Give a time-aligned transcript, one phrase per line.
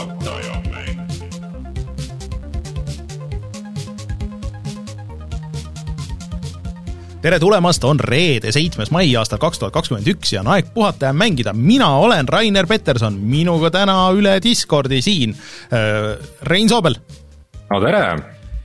[0.00, 1.00] puhataja mäng.
[7.20, 11.10] tere tulemast, on reede, seitsmes mai aastal kaks tuhat kakskümmend üks ja on aeg puhata
[11.10, 11.52] ja mängida.
[11.52, 15.36] mina olen Rainer Peterson, minuga täna üle Discordi siin
[15.72, 16.96] äh, Rein Soobel
[17.70, 18.04] no tere!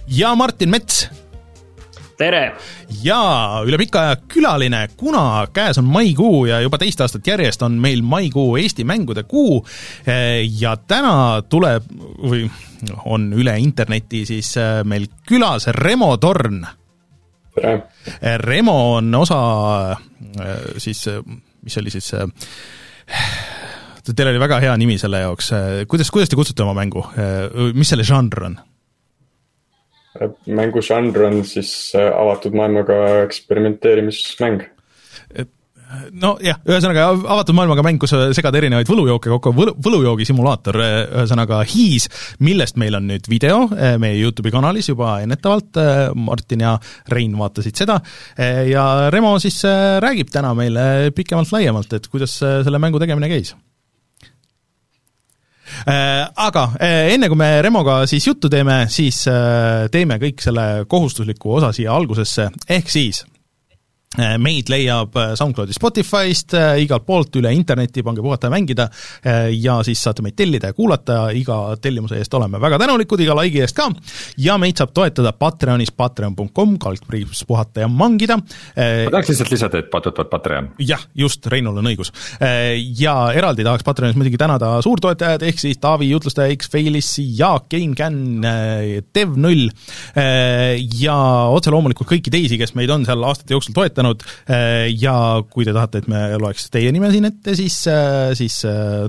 [0.08, 1.10] ja Martin Mets
[2.18, 2.44] tere!
[3.04, 3.20] ja
[3.66, 8.04] üle pika aja külaline, kuna käes on maikuu ja juba teist aastat järjest on meil
[8.06, 9.60] maikuu Eesti mängude kuu
[10.08, 11.88] eh, ja täna tuleb
[12.24, 12.46] või
[13.12, 16.64] on üle interneti siis eh, meil külas Remo Torn.
[17.56, 17.76] tere!
[18.44, 19.42] Remo on osa
[19.92, 21.06] eh, siis,
[21.64, 22.14] mis see oli siis,
[24.14, 25.52] teil oli väga hea nimi selle jaoks,
[25.90, 27.04] kuidas, kuidas te kutsute oma mängu,
[27.74, 28.58] mis selle žanr on?
[30.46, 34.66] Mängu žanr on siis äh, avatud maailmaga eksperimenteerimismäng.
[36.12, 41.62] nojah, ühesõnaga avatud maailmaga mäng, kus sa segad erinevaid võlujooke kokku, võlu, võlujoogi simulaator, ühesõnaga
[41.70, 42.10] Hiis,
[42.44, 43.68] millest meil on nüüd video
[44.02, 45.78] meie Youtube'i kanalis juba ennetavalt,
[46.18, 46.74] Martin ja
[47.12, 48.00] Rein vaatasid seda
[48.72, 49.62] ja Remo siis
[50.04, 53.75] räägib täna meile pikemalt-laiemalt, et kuidas selle mängu tegemine käis Äh,
[55.86, 61.58] aga äh, enne kui me Remoga siis juttu teeme, siis äh, teeme kõik selle kohustusliku
[61.60, 63.35] osa siia algusesse, ehk siis äh,
[64.40, 68.88] meid leiab äh, SoundCloudi Spotify'st, igalt poolt üle interneti, pange puhata ja mängida
[69.52, 73.64] ja siis saate meid tellida ja kuulata, iga tellimuse eest oleme väga tänulikud, iga like'i
[73.66, 73.90] eest ka
[74.42, 78.46] ja meid saab toetada Patreonis patreon.com, kaldkriips puhata ja mangida ma
[79.12, 80.72] tahaks lihtsalt lisada, et patut-pat Patreon.
[80.80, 82.12] jah, just, Reinul on õigus.
[83.00, 87.96] Ja eraldi tahaks Patreonis muidugi tänada suurtoetajad, ehk siis Taavi, jutlustaja X, Feilis, Jaak, Kein
[87.98, 88.46] Känn,
[89.16, 89.70] Dev0
[91.02, 91.18] ja
[91.52, 94.05] otse loomulikult kõiki teisi, kes meid on seal aastate jooksul toetanud
[94.96, 95.16] ja
[95.52, 97.78] kui te tahate, et me loeks teie nime siin ette, siis,
[98.38, 98.58] siis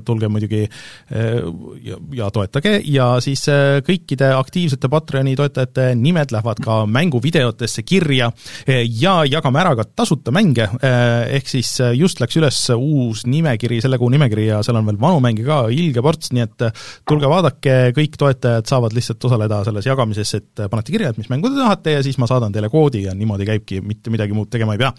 [0.07, 3.47] tulge muidugi ja, ja toetage ja siis
[3.87, 8.31] kõikide aktiivsete Patreoni toetajate nimed lähevad ka mänguvideotesse kirja
[8.67, 14.11] ja jagame ära ka tasuta mänge, ehk siis just läks üles uus nimekiri, selle kuu
[14.13, 16.67] nimekiri ja seal on veel vanu mänge ka ilge ports, nii et
[17.09, 21.51] tulge vaadake, kõik toetajad saavad lihtsalt osaleda selles jagamises, et panete kirja, et mis mängu
[21.53, 24.76] te tahate ja siis ma saadan teile koodi ja niimoodi käibki, mitte midagi muud tegema
[24.76, 24.93] ei pea.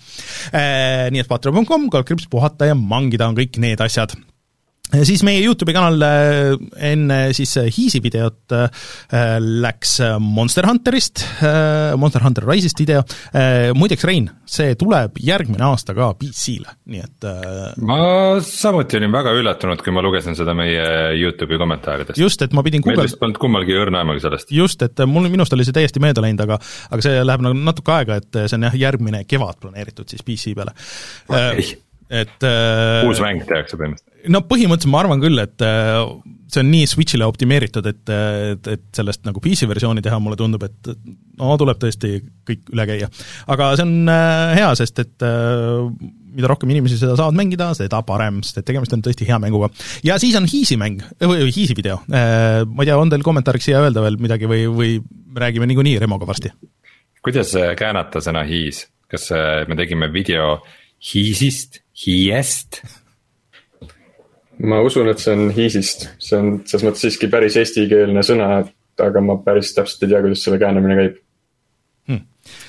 [1.14, 4.16] Nii et patreon.com, kaldkriips puhata ja mangida on kõik need asjad
[5.08, 6.54] siis meie Youtube'i kanal äh,
[6.90, 8.86] enne siis Hiisi videot äh,
[9.42, 11.24] läks Monster Hunterist,
[11.98, 13.02] Monster Hunter Rise'ist video,
[13.78, 18.00] muideks Rein, see tuleb järgmine aasta ka PC-le, nii et äh, ma
[18.44, 20.86] samuti olin väga üllatunud, kui ma lugesin seda meie
[21.18, 22.22] Youtube'i kommentaaridest.
[22.22, 24.54] just, et ma pidin meil guugelda vist polnud kummalgi õrna aimugi sellest.
[24.56, 26.60] just, et mul, minust oli see täiesti mööda läinud, aga
[26.92, 30.56] aga see läheb nagu natuke aega, et see on jah, järgmine kevad planeeritud siis PC
[30.58, 30.74] peale
[31.28, 31.74] Okei.
[32.24, 34.17] et äh, uus mäng tehakse põhimõtteliselt.
[34.34, 36.02] No põhimõtteliselt ma arvan küll, et äh,
[36.52, 40.64] see on nii Switch'ile optimeeritud, et, et, et sellest nagu PC versiooni teha, mulle tundub,
[40.68, 40.92] et
[41.38, 42.14] no tuleb tõesti
[42.48, 43.10] kõik üle käia.
[43.54, 45.84] aga see on äh, hea, sest et äh,
[46.38, 49.72] mida rohkem inimesi seda saavad mängida, seda parem, sest et tegemist on tõesti hea mänguga.
[50.08, 52.00] ja siis on Hiisi mäng, või Hiisi video.
[52.08, 54.98] Ma ei tea, on teil kommentaariks siia öelda veel midagi või, või
[55.38, 56.54] räägime niikuinii Remoga varsti?
[57.28, 60.58] kuidas käänata sõna hiis, kas äh, me tegime video
[61.12, 62.82] hiisist, hiiest?
[64.64, 69.04] Ma usun, et see on hiisist, see on selles mõttes siiski päris eestikeelne sõna, et
[69.04, 71.20] aga ma päris täpselt ei tea, kuidas selle käändamine käib.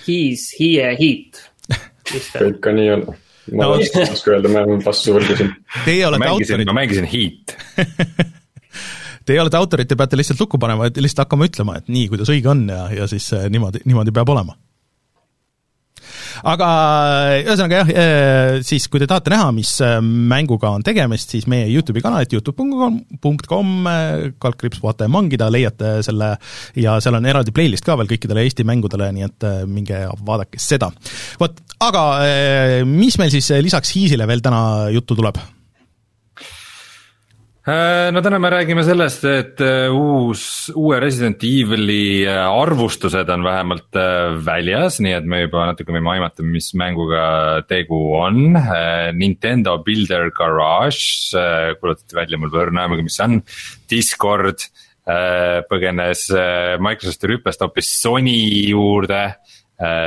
[0.08, 1.38] He's here heat.
[2.34, 3.14] võib ka nii olla.
[3.54, 5.52] ma No- ei oska öelda, ma olen vastuse võlgu siin.
[5.86, 7.54] Teie ma olete mängisin, autorid ma, mängisin Heat.
[9.28, 12.32] teie olete autorid, te peate lihtsalt lukku panema, et lihtsalt hakkama ütlema, et nii, kuidas
[12.34, 14.58] õige on ja, ja siis äh, niimoodi, niimoodi peab olema
[16.44, 16.68] aga
[17.42, 22.04] ühesõnaga jah, siis kui te tahate näha, mis äh, mänguga on tegemist, siis meie Youtube'i
[22.04, 23.74] kanalit Youtube.com,
[24.42, 26.34] kaldkriips puhata ja mangida, leiate selle
[26.78, 30.60] ja seal on eraldi playlist ka veel kõikidele Eesti mängudele, nii et äh, minge vaadake
[30.62, 30.90] seda.
[31.40, 34.62] vot, aga äh, mis meil siis lisaks Hiisile veel täna
[34.94, 35.40] juttu tuleb?
[37.68, 43.42] Äh, no täna me räägime sellest, et äh, uus, uue Resident Evil'i äh, arvustused on
[43.44, 47.26] vähemalt äh, väljas, nii et me juba natuke võime aimata, mis mänguga
[47.68, 48.56] tegu on.
[49.18, 51.42] Nintendo Builder Garage
[51.82, 53.36] kuulutati välja, mul pole õrna aimugi, mis see on.
[53.92, 54.64] Discord
[55.68, 56.24] põgenes
[56.84, 58.38] Microsofti rüpest hoopis Sony
[58.68, 59.22] juurde.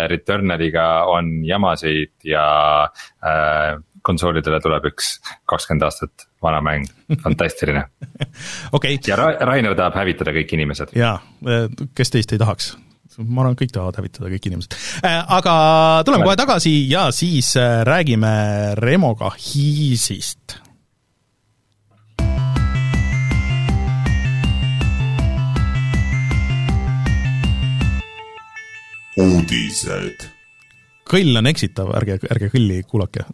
[0.10, 2.44] Returnaliga on jamasid ja
[3.22, 5.16] äh, konsoolidele tuleb üks
[5.50, 6.88] kakskümmend aastat vana mäng,
[7.24, 7.86] fantastiline
[8.76, 8.98] okay..
[9.08, 10.96] ja Ra Rainer tahab hävitada kõik inimesed.
[10.98, 11.18] jaa,
[11.98, 12.74] kes teist ei tahaks?
[13.22, 14.76] ma arvan, kõik tahavad hävitada, kõik inimesed.
[15.04, 15.54] Äh, aga
[16.08, 18.32] tuleme kohe tagasi ja siis äh, räägime
[18.80, 20.62] Remoga Hiisist
[29.18, 30.31] uudised
[31.12, 33.26] kõll on eksitav, ärge, ärge kõlli kuulake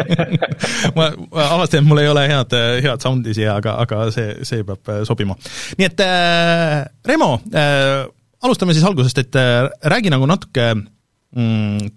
[0.96, 2.54] ma, ma avastasin, et mul ei ole head,
[2.84, 5.36] head sound'i siia, aga, aga see, see peab äh, sobima.
[5.80, 8.04] nii et äh, Remo äh,,
[8.44, 11.90] alustame siis algusest, et äh, räägi nagu natuke mm,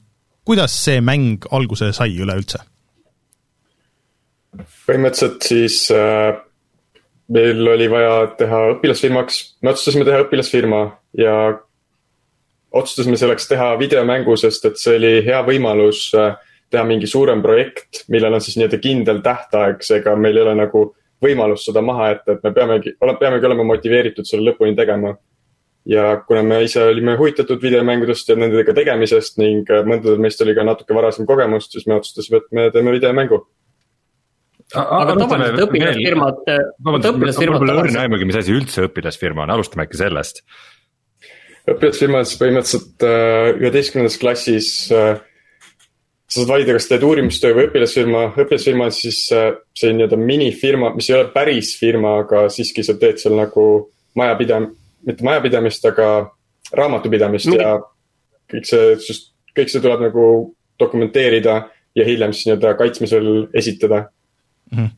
[0.47, 2.63] kuidas see mäng alguse sai üleüldse?
[4.87, 6.31] põhimõtteliselt siis äh,
[7.35, 10.79] meil oli vaja teha õpilasfirmaks, me otsustasime teha õpilasfirma
[11.19, 11.33] ja
[12.71, 16.35] otsustasime selleks teha videomängu, sest et see oli hea võimalus äh,
[16.71, 20.83] teha mingi suurem projekt, millel on siis nii-öelda kindel tähtaeg, seega meil ei ole nagu
[21.23, 25.15] võimalust seda maha jätta, et me peamegi, peamegi olema motiveeritud selle lõpuni tegema.
[25.87, 30.55] ja kuna me ise olime huvitatud videomängudest ja nendega tegemisest ning äh, mõndadel meist oli
[30.55, 33.45] ka natuke varasem kogemust, siis me otsustasime, et me teeme videomängu
[34.75, 36.41] aga tavaliselt õpilasfirmad.
[36.83, 40.43] vabandust, mul pole õrna aimugi, mis asi üldse õpilasfirma on, alustame äkki sellest
[41.67, 45.19] õpilasfirmas põhimõtteliselt äh, üheteistkümnendas klassis äh,
[46.27, 50.93] sa saad valida, kas teed uurimistöö või õpilasfirma, õpilasfirma on siis äh, see nii-öelda minifirma,
[50.95, 53.65] mis ei ole päris firma, aga siiski sa teed seal nagu
[54.19, 54.69] majapidam-,
[55.07, 56.11] mitte majapidamist, aga
[56.75, 57.63] raamatupidamist Mini...
[57.63, 57.77] ja
[58.51, 59.17] kõik see,
[59.55, 60.27] kõik see tuleb nagu
[60.79, 61.61] dokumenteerida
[61.97, 64.07] ja hiljem siis nii-öelda kaitsmisel esitada
[64.71, 64.77] mm.
[64.77, 64.95] -hmm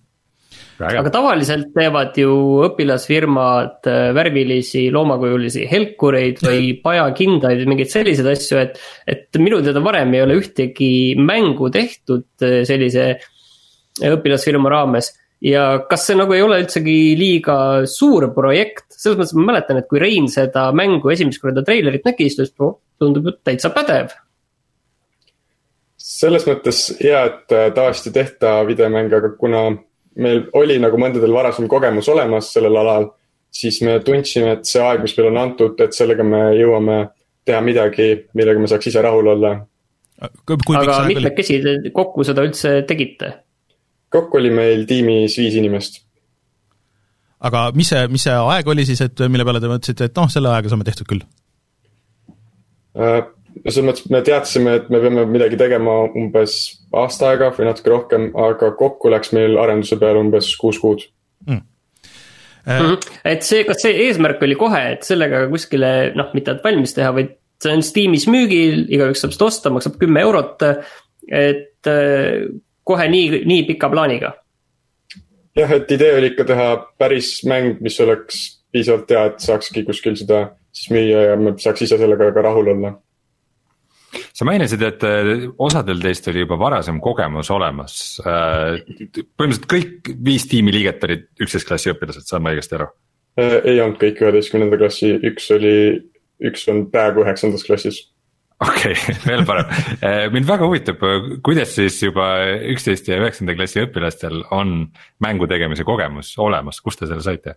[0.79, 2.33] aga tavaliselt teevad ju
[2.69, 8.79] õpilasfirmad äh, värvilisi loomakujulisi helkureid või pajakindaid või mingeid selliseid asju, et.
[9.09, 13.11] et minu teada varem ei ole ühtegi mängu tehtud äh, sellise
[13.99, 15.11] õpilasfirma raames.
[15.43, 19.87] ja kas see nagu ei ole üldsegi liiga suur projekt, selles mõttes ma mäletan, et
[19.91, 24.15] kui Rein seda mängu esimest korda treilerit nägi, siis ta ütles, et tundub täitsa pädev
[26.09, 29.67] selles mõttes hea, et äh, tavaliselt ei tehta videomänge, aga kuna
[30.21, 33.09] meil oli nagu mõndadel varasem kogemus olemas sellel alal,
[33.51, 36.99] siis me tundsime, et see aeg, mis meile on antud, et sellega me jõuame
[37.47, 39.55] teha midagi, millega me saaks ise rahul olla.
[40.19, 43.33] aga mitmekesi te kokku seda üldse tegite?
[44.09, 46.01] kokku oli meil tiimis viis inimest.
[47.39, 50.29] aga mis see, mis see aeg oli siis, et mille peale te mõtlesite, et noh,
[50.31, 51.25] selle ajaga saame tehtud küll
[52.95, 53.38] uh,?
[53.65, 56.59] Selles mõttes me teadsime, et me peame midagi tegema umbes
[56.95, 61.05] aasta aega või natuke rohkem, aga kokku läks meil arenduse peale umbes kuus kuud
[61.47, 61.65] mm..
[62.69, 63.11] Mm -hmm.
[63.25, 67.13] et see, kas see eesmärk oli kohe, et sellega kuskile noh, mitte et valmis teha,
[67.15, 70.61] vaid see on Steamis müügil, igaüks saab seda osta, maksab kümme eurot.
[71.31, 72.47] et äh,
[72.83, 74.33] kohe nii, nii pika plaaniga.
[75.55, 80.15] jah, et idee oli ikka teha päris mäng, mis oleks piisavalt hea, et saakski kuskil
[80.15, 82.93] seda siis müüa ja me saaks ise sellega ka rahul olla
[84.33, 87.95] sa mainisid, et äh, osadel teist oli juba varasem kogemus olemas.
[88.23, 88.79] Äh,
[89.37, 92.89] põhimõtteliselt kõik viis tiimiliiget olid üksteist klassi õpilased, saan ma õigesti aru?
[93.39, 95.75] Äh, ei olnud kõik üheteistkümnenda klassi, üks oli,
[96.49, 98.07] üks on praegu üheksandas klassis
[98.59, 99.69] okei okay, veel parem,
[100.33, 101.03] mind väga huvitab,
[101.47, 102.25] kuidas siis juba
[102.73, 104.81] üksteist ja üheksanda klassi õpilastel on
[105.23, 107.55] mängu tegemise kogemus olemas, kust te selle saite?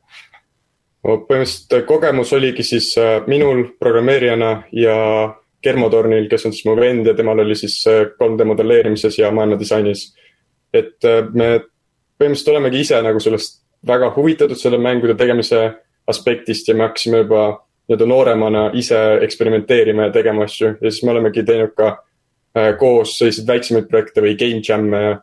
[1.02, 2.92] põhimõtteliselt kogemus oligi siis
[3.26, 4.94] minul programmeerijana ja
[5.62, 10.12] Germotornil, kes on siis mu vend ja temal oli siis 3D modelleerimises ja maailmadisainis.
[10.72, 11.60] et äh, me
[12.18, 15.60] põhimõtteliselt olemegi ise nagu sellest väga huvitatud selle mängude tegemise
[16.08, 17.42] aspektist ja me hakkasime juba
[17.88, 21.90] nii-öelda nooremana ise eksperimenteerima ja tegema asju ja siis me olemegi teinud ka
[22.56, 25.18] äh, koos selliseid väiksemaid projekte või game jam'e ja,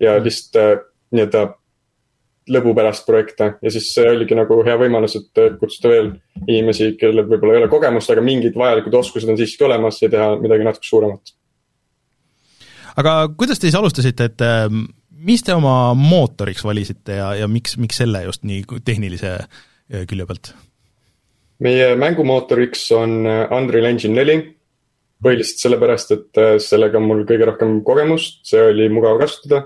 [0.00, 0.84] ja lihtsalt äh,
[1.14, 1.44] nii-öelda
[2.50, 6.10] lõbu pärast projekte ja siis see oligi nagu hea võimalus, et kutsuda veel
[6.44, 10.34] inimesi, kellel võib-olla ei ole kogemust, aga mingid vajalikud oskused on siiski olemas ja teha
[10.42, 11.34] midagi natuke suuremat.
[13.00, 14.84] aga kuidas te siis alustasite, et ähm,
[15.24, 20.28] mis te oma mootoriks valisite ja, ja miks, miks selle just nii tehnilise äh, külje
[20.28, 20.54] pealt?
[21.64, 24.40] meie mängumootoriks on äh, Unreal Engine neli,
[25.24, 29.64] põhiliselt sellepärast, et äh, sellega on mul kõige rohkem kogemust, see oli mugav kasutada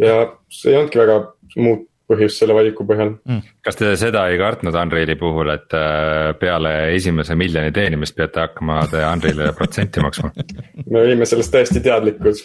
[0.00, 0.14] ja
[0.52, 1.18] see ei olnudki väga
[1.56, 3.14] muud põhjust selle valiku põhjal.
[3.24, 3.42] Mm..
[3.64, 8.82] kas te seda ei kartnud Unreali puhul, et äh, peale esimese miljoni teenimist peate hakkama
[8.92, 10.32] te Unrealile protsenti maksma?
[10.92, 12.44] me olime sellest täiesti teadlikud.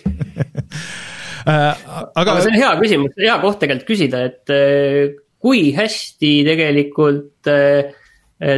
[1.50, 2.24] Äh, aga...
[2.24, 7.48] aga see on hea küsimus, hea koht tegelikult küsida, et äh, kui hästi tegelikult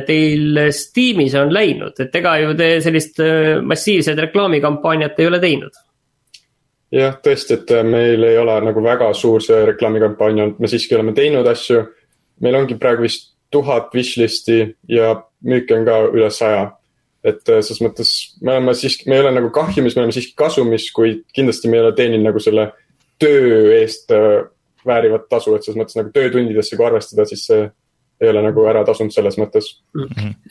[0.05, 3.17] teil Steamis on läinud, et ega ju te sellist
[3.65, 5.77] massiivset reklaamikampaaniat ei ole teinud
[6.91, 10.97] jah, tõesti, et äh, meil ei ole nagu väga suur see reklaamikampaania olnud, me siiski
[10.97, 11.85] oleme teinud asju.
[12.41, 16.71] meil ongi praegu vist tuhat wishlist'i ja müüke on ka üle saja.
[17.23, 20.33] et äh, selles mõttes me oleme siiski, me ei ole nagu kahjumis, me oleme siiski
[20.35, 22.71] kasumis, kuid kindlasti me ei ole teeninud nagu selle
[23.21, 24.41] töö eest äh,
[24.87, 27.67] väärivat tasu, et selles mõttes nagu töötundidesse kui arvestada, siis see
[28.21, 29.71] ei ole nagu ära tasunud selles mõttes.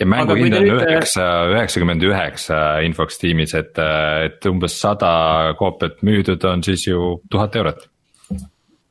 [0.01, 3.79] ja mängu hind on üheksa, üheksakümmend üheksa infoks tiimis, et,
[4.27, 5.13] et umbes sada
[5.59, 7.87] koopiat müüdud on siis ju tuhat eurot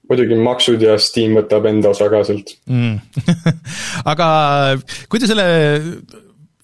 [0.09, 2.98] muidugi maksud ja Steam võtab enda osa ka sealt mm.
[4.12, 4.29] aga
[5.12, 5.45] kui te selle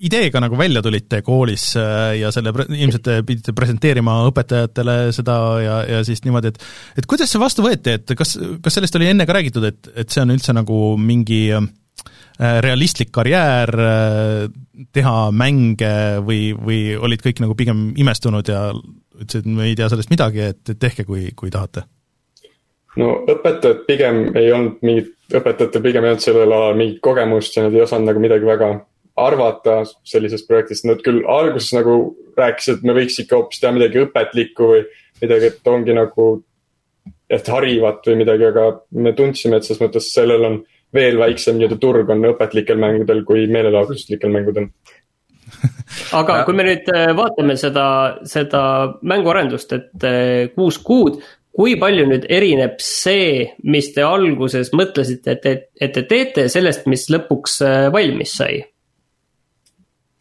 [0.06, 6.04] ideega nagu välja tulite koolis äh, ja selle ilmselt pidite presenteerima õpetajatele seda ja, ja
[6.08, 9.38] siis niimoodi, et et kuidas see vastu võeti, et kas, kas sellest oli enne ka
[9.38, 11.64] räägitud, et, et see on üldse nagu mingi äh,
[12.40, 14.48] realistlik karjäär, äh,
[14.94, 18.70] teha mänge või, või olid kõik nagu pigem imestunud ja
[19.16, 21.86] ütlesid, me ei tea sellest midagi, et tehke, kui, kui tahate?
[23.00, 27.66] no õpetajad pigem ei olnud mingit, õpetajatel pigem ei olnud sellel alal mingit kogemust ja
[27.66, 28.70] nad ei osanud nagu midagi väga
[29.20, 34.02] arvata sellisest projektist, nad küll alguses nagu rääkisid, et me võiks ikka hoopis teha midagi
[34.04, 34.82] õpetlikku või
[35.22, 36.30] midagi, et ongi nagu,
[37.32, 38.66] et harivat või midagi, aga
[39.00, 40.58] me tundsime, et selles mõttes sellel on
[40.96, 44.70] veel väiksem nii-öelda turg on õpetlikel mängudel kui meelelahutuslikel mängudel
[46.20, 47.88] aga kui me nüüd äh, vaatame seda,
[48.30, 48.62] seda
[49.06, 51.20] mänguarendust, et äh, kuus kuud,
[51.56, 56.88] kui palju nüüd erineb see, mis te alguses mõtlesite, et, et, et te teete sellest,
[56.92, 58.64] mis lõpuks äh, valmis sai?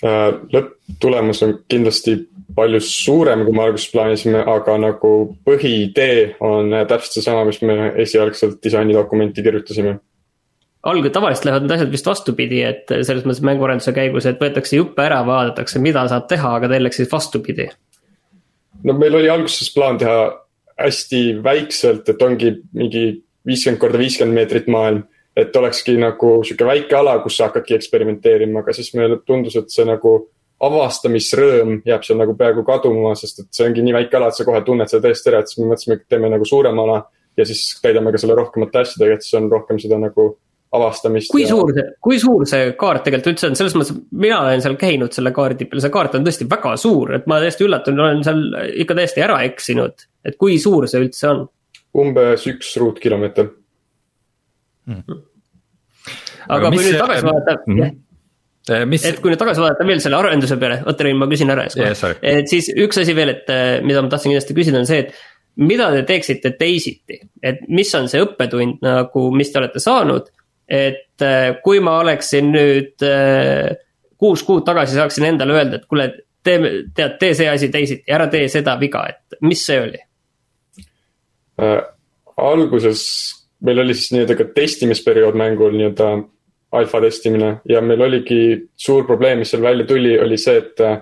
[0.05, 2.19] Lõpptulemus on kindlasti
[2.55, 5.13] palju suurem, kui me alguses plaanisime, aga nagu
[5.49, 9.95] põhiidee on täpselt seesama, mis me esialgselt disainidokumenti kirjutasime
[10.85, 15.05] algul tavaliselt lähevad need asjad vist vastupidi, et selles mõttes mänguarenduse käigus, et võetakse juppe
[15.05, 17.69] ära, vaadatakse, mida saab teha, aga teil läks siis vastupidi.
[18.85, 20.19] no meil oli alguses plaan teha
[20.81, 23.05] hästi väikselt, et ongi mingi
[23.47, 25.05] viiskümmend korda viiskümmend meetrit maailm.
[25.37, 29.73] et olekski nagu sihuke väike ala, kus sa hakkadki eksperimenteerima, aga siis meile tundus, et
[29.73, 30.13] see nagu
[30.63, 34.47] avastamisrõõm jääb seal nagu peaaegu kaduma, sest et see ongi nii väike ala, et sa
[34.47, 37.03] kohe tunned seda täiesti ära, et siis me mõtlesime, et teeme nagu suurema ala.
[37.37, 40.29] ja siis täidame ka selle rohkemate asjadega, et siis on rohkem seda nagu
[40.75, 41.31] avastamist.
[41.33, 41.51] kui ja...
[41.53, 45.15] suur see, kui suur see kaart tegelikult üldse on, selles mõttes, mina olen seal käinud
[45.17, 48.43] selle kaardi peal, see kaart on tõesti väga suur, et ma täiesti üllatunud olen seal
[48.85, 50.07] ikka täiesti ära eksinud.
[50.25, 51.45] et kui suur see üldse on?
[52.05, 53.51] umbes üks ruutkilomeeter
[54.91, 55.21] hmm..
[56.57, 58.01] aga kui nüüd tagasi vaadata mm, -hmm.
[58.89, 59.05] Mis...
[59.05, 61.85] et kui nüüd tagasi vaadata veel selle arenduse peale, oota Rein, ma küsin ära siis
[61.85, 62.19] yeah,.
[62.23, 63.55] et siis üks asi veel, et
[63.85, 65.15] mida ma tahtsin kindlasti küsida, on see, et
[65.61, 70.33] mida te teeksite teisiti, et mis on see õppetund nagu, mis te olete saanud
[70.69, 73.75] et äh, kui ma oleksin nüüd äh,
[74.19, 76.09] kuus kuud tagasi saaksin endale öelda, et kuule,
[76.45, 76.59] tee,
[76.97, 80.01] tead, tee see asi teisiti, ära tee seda viga, et mis see oli
[81.61, 81.81] äh,?
[82.35, 83.05] alguses
[83.65, 86.09] meil oli siis nii-öelda ka testimisperiood mängul, nii-öelda
[86.75, 88.41] alfa testimine ja meil oligi
[88.77, 90.99] suur probleem, mis seal välja tuli, oli see, et äh,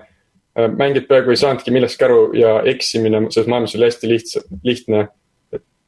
[0.77, 5.07] mängijad peaaegu ei saanudki millestki aru ja eksimine selles maailmas oli hästi lihtsa, lihtne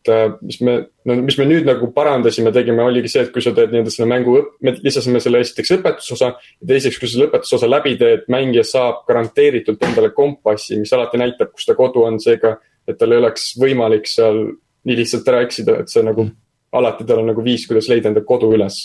[0.05, 3.41] et äh, mis me, no mis me nüüd nagu parandasime, tegime, oligi see, et kui
[3.41, 4.35] sa teed nii-öelda selle mängu,
[4.65, 6.31] me lisasime selle esiteks õpetusosa.
[6.61, 11.21] ja teiseks, kui sa selle õpetusosa läbi teed, mängija saab garanteeritult endale kompassi, mis alati
[11.21, 12.57] näitab, kus ta kodu on, seega.
[12.85, 14.43] et tal ei oleks võimalik seal
[14.85, 16.27] nii lihtsalt ära eksida, et see nagu
[16.75, 18.77] alati tal on nagu viis, kuidas leida enda kodu üles.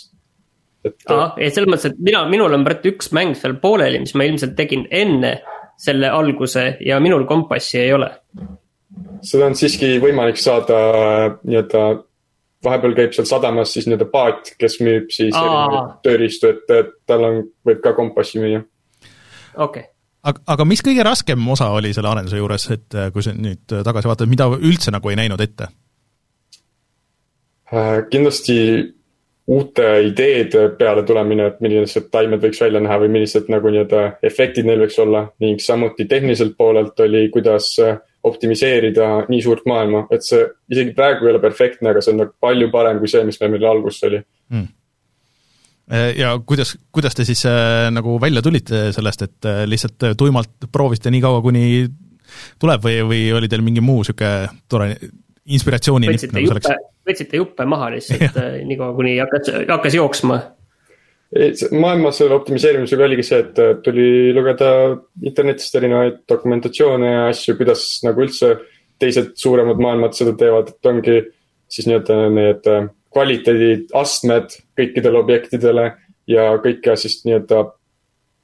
[0.84, 0.96] et.
[1.06, 4.24] ahah, et selles mõttes, et mina, minul on praegu üks mäng seal pooleli, mis ma
[4.24, 5.36] ilmselt tegin enne
[5.80, 8.08] selle alguse ja minul kompassi ei ole
[9.22, 10.80] seda on siiski võimalik saada
[11.42, 11.84] nii-öelda,
[12.64, 15.36] vahepeal käib seal sadamas siis nii-öelda paat, kes müüb siis
[16.04, 18.64] tööriistu, et, et tal on, võib ka kompassi müüa.
[19.56, 19.88] okei okay
[20.26, 23.64] aga, aga mis kõige raskem osa oli selle arenduse juures, et äh, kui sa nüüd
[23.70, 25.70] tagasi vaatad, mida üldse nagu ei näinud ette?
[27.70, 28.58] Äh, kindlasti
[29.50, 34.68] uute ideede peale tulemine, et millised taimed võiks välja näha või millised nagu nii-öelda efektid
[34.68, 40.24] neil võiks olla ning samuti tehniliselt poolelt oli, kuidas äh, optimiseerida nii suurt maailma, et
[40.26, 43.40] see isegi praegu ei ole perfektne, aga see on nagu palju parem kui see, mis
[43.40, 44.22] meil alguses oli.
[44.52, 44.68] Hmm
[45.90, 51.10] ja kuidas, kuidas te siis äh, nagu välja tulite sellest, et äh, lihtsalt tuimalt proovisite
[51.10, 51.64] nii kaua, kuni
[52.62, 54.28] tuleb või, või oli teil mingi muu sihuke
[54.70, 54.92] tore
[55.50, 56.76] inspiratsiooni võtsite nagu juppe,
[57.10, 60.38] võtsite juppe maha lihtsalt nii kaua, kuni hakkas, hakkas jooksma
[61.30, 64.70] maailmas selle optimiseerimisega oligi see, et äh, tuli lugeda
[65.22, 68.56] internetist erinevaid dokumentatsioone ja asju, kuidas nagu üldse
[69.00, 71.20] teised suuremad maailmad seda teevad, et ongi
[71.70, 75.86] siis nii-öelda need äh, kvaliteediastmed kõikidele objektidele
[76.30, 77.62] ja kõike siis nii-öelda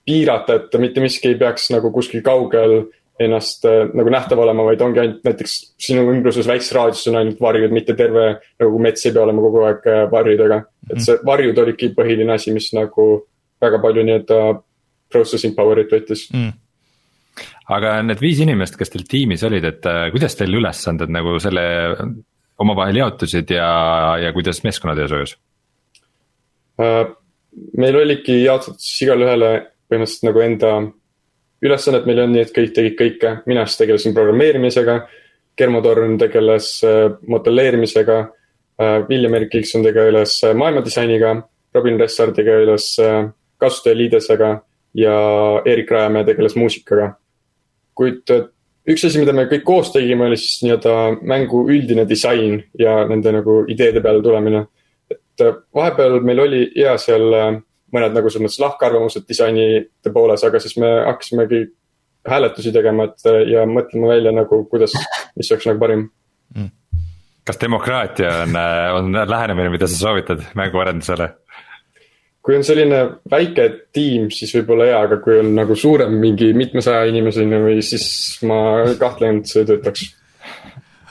[0.06, 2.84] piirata, et mitte miski ei peaks nagu kuskil kaugel
[3.22, 5.54] ennast äh, nagu nähtav olema, vaid ongi ainult näiteks
[5.86, 8.26] sinu ümbruses väikses raadiuses on ainult varjud, mitte terve
[8.60, 10.60] nagu mets ei pea olema kogu aeg äh, varjudega.
[10.90, 13.08] et see varjud olidki põhiline asi, mis nagu
[13.62, 14.40] väga palju nii-öelda
[15.12, 16.28] processing power'it võttis.
[16.34, 16.54] Mm
[17.66, 21.64] aga need viis inimest, kes teil tiimis olid, et äh, kuidas teil ülesanded nagu selle
[22.62, 23.66] omavahel jaotusid ja,
[24.22, 25.34] ja kuidas meeskonnatöö sujus
[27.76, 29.50] meil oligi jaotatud siis igale ühele
[29.90, 30.72] põhimõtteliselt nagu enda
[31.66, 35.00] ülesanded meil on nii, et kõik tegid kõike, mina siis tegelesin programmeerimisega.
[35.56, 38.24] Germo Torn tegeles äh, modelleerimisega.
[39.08, 41.30] William Erik Kilkson tegeles maailmadisainiga,
[41.72, 42.90] Robin Ressar tegeles
[43.56, 44.50] kasutajaliidesega
[45.00, 45.14] ja
[45.64, 47.14] Erik Rajamäe tegeles muusikaga.
[47.96, 48.28] kuid
[48.84, 53.32] üks asi, mida me kõik koos tegime, oli siis nii-öelda mängu üldine disain ja nende
[53.32, 54.66] nagu ideede peale tulemine
[55.10, 57.58] et äh, vahepeal meil oli ja seal äh,
[57.96, 61.64] mõned nagu selles mõttes lahkarvamused disainide pooles, aga siis me hakkasimegi
[62.26, 64.94] hääletusi tegema, et äh, ja mõtlema välja nagu, kuidas,
[65.38, 66.06] mis oleks nagu parim
[66.54, 66.70] mm.
[67.46, 68.60] kas demokraatia on,
[69.00, 71.32] on lähenemine, mida sa soovitad mänguarendusele?
[72.46, 73.00] kui on selline
[73.30, 78.06] väike tiim, siis võib-olla jaa, aga kui on nagu suurem, mingi mitmesaja inimeseni või siis
[78.46, 78.60] ma
[79.00, 80.06] kahtlen, et see töötaks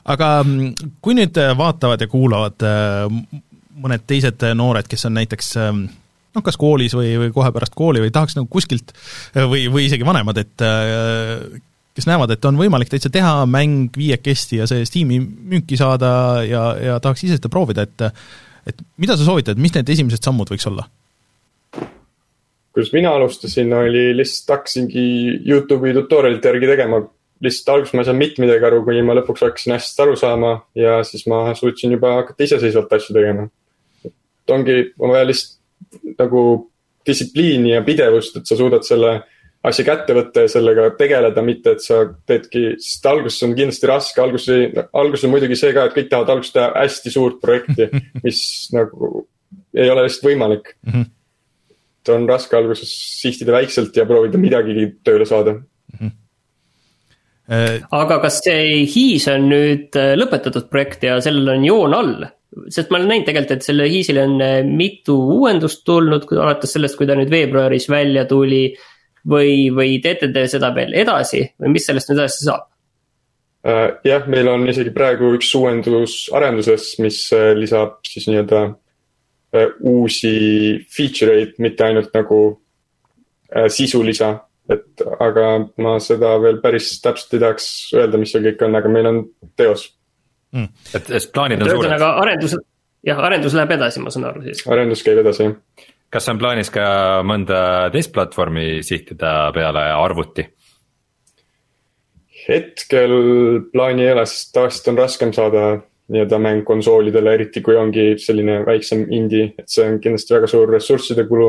[0.06, 2.66] aga mm, kui nüüd vaatavad ja kuulavad
[3.76, 5.86] mõned teised noored, kes on näiteks ähm,
[6.36, 8.94] noh, kas koolis või, või kohe pärast kooli või tahaks nagu kuskilt
[9.36, 11.46] või, või isegi vanemad, et äh,
[11.96, 16.68] kes näevad, et on võimalik täitsa teha mäng viiekesti ja see Steam'i müüki saada ja,
[16.82, 18.10] ja tahaks ise seda proovida, et
[18.66, 20.88] et mida sa soovitad, mis need esimesed sammud võiks olla?
[22.76, 25.04] kuidas mina alustasin, oli lihtsalt hakkasingi
[25.48, 26.98] Youtube'i tutorial'ite järgi tegema.
[27.46, 30.52] lihtsalt alguses ma ei saanud mitte midagi aru, kuni ma lõpuks hakkasin hästi aru saama
[30.76, 33.48] ja siis ma suutsin juba hakata iseseisvalt asju tegema
[34.54, 35.55] ongi, on vaja lihtsalt
[36.20, 36.42] nagu
[37.06, 39.20] distsipliini ja pidevust, et sa suudad selle
[39.66, 44.22] asja kätte võtta ja sellega tegeleda, mitte et sa teedki, sest alguses on kindlasti raske,
[44.22, 47.90] alguses, alguses on muidugi see ka, et kõik tahavad alguses teha hästi suurt projekti,
[48.26, 48.42] mis
[48.76, 49.26] nagu
[49.76, 50.92] ei ole lihtsalt võimalik mm.
[50.92, 51.08] -hmm.
[52.02, 52.92] et on raske alguses
[53.22, 55.98] sihtida väikselt ja proovida midagigi tööle saada mm.
[55.98, 56.14] -hmm
[57.46, 62.26] aga kas see Hiis on nüüd äh, lõpetatud projekt ja sellel on joon all?
[62.72, 66.98] Sest ma olen näinud tegelikult, et selle Hiisile on äh, mitu uuendust tulnud, alates sellest,
[67.00, 68.68] kui ta nüüd veebruaris välja tuli.
[69.26, 72.68] või, või teete te seda veel edasi või mis sellest nüüd edasi saab?
[73.66, 78.68] Uh, jah, meil on isegi praegu üks uuendus arenduses, mis uh, lisab siis nii-öelda
[79.88, 80.36] uusi
[80.92, 82.40] feature eid, mitte ainult nagu
[83.72, 84.34] sisulisa.
[84.68, 85.46] et aga
[85.80, 89.20] ma seda veel päris täpselt ei tahaks öelda, mis seal kõik on, aga meil on
[89.56, 89.86] teos
[90.56, 90.72] mm..
[90.96, 91.84] et, et plaanid on suured.
[91.84, 92.56] ühesõnaga arendus,
[93.06, 94.64] jah, arendus läheb edasi, ma saan aru siis.
[94.72, 95.88] arendus käib edasi, jah.
[96.16, 96.86] kas on plaanis ka
[97.28, 97.60] mõnda
[97.96, 100.48] teist platvormi sihtida peale arvuti?
[102.46, 103.14] hetkel
[103.74, 105.68] plaani ei ole, sest tavaliselt on raskem saada
[106.14, 110.70] nii-öelda mäng konsoolidele, eriti kui ongi selline väiksem indie, et see on kindlasti väga suur
[110.70, 111.48] ressursside kulu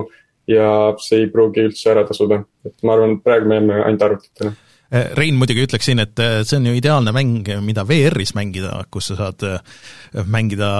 [0.49, 0.71] ja
[1.03, 4.55] see ei pruugi üldse ära tasuda, et ma arvan, et praegu me jääme ainult arvutitele
[4.91, 9.11] Rein muidugi ütleks siin, et eh, see on ju ideaalne mäng, mida VR-is mängida, kus
[9.11, 9.59] sa saad eh,
[10.31, 10.71] mängida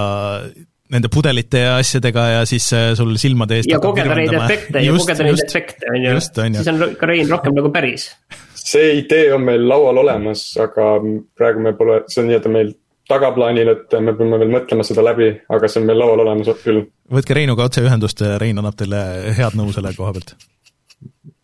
[0.87, 5.25] nende pudelite ja asjadega ja siis sul silmade eest ja kogeda neid efekte ja kogeda
[5.27, 6.61] neid efekte, on ju.
[6.61, 8.07] siis on ka Rein rohkem nagu päris.
[8.55, 10.93] see idee on meil laual olemas, aga
[11.35, 12.71] praegu me pole, see on nii-öelda meil
[13.11, 16.85] tagaplaanil, et me peame veel mõtlema seda läbi, aga see on meil laual olemas küll.
[17.11, 19.03] võtke Reinuga otse ühendust, Rein annab teile
[19.35, 20.37] head nõu selle koha pealt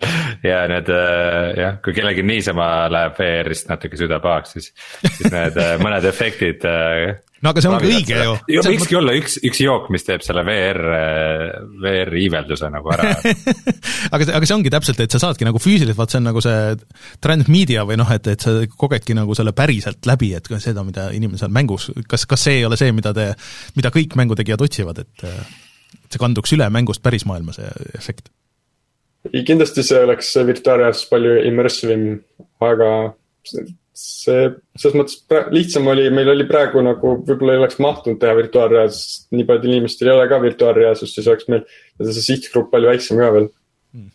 [0.50, 4.72] ja need äh, jah, kui kellelgi niisama läheb VR-ist natuke süda pahaks, siis,
[5.04, 6.66] siis need äh, mõned efektid.
[6.68, 8.36] Äh, no aga see ongi õige ju.
[8.68, 10.80] võikski olla üks, üks jook, mis teeb selle VR,
[11.84, 13.10] VR iivelduse nagu ära
[14.14, 16.44] aga see, aga see ongi täpselt, et sa saadki nagu füüsiliselt, vaat see on nagu
[16.44, 16.78] see
[17.24, 21.42] transmedia või noh, et, et sa kogedki nagu selle päriselt läbi, et seda, mida inimene
[21.42, 23.32] seal mängus, kas, kas see ei ole see, mida te,
[23.76, 25.28] mida kõik mängutegijad otsivad, et
[25.94, 28.32] et see kanduks üle mängust pärismaailma, see efekt
[29.32, 32.08] kindlasti see oleks virtuaalreaalsus palju immersive im,
[32.64, 32.90] aga
[33.48, 39.30] see, selles mõttes lihtsam oli, meil oli praegu nagu võib-olla ei oleks mahtunud teha virtuaalreaalsust,
[39.36, 41.64] nii paljudel inimestel ei ole ka virtuaalreaalsust, siis oleks meil
[42.02, 43.50] see sihtgrupp palju väiksem ka veel.
[43.94, 44.12] Hmm..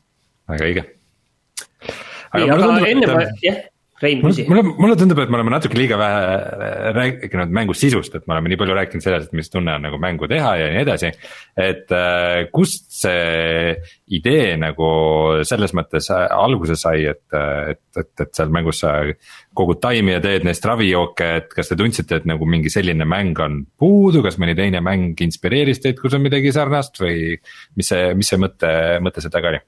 [0.53, 0.87] väga õige.
[2.37, 3.67] aga, aga enne ma, jah
[3.99, 4.45] Rein, küsi.
[4.47, 8.53] mulle, mulle tundub, et me oleme natuke liiga vähe rääkinud mängu sisust, et me oleme
[8.53, 11.11] nii palju rääkinud sellest, mis tunne on nagu mängu teha ja nii edasi.
[11.59, 13.75] et äh, kust see
[14.15, 14.91] idee nagu
[15.49, 18.93] selles mõttes alguse sai, et, et, et, et seal mängus sa
[19.59, 23.41] kogud taimi ja teed neist ravijooke, et kas te tundsite, et nagu mingi selline mäng
[23.43, 27.35] on puudu, kas mõni teine mäng inspireeris teid, kus on midagi sarnast või
[27.75, 28.71] mis see, mis see mõte,
[29.03, 29.65] mõte seal taga oli?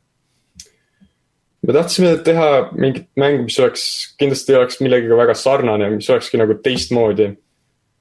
[1.71, 3.85] Me tahtsime teha mingit mängu, mis oleks,
[4.19, 7.31] kindlasti oleks millegagi väga sarnane, mis olekski nagu teistmoodi.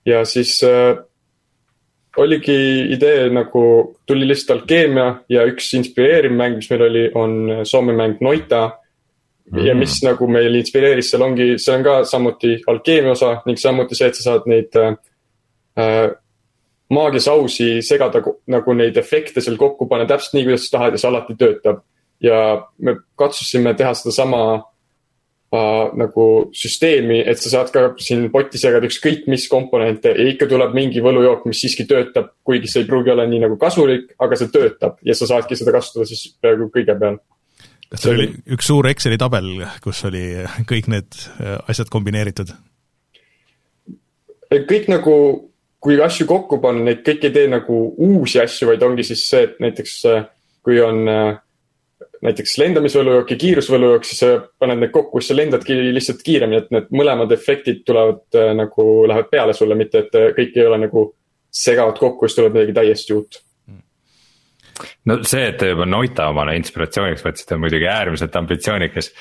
[0.08, 0.98] ja siis äh,
[2.18, 2.58] oligi
[2.96, 3.64] idee nagu,
[4.08, 8.64] tuli lihtsalt alkeemia ja üks inspireeriv mäng, mis meil oli, on Soome mäng Noita
[9.52, 9.66] mm..
[9.68, 14.00] ja mis nagu meil inspireeris, seal ongi, see on ka samuti alkeemia osa ning samuti
[14.00, 16.10] see, et sa saad neid äh,
[16.90, 21.12] maagiasausi segada nagu neid efekte seal kokku panna täpselt nii, kuidas sa tahad ja see
[21.12, 21.86] alati töötab.
[22.24, 22.40] Ja
[22.84, 29.28] me katsusime teha sedasama äh, nagu süsteemi, et sa saad ka siin potti segada ükskõik
[29.32, 33.28] mis komponente ja ikka tuleb mingi võlujook, mis siiski töötab, kuigi see ei pruugi olla
[33.30, 37.20] nii nagu kasulik, aga see töötab ja sa saadki seda kasutada siis peaaegu kõige peal
[37.90, 39.52] kas see oli üks suur Exceli tabel,
[39.84, 40.24] kus oli
[40.70, 42.54] kõik need äh, asjad kombineeritud?
[44.50, 45.14] kõik nagu
[45.80, 49.46] kui asju kokku panna, neid kõik ei tee nagu uusi asju, vaid ongi siis see,
[49.48, 50.26] et näiteks äh,
[50.66, 51.38] kui on äh,
[52.26, 54.24] näiteks lendamisvõlujook ja kiirusvõlujook, siis
[54.60, 58.88] paned need kokku, siis sa lendadki lihtsalt kiiremini, et need mõlemad efektid tulevad äh, nagu,
[59.10, 61.06] lähevad peale sulle, mitte et kõik ei ole nagu
[61.50, 63.40] segavad kokku, siis tuleb midagi täiesti uut
[65.10, 69.12] no see, et te juba Noita omale inspiratsiooniks võtsite, on muidugi äärmiselt ambitsioonikas.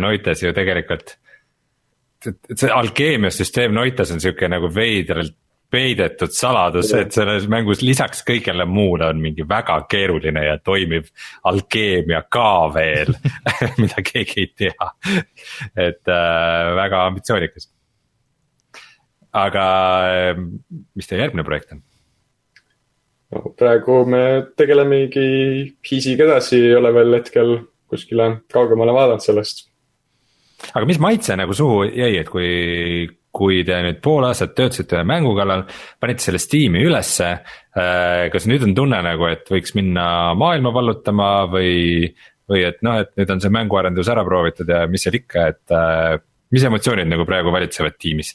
[0.00, 1.14] Noitas ju tegelikult,
[2.24, 5.36] see alkeemiasüsteem Noitas on sihuke nagu veidralt
[5.70, 11.10] peidetud saladus, et selles mängus lisaks kõigele muule on mingi väga keeruline ja toimiv
[11.46, 13.12] alkeemia ka veel
[13.82, 14.90] mida keegi ei tea.
[15.76, 17.70] et äh, väga ambitsioonikas.
[19.32, 19.66] aga
[20.10, 20.42] äh,
[20.94, 21.84] mis teie järgmine projekt on?
[23.30, 24.24] no praegu me
[24.58, 25.26] tegelemegi
[25.86, 27.56] Hiisiga edasi, ei ole veel hetkel
[27.90, 29.68] kuskile kaugemale vaadanud sellest.
[30.74, 32.50] aga mis maitse nagu suhu jäi, et kui
[33.30, 35.64] kui te nüüd pool aastat töötasite ühe mängu kallal,
[36.02, 37.30] panite selle Steam'i ülesse.
[37.70, 42.10] Äh, kas nüüd on tunne nagu, et võiks minna maailma vallutama või,
[42.50, 45.76] või et noh, et nüüd on see mänguarendus ära proovitud ja mis seal ikka, et
[45.76, 46.16] äh,
[46.50, 48.34] mis emotsioonid nagu praegu valitsevad tiimis?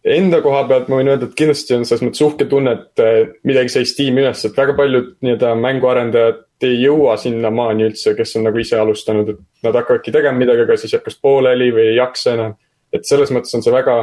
[0.00, 3.34] Enda koha pealt ma võin öelda, et kindlasti on selles mõttes uhke tunne, et äh,
[3.44, 8.46] midagi sai Steam'i üles, et väga paljud nii-öelda mänguarendajad ei jõua sinnamaani üldse, kes on
[8.48, 11.98] nagu ise alustanud, et nad hakkavadki tegema midagi, aga siis jääb kas pooleli või ei
[11.98, 12.56] jaksa enam.
[12.92, 13.96] et selles mõttes on see väga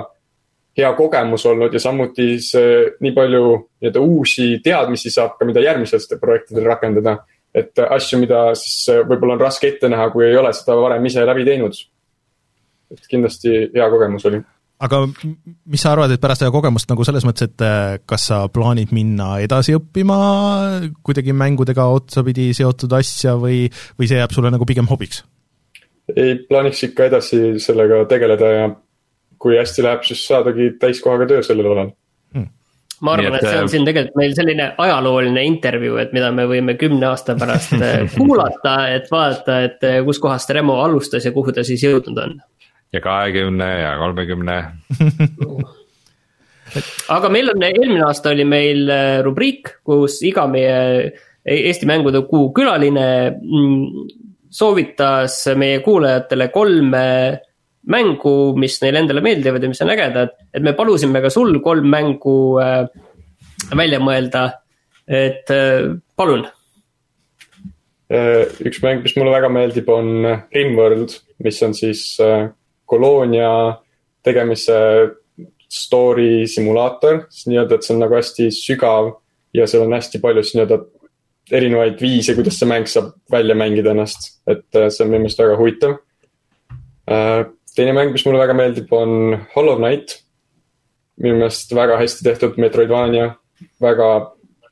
[0.78, 3.44] hea kogemus olnud ja samuti see nii palju
[3.82, 7.18] nii-öelda uusi teadmisi saab ka, mida järgmistel projektidel rakendada.
[7.56, 11.26] et asju, mida siis võib-olla on raske ette näha, kui ei ole seda varem ise
[11.26, 11.74] läbi teinud.
[12.92, 14.42] et kindlasti hea kogemus oli
[14.78, 18.44] aga mis sa arvad, et pärast seda kogemust nagu selles mõttes, et äh, kas sa
[18.54, 20.18] plaanid minna edasi õppima
[21.06, 23.66] kuidagi mängudega otsapidi seotud asja või,
[23.98, 25.24] või see jääb sulle nagu pigem hobiks?
[26.14, 28.68] ei, plaaniks ikka edasi sellega tegeleda ja
[29.42, 31.90] kui hästi läheb, siis saadagi täiskohaga töö sellel alal
[32.36, 32.46] hmm.
[33.02, 36.46] ma arvan, et see on äh, siin tegelikult meil selline ajalooline intervjuu, et mida me
[36.50, 41.66] võime kümne aasta pärast äh, kuulata, et vaadata, et kuskohast Remo alustas ja kuhu ta
[41.66, 42.38] siis jõudnud on
[42.94, 44.58] ja kahekümne ja kolmekümne
[47.16, 50.78] aga meil on, eelmine aasta oli meil äh, rubriik, kus iga meie
[51.48, 53.08] Eesti mängude kuu külaline
[53.40, 54.08] mm,
[54.52, 57.06] soovitas meie kuulajatele kolme
[57.88, 60.34] mängu, mis neile endale meeldivad ja mis on ägedad.
[60.52, 62.84] et me palusime ka sul kolm mängu äh,
[63.76, 64.50] välja mõelda,
[65.08, 66.48] et äh, palun.
[68.08, 72.04] üks mäng, mis mulle väga meeldib, on Rimworld, mis on siis
[72.88, 73.52] koloonia
[74.26, 74.78] tegemise
[75.68, 79.12] story simulaator, siis nii-öelda, et see on nagu hästi sügav
[79.56, 80.80] ja seal on hästi palju siis nii-öelda
[81.58, 85.40] erinevaid viise, kuidas see mäng saab välja mängida ennast, et äh, see on minu meelest
[85.40, 85.98] väga huvitav.
[87.08, 87.44] Äh,
[87.76, 90.24] teine mäng, mis mulle väga meeldib, on Hollow Knight.
[91.18, 93.32] minu meelest väga hästi tehtud Metroidvania,
[93.82, 94.10] väga,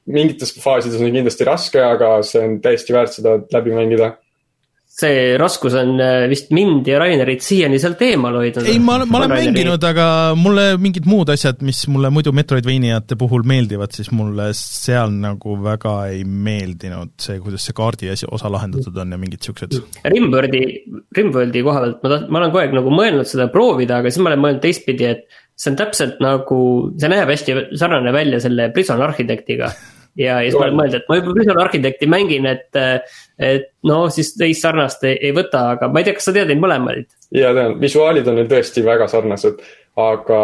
[0.06, 4.12] mingites faasides on kindlasti raske, aga see on täiesti väärt seda läbi mängida
[4.96, 8.68] see raskus on äh, vist mind ja Rainerit siiani sealt eemal hoidnud.
[8.72, 9.52] ei, ma, ma olen Raineri...
[9.52, 10.08] mänginud, aga
[10.40, 15.96] mulle mingid muud asjad, mis mulle muidu Metroidvaniate puhul meeldivad, siis mulle seal nagu väga
[16.14, 19.76] ei meeldinud see, kuidas see kaardi asi, osa lahendatud on ja mingid siuksed.
[20.16, 20.64] Rimworldi,
[21.18, 24.24] Rimworldi koha pealt ma taht-, ma olen kogu aeg nagu mõelnud seda proovida, aga siis
[24.24, 25.28] ma olen mõelnud teistpidi, et
[25.60, 26.62] see on täpselt nagu,
[27.02, 29.74] see näeb hästi sarnane välja selle Prison Architectiga
[30.16, 32.82] ja, ja siis ma olen mõelnud, et ma juba Visual Architecti mängin, et,
[33.40, 36.52] et no siis teist sarnast ei, ei võta, aga ma ei tea, kas sa tead
[36.52, 37.10] neid mõlemaid?
[37.36, 39.62] ja tean, visuaalid on neil tõesti väga sarnased,
[40.00, 40.40] aga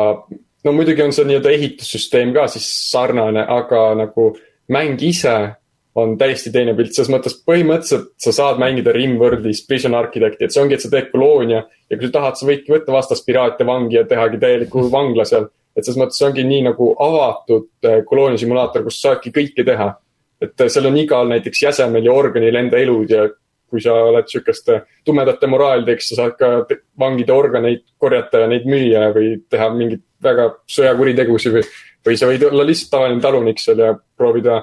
[0.65, 4.31] no muidugi on see nii-öelda ehitussüsteem ka siis sarnane, aga nagu
[4.71, 5.35] mäng ise
[5.99, 10.61] on täiesti teine pilt, selles mõttes põhimõtteliselt sa saad mängida Rimworldis Prison Architecti, et see
[10.63, 13.99] ongi, et sa teed koloonia ja kui sa tahad, sa võidki võtta vastast piraate vangi
[13.99, 18.83] ja tehagi täieliku vangla seal et selles mõttes see ongi nii nagu avatud äh, kolooniasimulaator,
[18.87, 19.93] kus saadki kõike teha.
[20.41, 23.27] et äh, seal on igal näiteks jäsemel ja organil enda elud ja
[23.71, 26.49] kui sa oled sihukeste tumedate moraalideks, sa saad ka
[26.99, 31.63] vangide organeid korjata ja neid müüa või teha mingeid väga sõjakuritegusid või,
[32.07, 34.59] või sa võid olla lihtsalt tavaline talunik seal ja proovida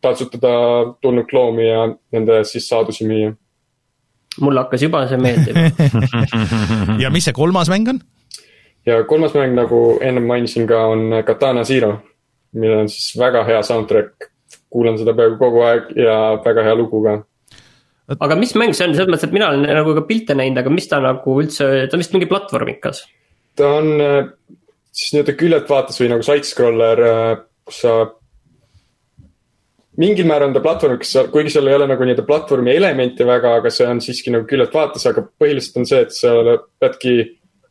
[0.00, 0.54] taltsutada
[1.02, 3.34] tulnud loomi ja nende siis saadusi müüa.
[4.40, 5.68] mulle hakkas juba see meeldima
[7.04, 8.00] ja mis see kolmas mäng on?
[8.88, 11.94] Ja kolmas mäng, nagu ennem mainisin ka, on Katana Zero,
[12.56, 14.30] millel on siis väga hea soundtrack.
[14.68, 17.14] kuulan seda peaaegu kogu aeg ja väga hea lugu ka.
[18.20, 20.72] aga mis mäng see on, selles mõttes, et mina olen nagu ka pilte näinud, aga
[20.72, 23.04] mis ta nagu üldse, ta on vist mingi platvormikas?
[23.58, 24.30] ta on äh,
[24.92, 27.32] siis nii-öelda küljelt vaates või nagu side-scroller, äh,
[27.68, 27.96] kus sa
[29.98, 33.72] mingil määral on ta platvormiks, kuigi seal ei ole nagu nii-öelda platvormi elemente väga, aga
[33.74, 36.36] see on siiski nagu küljelt vaates, aga põhiliselt on see, et sa
[36.80, 37.16] peadki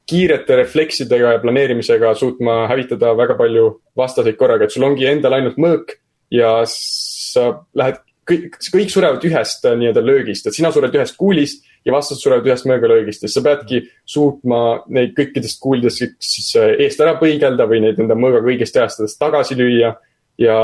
[0.08, 5.58] kiirete refleksidega ja planeerimisega suutma hävitada väga palju vastaseid korraga, et sul ongi endal ainult
[5.60, 5.98] mõõk
[6.32, 11.96] ja sa lähed, kõik, kõik surevad ühest nii-öelda löögist, et sina sured ühest kuulist ja
[11.96, 14.62] vastased surevad ühest möögalöögist ja sa peadki suutma
[14.94, 19.96] neid kõikidest kuulidest siis eest ära põigelda või neid enda mõõgaga õigesti ajastades tagasi lüüa.
[20.38, 20.56] ja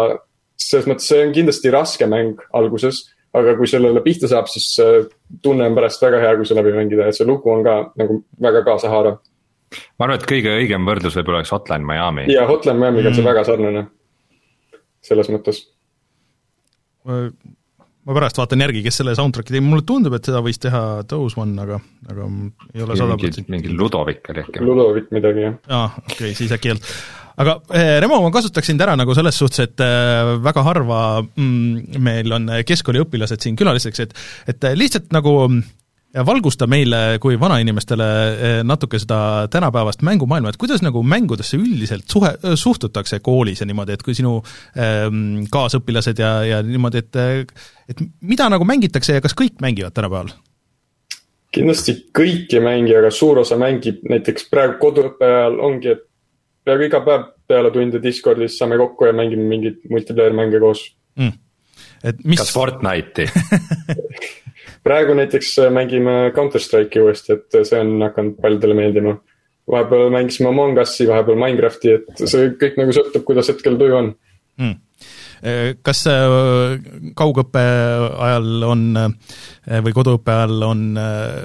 [0.60, 4.76] selles mõttes see on kindlasti raske mäng alguses, aga kui sellele pihta saab, siis
[5.42, 8.22] tunne on pärast väga hea, kui see läbi mängida ja see lugu on ka nagu
[8.40, 9.18] väga kaasahaarav
[9.98, 12.28] ma arvan, et kõige õigem võrdlus võib-olla oleks Hotline Miami.
[12.34, 13.32] ja Hotline Miami'ga on see mm.
[13.32, 13.84] väga sarnane,
[15.10, 15.64] selles mõttes.
[17.04, 21.40] ma pärast vaatan järgi, kes selle soundtrack'i tegi, mulle tundub, et seda võis teha Those
[21.40, 21.82] One, aga,
[22.12, 22.30] aga
[22.74, 23.52] ei ole sada protsenti.
[23.52, 24.64] mingi Ludovik oli äkki.
[24.64, 25.60] Ludovik midagi, jah.
[25.70, 26.96] aa, okei okay,, siis äkki ei olnud
[27.42, 32.02] aga eh, Remo, ma kasutaksin sind ära nagu selles suhtes, et eh, väga harva mm,
[32.04, 34.14] meil on keskkooliõpilased siin külaliseks, et
[34.54, 35.34] et lihtsalt nagu
[36.14, 42.36] valgusta meile kui vanainimestele eh, natuke seda tänapäevast mängumaailma, et kuidas nagu mängudesse üldiselt suhe,
[42.56, 44.36] suhtutakse koolis ja niimoodi, et kui sinu
[44.78, 47.22] ähm, kaasõpilased ja, ja niimoodi, et
[47.90, 50.34] et mida nagu mängitakse ja kas kõik mängivad tänapäeval?
[51.54, 56.06] kindlasti kõik ei mängi, aga suur osa mängib, näiteks praegu koduõppe ajal ongi, et
[56.66, 60.86] peaaegu iga päev peale tunde Discordis saame kokku ja mängime mingeid multiplayer mänge koos.
[61.20, 61.36] Mm..
[62.04, 63.28] et mis kas Fortnite'i
[64.84, 69.18] praegu näiteks äh, mängime Counter Strike'i uuesti, et äh, see on hakanud paljudele meeldima.
[69.72, 74.16] vahepeal mängisime Among Us'i, vahepeal Minecrafti, et see kõik nagu sõltub, kuidas hetkel tuju on
[74.62, 74.82] mm
[75.84, 76.06] kas
[77.20, 77.62] kaugõppe
[78.24, 78.84] ajal on
[79.84, 80.86] või koduõppe ajal on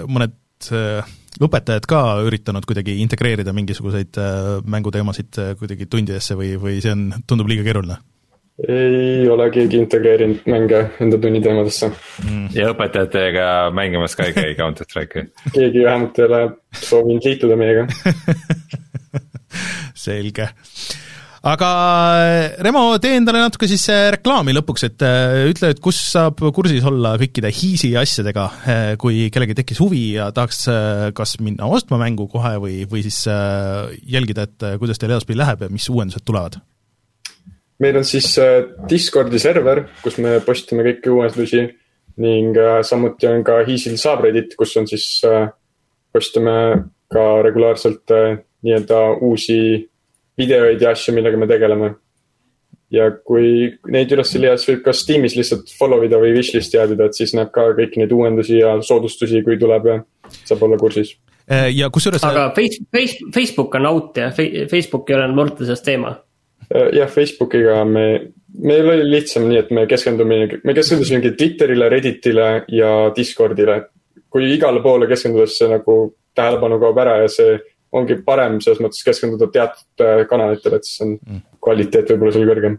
[0.06, 0.68] mõned
[1.42, 4.20] õpetajad ka üritanud kuidagi integreerida mingisuguseid
[4.70, 7.98] mänguteemasid kuidagi tundidesse või, või see on, tundub liiga keeruline?
[8.66, 11.90] Ei ole keegi integreerinud mänge enda tunniteemadesse.
[12.24, 12.46] Mm..
[12.56, 15.28] ja õpetajatega mängimas ka ei käi Counter Strike'i.
[15.56, 16.40] Keegi vähemalt ei ole
[16.82, 17.86] soovinud liituda meiega.
[20.08, 20.48] Selge.
[21.48, 21.68] Aga
[22.66, 26.82] Remo, tee endale natuke siis äh, reklaami lõpuks, et äh, ütle, et kus saab kursis
[26.88, 30.66] olla kõikide Hiisi asjadega, äh, kui kellelgi tekkis huvi ja tahaks
[31.14, 33.22] kas minna ostma mängu kohe või, või siis
[34.02, 36.58] jälgida, et kuidas teil edaspidi läheb ja mis uuendused tulevad
[37.78, 41.62] meil on siis äh, Discordi server, kus me postime kõiki uuendusi
[42.22, 45.48] ning äh, samuti on ka Hiisil subreddit, kus on siis, äh,
[46.12, 46.58] postime
[47.12, 48.10] ka regulaarselt
[48.64, 49.56] nii-öelda uusi
[50.38, 51.94] videoid ja asju, millega me tegeleme.
[52.90, 56.78] ja kui neid üles ei leia, siis võib ka Steamis lihtsalt follow ida või wishlist'i
[56.80, 59.96] add ida, et siis näeb ka kõiki neid uuendusi ja soodustusi, kui tuleb ja
[60.48, 61.12] saab olla kursis
[61.48, 62.24] ja kusjuures.
[62.24, 64.32] aga face, face, Facebook on out jah,
[64.72, 66.14] Facebook ei ole enam noorte seas teema
[66.68, 68.04] jah, Facebookiga me,
[68.64, 73.80] meil oli lihtsam nii, et me keskendume, me keskendusimegi Twitterile, Redditile ja Discordile.
[74.28, 75.94] kui igale poole keskendudes see nagu
[76.36, 77.54] tähelepanu kaob ära ja see
[77.96, 81.40] ongi parem selles mõttes keskenduda teatud äh, kanalitele, et siis on mm.
[81.64, 82.76] kvaliteet võib-olla seal kõrgem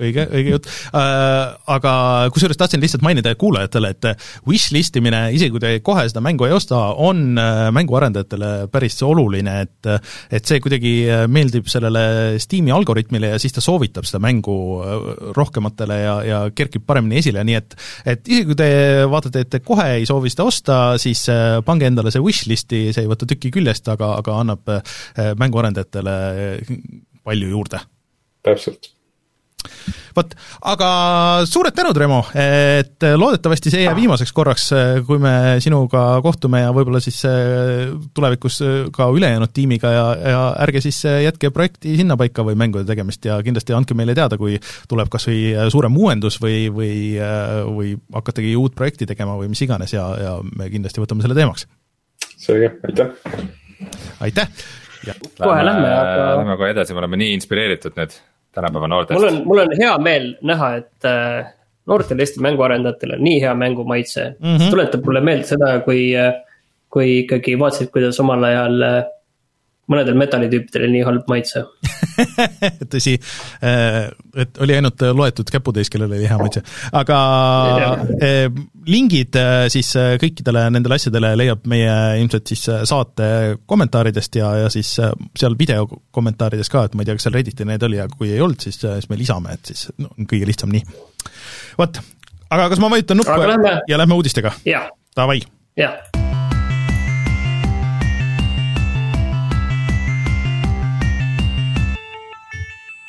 [0.00, 1.92] õige, õige jutt äh,, aga
[2.34, 4.08] kusjuures tahtsin lihtsalt mainida kuulajatele, et
[4.48, 9.56] wish-list imine, isegi kui te kohe seda mängu ei osta, on äh, mänguarendajatele päris oluline,
[9.64, 9.90] et
[10.34, 10.92] et see kuidagi
[11.30, 16.86] meeldib sellele Steam'i algoritmile ja siis ta soovitab seda mängu äh, rohkematele ja, ja kerkib
[16.86, 17.78] paremini esile, nii et
[18.14, 18.70] et isegi kui te
[19.10, 23.04] vaatate, et te kohe ei soovi seda osta, siis äh, pange endale see wish-list'i, see
[23.04, 24.74] ei võta tüki küljest, aga, aga annab
[25.38, 26.14] mänguarendajatele
[27.24, 27.80] palju juurde.
[28.44, 28.93] täpselt
[30.16, 30.34] vot,
[30.70, 30.88] aga
[31.48, 34.68] suured tänud, Remo, et loodetavasti see ei jää viimaseks korraks,
[35.06, 38.60] kui me sinuga kohtume ja võib-olla siis eh, tulevikus
[38.94, 43.76] ka ülejäänud tiimiga ja, ja ärge siis jätke projekti sinnapaika või mängude tegemist ja kindlasti
[43.76, 44.58] andke meile teada, kui
[44.90, 46.94] tuleb kas või suurem uuendus või, või,
[47.70, 51.68] või hakategi uut projekti tegema või mis iganes ja, ja me kindlasti võtame selle teemaks.
[52.38, 53.12] selge, aitäh!
[54.20, 54.48] aitäh!
[55.38, 56.28] kohe lähme, aga.
[56.38, 58.14] Lähme kohe edasi, me oleme nii inspireeritud nüüd
[58.54, 59.20] tänapäeva noortest.
[59.20, 61.52] mul on, mul on hea meel näha, et äh,
[61.86, 64.46] noortel Eesti mänguarendajatel on nii hea mängumaitse mm.
[64.46, 64.62] -hmm.
[64.62, 66.32] see tuletab mulle meelde seda, kui, äh,
[66.90, 69.04] kui ikkagi vaatasid, kuidas omal ajal äh,
[69.90, 71.64] mõnedel metallitüüpidel nii halb maitse
[72.92, 73.14] tõsi,
[73.64, 76.62] et oli ainult loetud käputäis, kellel oli hea maitse,
[76.94, 77.18] aga
[78.88, 79.38] lingid
[79.72, 79.90] siis
[80.22, 83.28] kõikidele nendele asjadele leiab meie ilmselt siis saate
[83.66, 87.68] kommentaaridest ja, ja siis seal video kommentaarides ka, et ma ei tea, kas seal Redditi
[87.68, 90.48] need oli, aga kui ei olnud, siis, siis me lisame, et siis no, on kõige
[90.48, 90.84] lihtsam nii.
[91.80, 92.02] vot,
[92.50, 93.78] aga kas ma vajutan nuppu lähme...
[93.90, 94.54] ja lähme uudistega?
[95.16, 95.40] Davai.
[95.78, 96.13] jah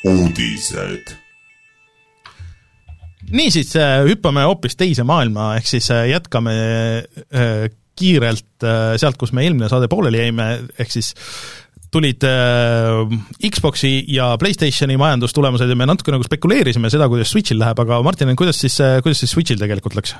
[0.06, 1.14] uudised.
[3.26, 6.54] niisiis, äh, hüppame hoopis teise maailma, ehk siis äh, jätkame
[7.34, 7.66] äh,
[7.96, 8.64] kiirelt
[9.00, 11.14] sealt, kus me eelmine saade pooleli jäime, ehk siis
[11.92, 12.20] tulid
[13.56, 18.34] Xboxi ja Playstationi majandustulemused ja me natuke nagu spekuleerisime seda, kuidas Switchil läheb, aga Martin,
[18.36, 20.12] kuidas siis, kuidas siis Switchil tegelikult läks?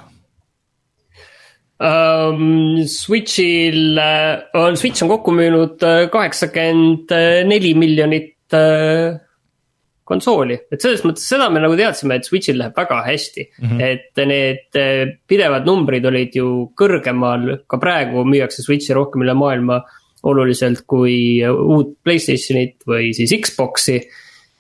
[1.77, 5.85] Um, Switchil on, Switch on kokku müünud
[6.17, 7.13] kaheksakümmend
[7.53, 8.57] neli miljonit
[10.07, 13.69] konsooli, et selles mõttes seda me nagu teadsime, et Switch'il läheb väga hästi mm.
[13.69, 13.85] -hmm.
[13.87, 19.81] et need eh, pidevad numbrid olid ju kõrgemal, ka praegu müüakse Switch'i rohkem üle maailma
[20.27, 24.01] oluliselt kui uut Playstationit või siis Xbox'i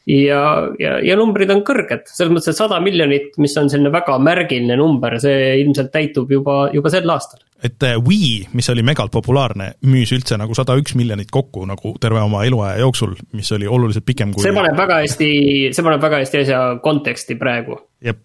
[0.06, 4.16] ja, ja, ja numbrid on kõrged, selles mõttes, et sada miljonit, mis on selline väga
[4.22, 7.42] märgiline number, see ilmselt täitub juba, juba sel aastal.
[7.62, 11.96] et äh, Wii, mis oli megalt populaarne, müüs üldse nagu sada üks miljonit kokku nagu
[12.02, 15.30] terve oma eluaja jooksul, mis oli oluliselt pikem kui see paneb väga hästi,
[15.74, 17.80] see paneb väga hästi asja konteksti praegu.
[18.04, 18.22] jep,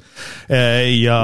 [0.52, 1.18] äh, ja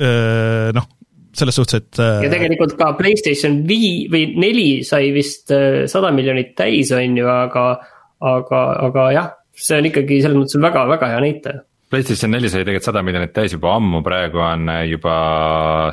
[0.00, 0.88] äh, noh,
[1.36, 5.52] selles suhtes, et ja tegelikult ka Playstation Wii või neli sai vist
[5.92, 7.66] sada miljonit täis, on ju, aga
[8.20, 9.28] aga, aga jah,
[9.60, 11.64] see on ikkagi selles mõttes väga-väga hea näitaja.
[11.90, 15.14] PlayStation neli sai tegelikult sada miljonit täis juba ammu, praegu on juba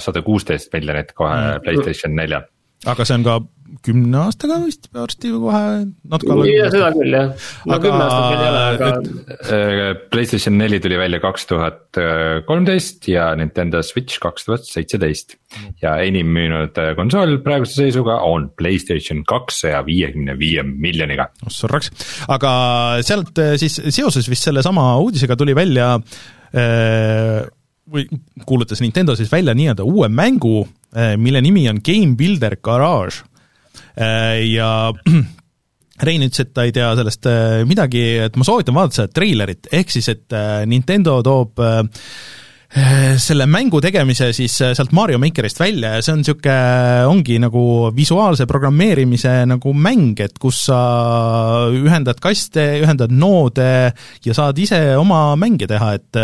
[0.03, 1.63] sada kuusteist miljonit kohe mm.
[1.65, 2.45] PlayStation neljal.
[2.85, 3.39] Aga see on ka
[3.83, 5.61] kümne aastaga vist varsti kohe
[6.07, 6.45] natuke alla.
[6.49, 8.91] ja seda küll jah, no kümne aastat veel ei ole, aga.
[9.57, 9.81] Äh,
[10.13, 11.99] PlayStation neli tuli välja kaks tuhat
[12.47, 15.37] kolmteist ja Nintendo Switch kaks tuhat seitseteist.
[15.81, 21.29] ja enim müünud äh, konsool praeguse seisuga on PlayStation kaks saja viiekümne viie miljoniga.
[21.47, 21.91] ossa raks,
[22.31, 22.53] aga
[23.05, 25.95] sealt äh, siis seoses vist sellesama uudisega tuli välja
[27.91, 28.06] või
[28.45, 30.67] kuulutas Nintendo siis välja nii-öelda uue mängu,
[31.17, 33.23] mille nimi on Game Builder Garage.
[33.97, 34.93] Äh, ja
[36.04, 39.69] Rein ütles, et ta ei tea sellest äh, midagi, et ma soovitan vaadata seda treilerit,
[39.73, 41.58] ehk siis et äh, Nintendo toob
[43.17, 46.56] selle mängu tegemise siis sealt Mario Makerist välja ja see on niisugune,
[47.08, 47.62] ongi nagu
[47.95, 50.82] visuaalse programmeerimise nagu mäng, et kus sa
[51.71, 53.69] ühendad kaste, ühendad noode
[54.25, 56.21] ja saad ise oma mänge teha, et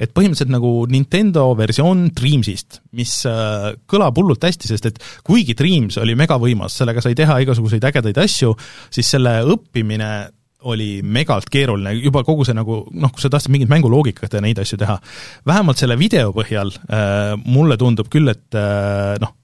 [0.00, 3.18] et põhimõtteliselt nagu Nintendo versioon Dreamsist, mis
[3.90, 8.54] kõlab hullult hästi, sest et kuigi Dreams oli megavõimas, sellega sai teha igasuguseid ägedaid asju,
[8.94, 10.12] siis selle õppimine
[10.68, 14.60] oli megalt keeruline, juba kogu see nagu noh, kui sa tahtsid mingit mänguloogikat ja neid
[14.60, 14.98] asju teha,
[15.48, 19.36] vähemalt selle video põhjal äh, mulle tundub küll, et äh, noh,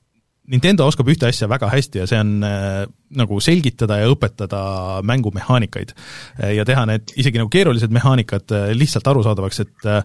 [0.46, 2.84] Nintendo oskab ühte asja väga hästi ja see on äh,
[3.18, 4.60] nagu selgitada ja õpetada
[5.06, 10.02] mängumehaanikaid äh, ja teha need isegi nagu keerulised mehaanikad äh, lihtsalt arusaadavaks, et äh,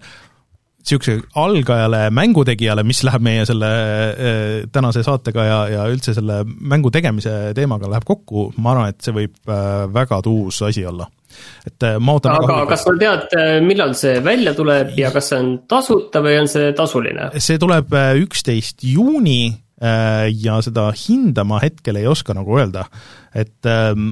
[0.82, 6.92] niisuguse algajale mängutegijale, mis läheb meie selle äh, tänase saatega ja, ja üldse selle mängu
[6.94, 11.08] tegemise teemaga läheb kokku, ma arvan, et see võib äh, väga tuus asi olla.
[11.66, 15.40] et äh, ma ootan aga kas sa tead, millal see välja tuleb ja kas see
[15.40, 17.32] on tasuta või on see tasuline?
[17.38, 17.94] see tuleb
[18.26, 22.84] üksteist juuni ja seda hinda ma hetkel ei oska nagu öelda,
[23.34, 24.12] et ähm,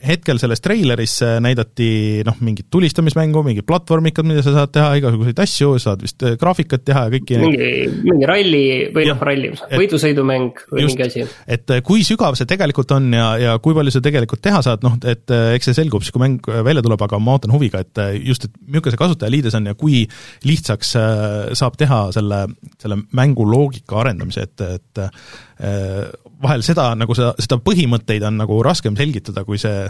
[0.00, 1.88] hetkel selles treileris näidati
[2.24, 6.84] noh, mingit tulistamismängu, mingit platvormikad, mida sa saad teha, igasuguseid asju, saad vist äh, graafikat
[6.88, 7.68] teha ja kõiki mingi,
[8.06, 8.62] mingi ralli
[8.94, 11.26] või noh, ralli, võidusõidumäng või just, mingi asi.
[11.44, 14.86] et äh, kui sügav see tegelikult on ja, ja kui palju sa tegelikult teha saad,
[14.86, 17.84] noh, et äh, eks see selgub siis, kui mäng välja tuleb, aga ma ootan huviga,
[17.84, 20.06] et just, et milline see kasutajaliides on ja kui
[20.48, 20.94] lihtsaks
[21.60, 22.46] saab teha selle,
[22.80, 25.04] selle mängu loogika arendamise, et, et
[26.40, 29.89] vahel seda nagu seda, seda põhimõtteid on nagu raskem selgitada, kui see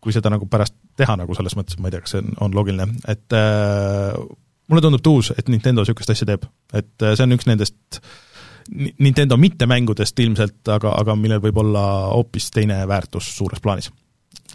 [0.00, 2.56] kui seda nagu pärast teha nagu selles mõttes, ma ei tea, kas see on, on
[2.56, 4.16] loogiline, et äh,
[4.70, 6.44] mulle tundub tuus, et Nintendo niisugust asja teeb,
[6.76, 8.00] et äh, see on üks nendest
[8.70, 11.82] Nintendo mittemängudest ilmselt, aga, aga millel võib olla
[12.12, 13.88] hoopis teine väärtus suures plaanis.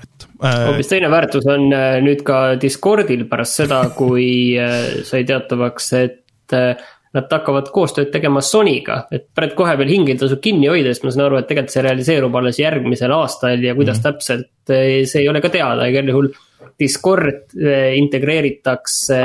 [0.04, 0.62] Et äh....
[0.70, 1.68] hoopis teine väärtus on
[2.06, 4.28] nüüd ka Discordil pärast seda, kui
[5.10, 6.56] sai teatavaks, et
[7.16, 11.06] nad hakkavad koostööd tegema Sonyga, et praegu kohe veel hing ei tasu kinni hoida, sest
[11.06, 14.12] ma saan aru, et tegelikult see realiseerub alles järgmisel aastal ja kuidas mm -hmm.
[14.12, 16.30] täpselt, eh, see ei ole ka teada, igal juhul.
[16.80, 19.20] Discord eh, integreeritakse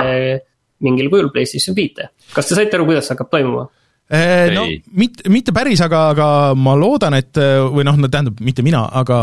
[0.80, 3.68] mingil kujul PlayStation viite, kas te saite aru, kuidas see hakkab toimuma?
[4.10, 4.64] No
[4.98, 6.26] mitte, mitte päris, aga, aga
[6.58, 7.38] ma loodan, et
[7.70, 9.18] või noh, no tähendab, mitte mina, aga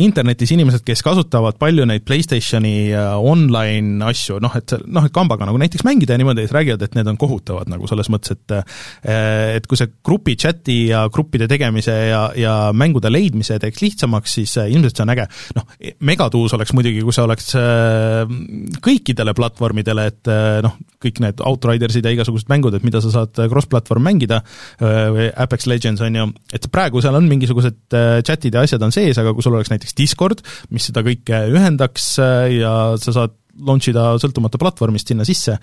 [0.00, 5.48] internetis inimesed, kes kasutavad palju neid PlayStationi äh, online asju, noh, et noh, et kambaga
[5.48, 8.54] nagu näiteks mängida ja niimoodi, siis räägivad, et need on kohutavad nagu selles mõttes, et
[8.54, 14.38] äh, et kui see grupi chati ja gruppide tegemise ja, ja mängude leidmise teeks lihtsamaks,
[14.38, 15.26] siis äh, ilmselt see on äge.
[15.58, 15.68] noh,
[16.06, 17.52] megatuus oleks muidugi, kui see oleks
[18.84, 20.32] kõikidele platvormidele, et
[20.64, 24.40] noh, kõik need Outridersid ja igasugused mängud, et mida sa saad cross-platvorm mängida,
[24.80, 27.96] või Apex Legends on ju, et praegu seal on mingisugused
[28.26, 30.44] chat'id ja asjad on sees, aga kui sul oleks näiteks Discord,
[30.74, 32.14] mis seda kõike ühendaks
[32.54, 35.56] ja sa saad launch ida sõltumata platvormist sinna sisse,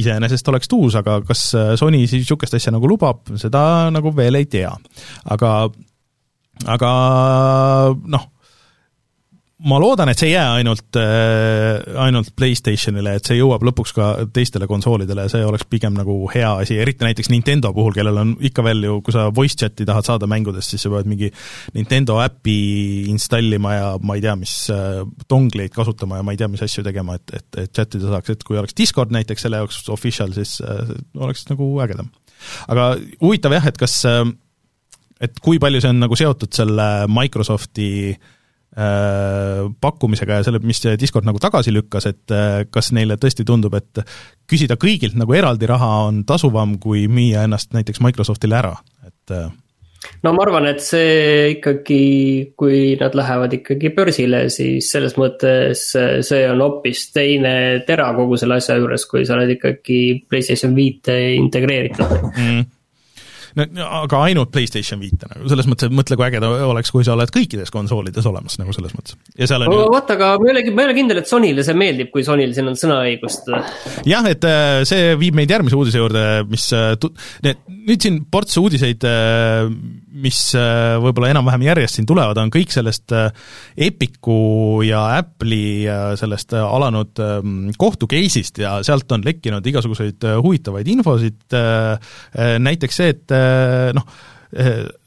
[0.00, 1.46] iseenesest oleks tuus, aga kas
[1.80, 4.72] Sony siis niisugust asja nagu lubab, seda nagu veel ei tea.
[5.34, 5.50] aga,
[6.76, 6.92] aga
[8.08, 8.30] noh,
[9.64, 10.96] ma loodan, et see ei jää ainult,
[12.04, 16.76] ainult PlayStationile, et see jõuab lõpuks ka teistele konsoolidele see oleks pigem nagu hea asi,
[16.80, 20.28] eriti näiteks Nintendo puhul, kellel on ikka veel ju, kui sa voice chat'i tahad saada
[20.30, 21.30] mängudest, siis sa pead mingi
[21.76, 22.58] Nintendo äpi
[23.12, 24.54] installima ja ma ei tea, mis
[25.30, 28.36] dongleid kasutama ja ma ei tea, mis asju tegema, et, et, et chat ida saaks,
[28.36, 30.58] et kui oleks Discord näiteks selle jaoks official, siis
[31.16, 32.12] oleks nagu ägedam.
[32.68, 34.00] aga huvitav jah, et kas,
[35.24, 38.32] et kui palju see on nagu seotud selle Microsofti äh,
[38.74, 42.32] pakkumisega ja selle, mis Discord nagu tagasi lükkas, et
[42.74, 44.02] kas neile tõesti tundub, et
[44.50, 48.74] küsida kõigilt nagu eraldi raha on tasuvam, kui müüa ennast näiteks Microsoftile ära,
[49.06, 49.36] et
[50.24, 52.02] no ma arvan, et see ikkagi,
[52.58, 57.56] kui nad lähevad ikkagi börsile, siis selles mõttes see on hoopis teine
[57.88, 62.18] tera kogu selle asja juures, kui sa oled ikkagi PlayStation viite integreeritud.
[62.34, 62.64] Mm
[63.54, 67.06] no aga ainult PlayStation viite nagu, selles mõttes, et mõtle, kui äge ta oleks, kui
[67.06, 69.18] sa oled kõikides konsoolides olemas nagu selles mõttes.
[69.38, 71.64] ja seal on ju vaata, aga ma ei olegi, ma ei ole kindel, et Sonyle
[71.66, 73.50] see meeldib, kui Sonil siin on sõnaõigust.
[74.10, 77.12] jah, et äh, see viib meid järgmise uudise juurde, mis äh, tu-,
[77.46, 79.68] need, nüüd siin ports uudiseid, äh,
[80.24, 83.10] mis võib-olla enam-vähem järjest siin tulevad, on kõik sellest
[83.74, 85.88] Epicu ja Apple'i
[86.20, 91.58] sellest alanud ähm, kohtu case'ist ja sealt on lekkinud igasuguseid huvitavaid infosid,
[92.62, 93.34] näiteks see, et
[93.96, 94.14] noh,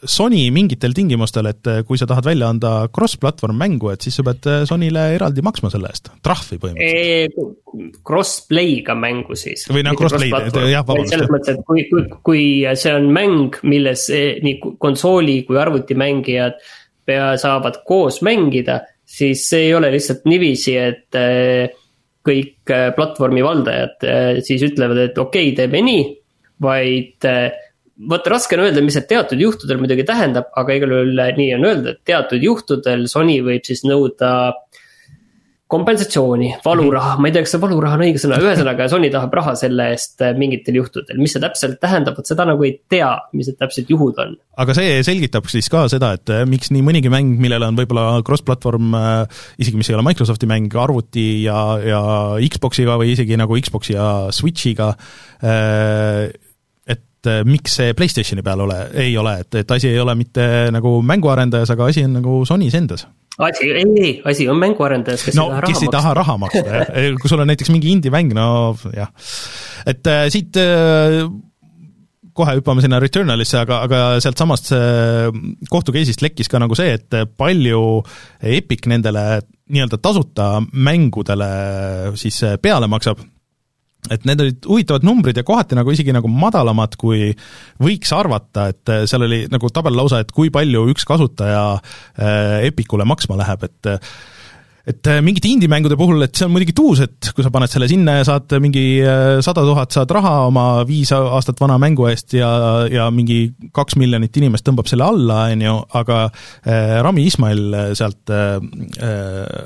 [0.04, 4.48] Sony mingitel tingimustel, et kui sa tahad välja anda cross-platvorm mängu, et siis sa pead
[4.68, 7.54] Sonyle eraldi maksma selle eest, trahvi põhimõtteliselt.
[8.08, 9.64] Cross-play'ga mängu siis.
[9.72, 10.34] või noh, cross-play,
[10.74, 11.14] jah, vabandust.
[11.16, 12.44] selles mõttes, et kui, kui, kui
[12.76, 14.08] see on mäng, milles
[14.44, 16.60] nii konsooli kui arvutimängijad
[17.08, 21.22] pea, saavad koos mängida, siis see ei ole lihtsalt niiviisi, et
[22.28, 24.04] kõik platvormi valdajad
[24.44, 26.04] siis ütlevad, et okei okay,, teeme nii,
[26.68, 27.32] vaid
[28.10, 31.70] vot raske on öelda, mis see teatud juhtudel muidugi tähendab, aga igal juhul nii on
[31.72, 34.34] öelda, et teatud juhtudel Sony võib siis nõuda
[35.68, 39.52] kompensatsiooni, valuraha, ma ei tea, kas see valuraha on õige sõna, ühesõnaga Sony tahab raha
[39.60, 43.60] selle eest mingitel juhtudel, mis see täpselt tähendab, vot seda nagu ei tea, mis need
[43.60, 44.38] täpsed juhud on.
[44.64, 48.96] aga see selgitab siis ka seda, et miks nii mõnigi mäng, millel on võib-olla cross-platvorm,
[49.60, 52.02] isegi mis ei ole Microsofti mäng, arvuti ja, ja
[52.48, 54.94] Xboxiga või isegi nagu Xboxi ja Switchiga
[55.44, 56.30] äh,,
[57.30, 60.98] et miks see PlayStationi peal ole, ei ole, et, et asi ei ole mitte nagu
[61.06, 63.08] mänguarendajas, aga asi on nagu Sonys endas
[63.38, 65.98] asi, ei, ei, asi on mänguarendajas, kes no, ei taha raha kes ei maksta.
[65.98, 68.48] taha raha maksta, jah, kui sul on näiteks mingi indie-mäng, no
[68.96, 69.12] jah.
[69.86, 71.22] et äh, siit äh,
[72.38, 74.70] kohe hüppame sinna Returnalisse, aga, aga sealtsamast
[75.74, 77.82] kohtu case'ist lekkis ka nagu see, et palju
[78.46, 79.24] Epic nendele
[79.74, 81.50] nii-öelda tasuta mängudele
[82.20, 83.24] siis peale maksab
[84.14, 87.32] et need olid huvitavad numbrid ja kohati nagu isegi nagu madalamad, kui
[87.84, 91.68] võiks arvata, et seal oli nagu tabel lausa, et kui palju üks kasutaja
[92.68, 93.94] Epicule maksma läheb, et
[94.88, 98.18] et mingite indie-mängude puhul, et see on muidugi tuus, et kui sa paned selle sinna
[98.22, 98.86] ja saad mingi
[99.44, 102.48] sada tuhat saad raha oma viis aastat vana mängu eest ja,
[102.92, 108.32] ja mingi kaks miljonit inimest tõmbab selle alla, on ju, aga äh, Rami Ismail sealt
[108.32, 108.56] äh,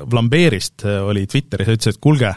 [0.09, 2.33] Vlambeerist oli Twitteris ja ütles, et kuulge,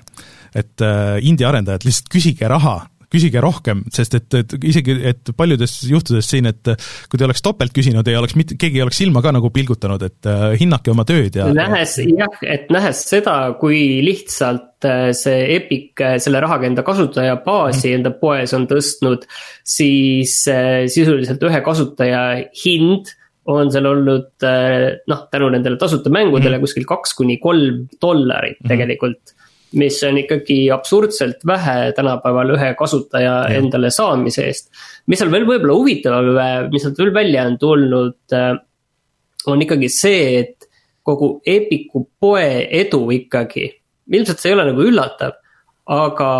[0.54, 2.76] et äh, indie-arendajad, lihtsalt küsige raha,
[3.14, 6.72] küsige rohkem, sest et, et isegi, et paljudes juhtudes siin, et
[7.10, 10.02] kui te oleks topelt küsinud, ei oleks mitte, keegi ei oleks silma ka nagu pilgutanud,
[10.06, 16.02] et uh, hinnake oma tööd ja nähes, jah, et nähes seda, kui lihtsalt see Epic
[16.20, 18.00] selle rahaga enda kasutajabaasi mm.
[18.00, 19.28] enda poes on tõstnud,
[19.64, 22.24] siis sisuliselt ühe kasutaja
[22.64, 23.14] hind
[23.48, 26.66] on seal olnud noh, tänu nendele tasuta mängudele mm.
[26.66, 28.68] kuskil kaks kuni kolm dollarit mm.
[28.74, 29.34] tegelikult
[29.78, 33.58] mis on ikkagi absurdselt vähe tänapäeval ühe kasutaja ja.
[33.58, 34.70] endale saamise eest.
[35.06, 36.30] mis seal veel võib-olla huvitav,
[36.72, 38.36] mis sealt veel välja on tulnud,
[39.52, 40.68] on ikkagi see, et
[41.04, 43.68] kogu Epiku poe edu ikkagi,
[44.14, 45.36] ilmselt see ei ole nagu üllatav,
[45.94, 46.30] aga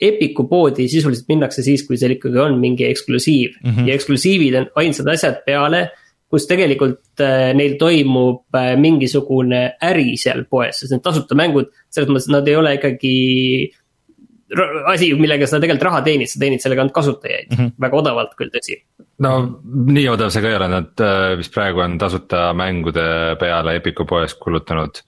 [0.00, 3.88] Epiku poodi sisuliselt minnakse siis, kui seal ikkagi on mingi eksklusiiv mm -hmm.
[3.88, 5.88] ja eksklusiivid on ainsad asjad peale
[6.30, 12.10] kus tegelikult äh, neil toimub äh, mingisugune äri seal poes, sest need tasuta mängud, selles
[12.10, 13.14] mõttes nad ei ole ikkagi
[14.90, 17.72] asi, millega sa tegelikult raha teenid, sa teenid sellega ainult kasutajaid mm, -hmm.
[17.86, 18.80] väga odavalt küll, tõsi.
[19.22, 19.34] no
[19.70, 21.04] nii odav see ka ei ole, nad
[21.38, 25.02] vist praegu on tasuta mängude peale Epiku poes kulutanud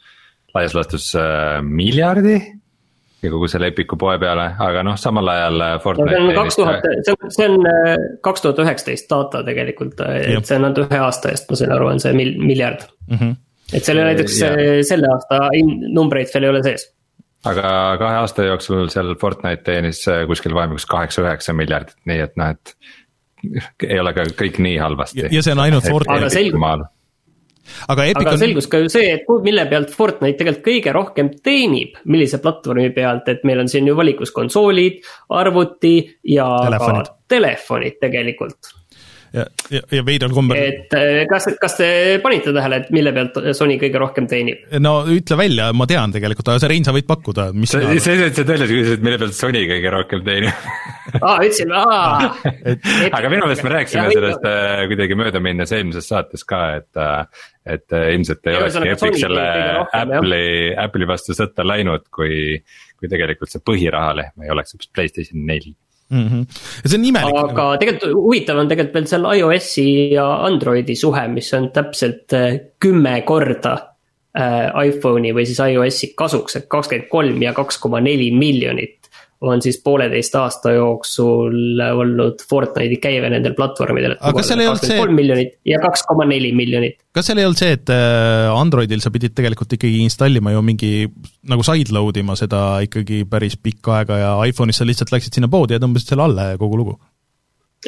[0.54, 1.12] laias laastus
[1.62, 2.36] miljardi
[3.22, 6.16] ja kogu selle Epiku poe peale, aga noh, samal ajal äh, Fortnite.
[6.16, 7.92] see on kaks tuhat, see on, see on äh,
[8.24, 11.74] kaks tuhat üheksateist data tegelikult, äh, et see on ainult ühe aasta eest, ma sain
[11.74, 13.20] aru, on see mil-, miljard mm.
[13.20, 13.36] -hmm.
[13.72, 14.50] et seal näiteks ja.
[14.88, 15.44] selle aasta
[15.98, 16.88] numbreid veel ei ole sees.
[17.48, 22.76] aga kahe aasta jooksul seal Fortnite teenis kuskil vahemikus kaheksa-üheksa miljardit, nii et noh, et
[23.88, 25.28] ei ole ka kõik nii halvasti.
[25.30, 26.50] ja see on ainult Fortnite'i
[27.88, 28.40] aga, aga on...
[28.40, 33.28] selgus ka ju see, et mille pealt Fortnite tegelikult kõige rohkem teenib, millise platvormi pealt,
[33.32, 35.02] et meil on siin ju valikus konsoolid,
[35.42, 35.96] arvuti
[36.34, 37.10] ja telefonid.
[37.10, 38.74] ka telefonid tegelikult
[39.32, 40.58] ja, ja, ja veidral kombel.
[40.60, 41.88] et eh, kas, kas te
[42.24, 44.66] panite tähele, et mille pealt Sony kõige rohkem teenib?
[44.82, 47.72] no ütle välja, ma tean tegelikult, aga sa Rein, sa võid pakkuda, mis.
[47.72, 50.68] sa, sa ütlesid välja, sa küsisid, mille pealt Sony kõige rohkem teenib
[51.26, 52.32] aa, ütlesin, aa.
[53.10, 57.48] aga minu meelest me rääkisime ja, sellest äh, kuidagi möödaminnes eelmises saates ka, et äh,
[57.72, 59.44] et ilmselt ei olekski Epic selle
[59.94, 62.58] Apple'i, Apple'i vastu sõtta läinud, kui,
[62.98, 65.76] kui tegelikult see põhirahalehm ei oleks hoopis Playstation neli
[66.12, 66.28] mm.
[66.28, 66.46] -hmm.
[66.86, 67.38] see on imelik.
[67.44, 72.60] aga tegelikult huvitav on tegelikult veel seal iOS-i ja Androidi suhe, mis on täpselt äh,
[72.80, 73.74] kümme korda
[74.38, 79.01] äh, iPhone'i või siis iOS-i kasuks, et kakskümmend kolm ja kaks koma neli miljonit
[79.42, 84.16] on siis pooleteist aasta jooksul olnud Fortnite'i käive nendel platvormidel.
[84.20, 84.98] aga kas seal ei olnud see.
[85.00, 86.98] kolm miljonit ja kaks koma neli miljonit.
[87.14, 90.92] kas seal ei olnud see, et äh, Androidil sa pidid tegelikult ikkagi installima ju mingi
[91.50, 95.76] nagu sideload ima seda ikkagi päris pikka aega ja iPhone'is sa lihtsalt läksid sinna poodi
[95.76, 96.98] ja tõmbasid selle alla ja kogu lugu?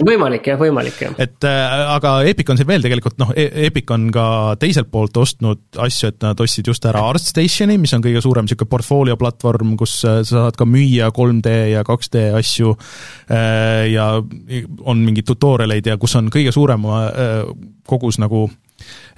[0.02, 1.14] Võimalik jah, võimalik jah.
[1.22, 4.26] et äh, aga Epic on siin veel tegelikult noh e, Epic on ka
[4.60, 8.70] teiselt poolt ostnud asju, et nad ostsid just ära ArtStationi, mis on kõige suurem niisugune
[8.72, 15.04] portfoolio platvorm, kus äh, sa saad ka müüa 3D ja 2D asju äh, ja on
[15.04, 17.38] mingeid tutorialeid ja kus on kõige suurem äh,
[17.86, 18.48] kogus nagu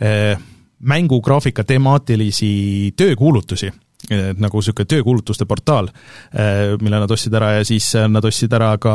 [0.03, 0.37] äh,
[0.77, 3.73] mängugraafika temaatilisi töökuulutusi
[4.11, 5.91] nagu niisugune töökuulutuste portaal,
[6.33, 8.95] eh, mille nad ostsid ära ja siis eh, nad ostsid ära ka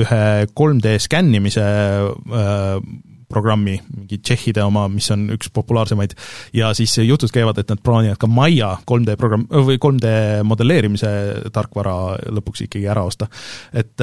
[0.00, 2.80] ühe 3D skännimise eh,
[3.28, 6.14] programmi, mingi tšehhide oma, mis on üks populaarsemaid,
[6.56, 10.14] ja siis jutud käivad, et nad plaanivad ka Maya 3D programm, või 3D
[10.48, 11.10] modelleerimise
[11.52, 13.28] tarkvara lõpuks ikkagi ära osta.
[13.76, 14.00] et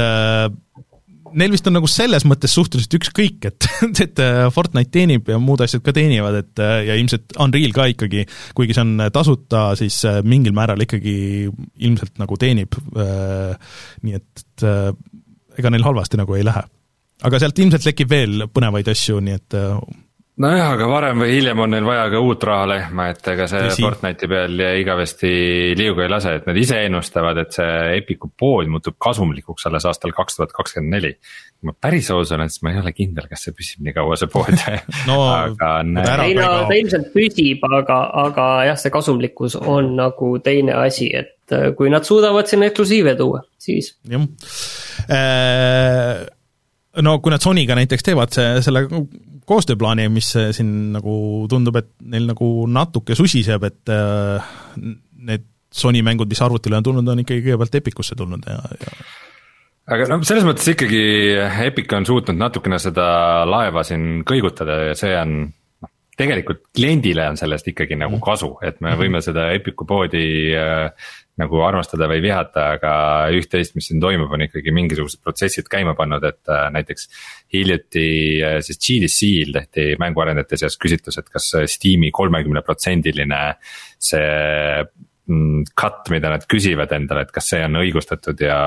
[1.40, 3.68] neil vist on nagu selles mõttes suhteliselt ükskõik, et,
[4.06, 7.88] et äh, Fortnite teenib ja muud asjad ka teenivad, et äh, ja ilmselt Unreal ka
[7.92, 8.26] ikkagi,
[8.58, 11.16] kuigi see on tasuta, siis äh, mingil määral ikkagi
[11.88, 12.76] ilmselt nagu teenib,
[14.06, 16.64] nii et ega neil halvasti nagu ei lähe.
[17.26, 19.58] aga sealt ilmselt lekib veel põnevaid asju, nii et
[20.42, 23.84] nojah, aga varem või hiljem on neil vaja ka uut rahalehma, et ega see Tõsi.
[23.86, 25.32] Fortnite'i peal igavesti
[25.80, 30.14] liuga ei lase, et nad ise ennustavad, et see Epiku pood muutub kasumlikuks alles aastal
[30.16, 31.14] kaks tuhat kakskümmend neli.
[31.56, 34.20] kui ma päris aus olen, siis ma ei ole kindel, kas see püsib nii kaua,
[34.20, 34.52] see pood
[35.10, 36.16] no, aga näe.
[36.28, 41.56] ei no ta ilmselt püsib, aga, aga jah, see kasumlikkus on nagu teine asi, et
[41.56, 43.96] äh, kui nad suudavad sinna eksklusiive tuua, siis.
[44.10, 44.26] jah
[45.10, 46.26] äh
[47.04, 48.86] no kui nad Sonyga näiteks teevad see, selle
[49.50, 51.18] koostööplaani, mis siin nagu
[51.52, 54.56] tundub, et neil nagu natuke susiseb, et äh,
[55.26, 58.94] need Sony mängud, mis arvutile on tulnud, on ikkagi kõigepealt Epicusse tulnud ja, ja
[59.92, 61.02] aga no selles mõttes ikkagi
[61.66, 63.08] Epic on suutnud natukene seda
[63.50, 68.24] laeva siin kõigutada ja see on noh, tegelikult kliendile on sellest ikkagi nagu mhm.
[68.26, 70.26] kasu, et me võime seda Epicu poodi
[70.58, 71.12] äh,
[71.42, 72.92] nagu armastada või vihata, aga
[73.36, 77.10] üht-teist, mis siin toimub, on ikkagi mingisugused protsessid käima pannud, et äh, näiteks.
[77.54, 78.06] hiljuti
[78.44, 83.42] äh, siis GDC-l tehti mänguarendajate seas küsitlus, et kas Steam'i kolmekümne protsendiline
[84.00, 84.30] see
[85.28, 88.60] mm, cut, mida nad küsivad endale, et kas see on õigustatud ja.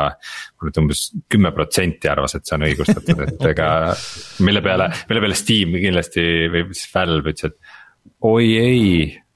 [0.60, 3.70] mulle umbes kümme protsenti arvas, et see on õigustatud, et ega
[4.44, 8.84] mille peale, mille peale Steam kindlasti või siis Valve ütles, et oi ei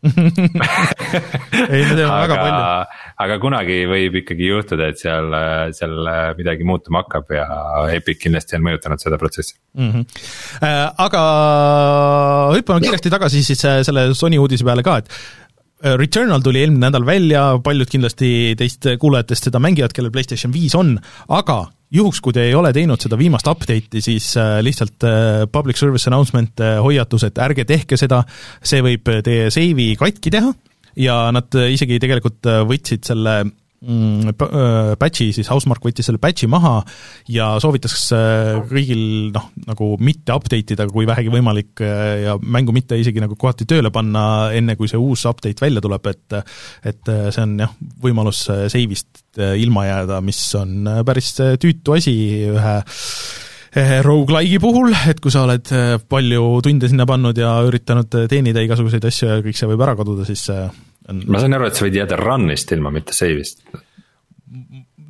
[1.73, 2.63] ei, me teeme väga palju.
[3.23, 5.29] aga kunagi võib ikkagi juhtuda, et seal,
[5.77, 5.95] seal
[6.39, 7.45] midagi muutuma hakkab ja
[7.95, 9.93] Epic kindlasti on mõjutanud seda protsessi mm.
[9.93, 10.03] -hmm.
[11.07, 11.23] aga
[12.57, 15.09] hüppame kiiresti tagasi siis äh, selle Sony uudise peale ka, et
[15.87, 20.75] äh, Returnal tuli eelmine nädal välja, paljud kindlasti teist kuulajatest seda mängivad, kellel PlayStation viis
[20.75, 20.97] on,
[21.31, 21.63] aga
[21.93, 26.09] juhuks, kui te ei ole teinud seda viimast update'i, siis äh, lihtsalt äh, public service
[26.11, 28.23] announcement, äh, hoiatus, et ärge tehke seda,
[28.65, 30.53] see võib teie save'i katki teha.
[31.01, 33.39] Ja nad isegi tegelikult võtsid selle
[33.83, 36.77] patch'i, siis Housemark võttis selle patch'i maha
[37.33, 42.75] ja soovitas äh, kõigil noh, nagu mitte update ida, kui vähegi võimalik äh, ja mängu
[42.75, 46.39] mitte isegi nagu kohati tööle panna, enne kui see uus update välja tuleb, et
[46.87, 47.73] et see on jah,
[48.03, 52.15] võimalus save'ist ilma jääda, mis on päris tüütu asi
[52.53, 52.77] ühe
[54.05, 55.73] rogu-like'i puhul, et kui sa oled
[56.13, 60.29] palju tunde sinna pannud ja üritanud teenida igasuguseid asju ja kõik see võib ära kaduda,
[60.29, 60.45] siis
[61.09, 63.65] on ma sain aru, et sa võid jääda run'ist ilma, mitte save'ist.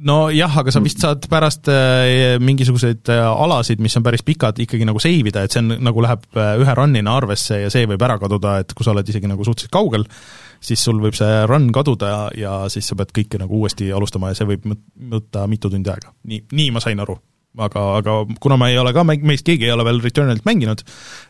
[0.03, 4.86] nojah, aga sa vist saad pärast äh, mingisuguseid äh, alasid, mis on päris pikad, ikkagi
[4.88, 8.03] nagu save ida, et see on, nagu läheb äh, ühe run'ina arvesse ja see võib
[8.03, 10.07] ära kaduda, et kui sa oled isegi nagu suhteliselt kaugel,
[10.62, 14.32] siis sul võib see run kaduda ja, ja siis sa pead kõike nagu uuesti alustama
[14.32, 14.72] ja see võib
[15.12, 16.14] võtta mitu tundi aega.
[16.26, 17.18] nii, nii ma sain aru
[17.59, 20.82] aga, aga kuna ma ei ole ka, meist keegi ei ole veel Returnalit mänginud,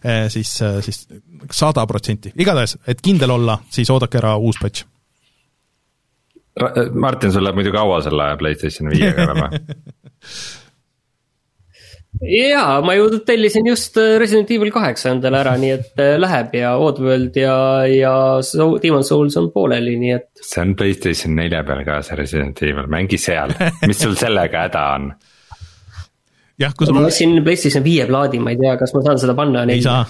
[0.05, 1.07] eh, siis, eh, siis
[1.51, 4.87] sada protsenti, igatahes, et kindel olla, siis oodake ära uus patch.
[6.93, 9.63] Martin, sul läheb muidu kaua selle Playstation viiega enam või?
[12.29, 16.75] jaa, ma ju tellisin just Resident Evil kaheksa endale ära, nii et äh, läheb ja
[16.77, 17.57] Oddworld ja,
[17.89, 18.15] ja
[18.83, 20.29] Demon Souls on pooleli, nii et.
[20.45, 23.57] see on Playstation nelja peal ka see Resident Evil, mängi seal,
[23.89, 25.13] mis sul sellega häda on?
[26.61, 29.37] Jah, kui sul ma ostsin PlayStation viie plaadi, ma ei tea, kas ma saan seda
[29.39, 29.65] panna.
[29.73, 30.03] ei saa,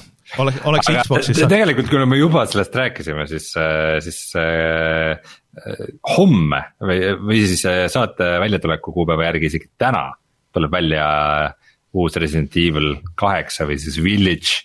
[0.43, 1.53] oleks, oleks Aga Xbox'is saab.
[1.53, 5.85] tegelikult, kuna me juba sellest rääkisime, siis, äh, siis äh, äh,
[6.17, 10.09] homme või, või siis äh, saate väljatuleku kuupäeva järgi isegi täna
[10.53, 11.07] tuleb välja
[11.93, 14.65] uus Resident Evil kaheksa või siis Village.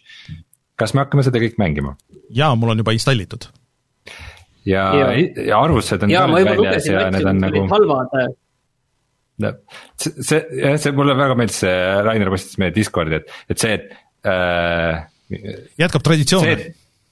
[0.80, 1.96] kas me hakkame seda kõik mängima?
[2.34, 3.50] jaa, mul on juba installitud.
[4.68, 5.08] ja, ja,
[5.48, 7.66] ja arvustused on ja, ka nüüd väljas ja need on nagu.
[7.72, 8.20] halvad
[9.38, 14.28] see, see, see mulle väga meeldis, see Rainer postitas meie Discordi, et, et see, et
[14.28, 15.06] äh,.
[15.80, 16.58] jätkab traditsioone.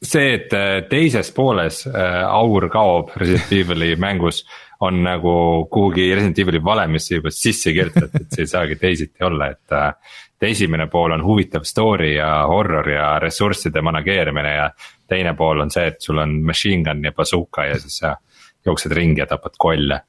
[0.02, 4.44] see, et äh, teises pooles äh, aur kaob Resident Evil'i mängus
[4.86, 5.36] on nagu
[5.72, 9.94] kuhugi Resident Evil'i valemisse juba sisse kirjutatud, et see ei saagi teisiti olla, et äh,.
[10.46, 14.68] esimene pool on huvitav story ja horror ja ressursside manageerimine ja
[15.10, 18.16] teine pool on see, et sul on machine gun ja bazooka ja siis sa
[18.66, 20.02] jooksed ringi ja tapad kolle.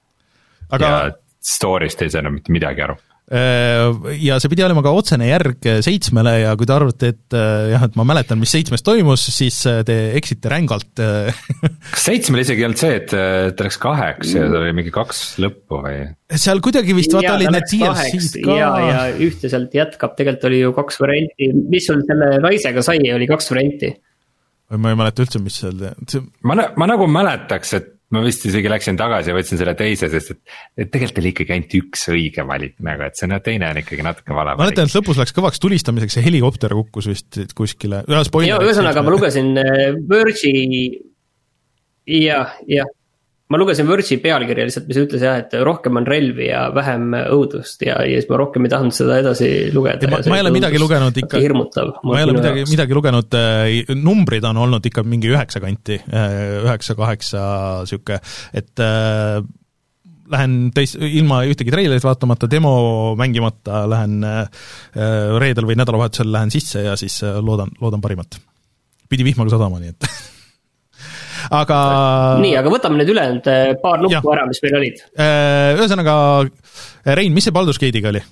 [0.68, 1.12] aga ja
[1.46, 2.96] story'st ei saa enam mitte midagi aru
[3.30, 7.72] äh, ja see pidi olema ka otsene järg seitsmele ja kui te arvate, et äh,
[7.72, 11.02] jah, et ma mäletan, mis seitsmes toimus, siis äh, te eksite rängalt
[11.94, 15.22] kas seitsmel isegi ei olnud see, et ta läks kaheks ja seal oli mingi kaks
[15.42, 16.02] lõppu või?
[16.46, 18.58] seal kuidagi vist vaata olid need DLC-d ka.
[18.60, 23.30] ja, ja ühteselt jätkab, tegelikult oli ju kaks varianti, mis sul selle naisega sai, oli
[23.30, 23.92] kaks varianti.
[24.76, 26.24] ma ei mäleta üldse, mis seal see...
[26.46, 30.34] ma, ma nagu mäletaks, et ma vist isegi läksin tagasi ja võtsin selle teise, sest
[30.34, 30.40] et,
[30.84, 34.06] et tegelikult oli ikkagi ainult üks õige valik nagu, et see no, teine on ikkagi
[34.06, 34.54] natuke vale.
[34.60, 39.98] mäletan, et lõpus läks kõvaks tulistamiseks, see helikopter kukkus vist kuskile, ühesõnaga ma lugesin äh,
[40.10, 40.78] Verge'i
[42.06, 42.92] jah, jah,
[43.46, 47.84] ma lugesin Verge'i pealkirja lihtsalt, mis ütles jah, et rohkem on relvi ja vähem õudust
[47.86, 50.10] ja, ja siis ma rohkem ei tahtnud seda edasi lugeda.
[50.10, 51.42] ma, ma ei ole midagi lugenud ikka.
[52.02, 56.34] ma ei ole midagi, midagi lugenud, äh, numbrid on olnud ikka mingi üheksa kanti, äh,
[56.64, 57.46] üheksa, kaheksa
[57.86, 58.18] sihuke,
[58.56, 59.38] et äh,
[60.34, 62.76] lähen teis-, ilma ühtegi treilerit vaatamata, demo
[63.18, 64.64] mängimata, lähen äh,
[65.38, 68.40] reedel või nädalavahetusel lähen sisse ja siis loodan, loodan parimat.
[69.06, 70.10] pidi vihmaga sadama, nii et
[71.50, 71.78] aga.
[72.42, 75.04] nii, aga võtame nüüd ülejäänud eh, paar nuppu ära, mis meil olid.
[75.14, 76.16] Eh, ühesõnaga,
[77.16, 78.22] Rein, mis see Baldur's Gate'iga oli?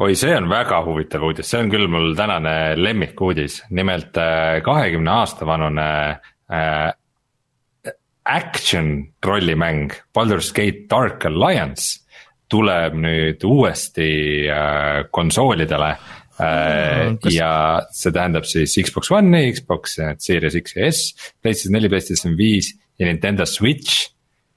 [0.00, 5.12] oi, see on väga huvitav uudis, see on küll mul tänane lemmikuudis, nimelt eh, kahekümne
[5.20, 5.88] aasta vanune
[6.50, 6.86] äh,
[8.24, 8.94] action
[9.24, 11.98] rollimäng Baldur's Gate Dark Alliance
[12.50, 14.08] tuleb nüüd uuesti
[14.50, 17.34] äh, konsoolidele Äh, kas...
[17.34, 17.50] ja
[17.94, 23.08] see tähendab siis Xbox One'i, Xbox Series X ja S, PlayStation neli, PlayStation viis ja
[23.08, 24.08] Nintendo Switch.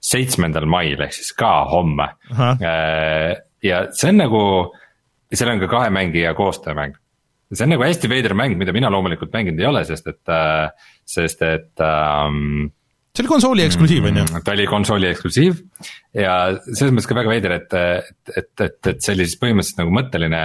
[0.03, 2.09] seitsmendal mail ehk siis ka homme.
[2.35, 4.41] Äh, ja see on nagu,
[5.31, 6.97] seal on ka kahe mängija koostöömäng.
[7.53, 10.71] see on nagu hästi veider mäng, mida mina loomulikult mänginud ei ole, sest et, äh,
[11.05, 12.73] sest et ähm,
[13.13, 14.23] see oli konsooli eksklusiiv, on ju?
[14.25, 15.59] Mm, ta oli konsooli eksklusiiv
[16.17, 19.83] ja selles mõttes ka väga veider, et, et, et, et, et see oli siis põhimõtteliselt
[19.83, 20.41] nagu mõtteline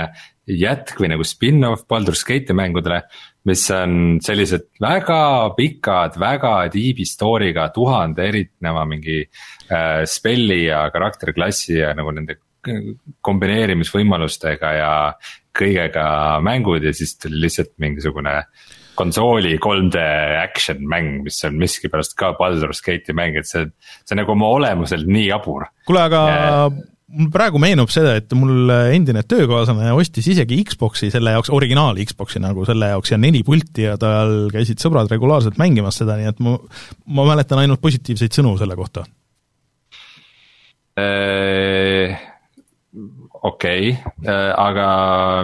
[0.48, 3.02] jätk või nagu spin-off Baldur's Gate'i mängudele.
[3.48, 11.78] mis on sellised väga pikad, väga deep story'ga, tuhande erineva mingi äh, spell'i ja karakterklassi
[11.78, 12.36] ja nagu nende
[13.24, 14.92] kombineerimisvõimalustega ja
[15.56, 16.06] kõigega
[16.44, 18.42] mängud ja siis tuli lihtsalt mingisugune
[18.98, 20.02] konsooli 3D
[20.42, 23.66] action mäng, mis on miskipärast ka Baldur's Gate'i mäng, et see,
[24.04, 25.68] see on nagu oma olemuselt nii jabur.
[25.88, 26.62] kuule, aga ja...
[27.18, 32.42] mul praegu meenub seda, et mul endine töökaaslane ostis isegi Xbox'i selle jaoks, originaal Xbox'i
[32.42, 36.42] nagu selle jaoks ja neli pulti ja tal käisid sõbrad regulaarselt mängimas seda, nii et
[36.44, 36.58] ma,
[37.14, 39.06] ma mäletan ainult positiivseid sõnu selle kohta
[43.42, 44.86] okei okay., aga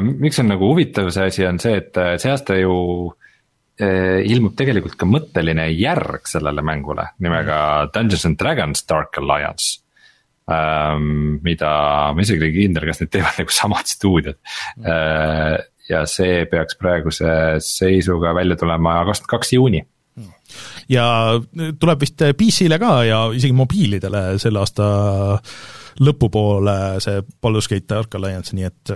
[0.02, 2.74] miks on nagu huvitav see asi on see, et see aasta ju
[3.80, 7.56] ilmub tegelikult ka mõtteline järg sellele mängule nimega
[7.94, 9.80] Dungeons and Dragons Dark Alliance.
[10.44, 11.40] Ähm,.
[11.42, 11.70] mida
[12.12, 14.36] ma isegi ei ole kindel, kas need teevad nagu samad stuudiod.
[14.84, 15.56] Äh,
[15.88, 17.30] ja see peaks praeguse
[17.64, 19.82] seisuga välja tulema kakskümmend kaks juuni.
[20.88, 21.06] Ja
[21.80, 24.86] tuleb vist PC-le ka ja isegi mobiilidele selle aasta
[26.04, 28.94] lõpupoole see Baldur's Gate Arc Alliance, nii et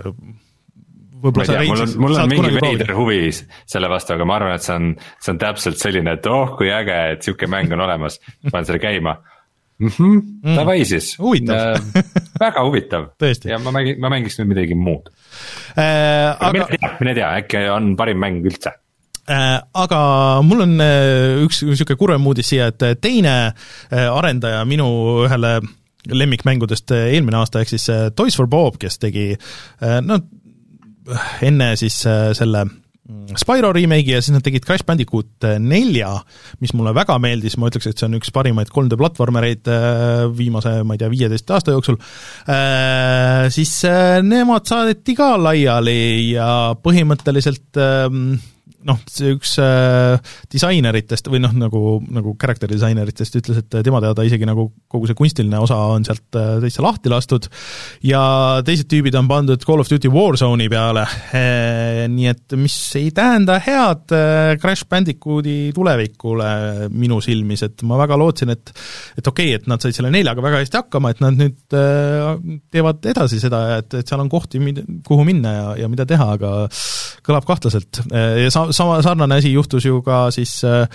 [1.23, 4.65] võib-olla sa mul on, mul on mingi veider huvi selle vastu, aga ma arvan, et
[4.65, 8.19] see on, see on täpselt selline, et oh kui äge, et sihuke mäng on olemas,
[8.49, 9.17] panen selle käima.
[9.79, 10.55] -hmm, mm.
[10.55, 11.17] Davai siis.
[11.19, 12.03] äh,
[12.39, 13.05] väga huvitav
[13.45, 15.09] ja ma mängin, ma mängiks nüüd midagi muud
[15.77, 16.35] äh,.
[16.39, 18.73] aga mine tea, mine tea, äkki on parim mäng üldse
[19.29, 20.01] äh, aga
[20.43, 23.53] mul on äh, üks niisugune kurvem uudis siia, et teine
[23.89, 24.89] arendaja minu
[25.25, 25.59] ühele
[26.09, 29.33] lemmikmängudest eelmine aasta, ehk siis Toys for Bob, kes tegi
[30.07, 30.19] no
[31.45, 32.01] enne siis
[32.37, 32.65] selle
[33.39, 36.11] Spyro remake'i ja siis nad tegid Crash Bandicoot nelja,
[36.61, 40.75] mis mulle väga meeldis, ma ütleks, et see on üks parimaid 3D platvormereid äh, viimase,
[40.85, 41.97] ma ei tea, viieteist aasta jooksul,
[42.53, 45.97] äh, siis äh, nemad saadeti ka laiali
[46.35, 46.51] ja
[46.83, 48.37] põhimõtteliselt ähm,
[48.87, 50.17] noh, see üks äh,
[50.51, 51.81] disaineritest või noh, nagu,
[52.13, 56.37] nagu character disaineritest ütles, et tema teada isegi nagu kogu see kunstiline osa on sealt
[56.39, 57.49] äh, täitsa lahti lastud.
[58.05, 58.21] Ja
[58.65, 61.05] teised tüübid on pandud Call of Duty Warzone'i peale.
[61.35, 67.99] E,, nii et mis ei tähenda head äh, Crash Bandicooti tulevikule minu silmis, et ma
[67.99, 68.73] väga lootsin, et
[69.19, 72.31] et okei okay,, et nad said selle neljaga väga hästi hakkama, et nad nüüd äh,
[72.71, 74.61] teevad edasi seda et, et seal on kohti,
[75.05, 76.53] kuhu minna ja, ja mida teha, aga
[77.25, 78.01] kõlab kahtlaselt.
[78.09, 80.85] Ja sa-, sama sarnane asi juhtus ju ka siis äh,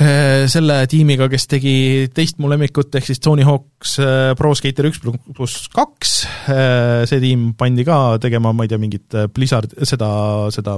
[0.00, 1.76] äh, selle tiimiga, kes tegi
[2.14, 7.48] teist mu lemmikut, ehk siis Tony Hawk's äh, Pro Skater üks pluss kaks, see tiim
[7.58, 10.10] pandi ka tegema, ma ei tea, mingit Blizzard, seda,
[10.54, 10.76] seda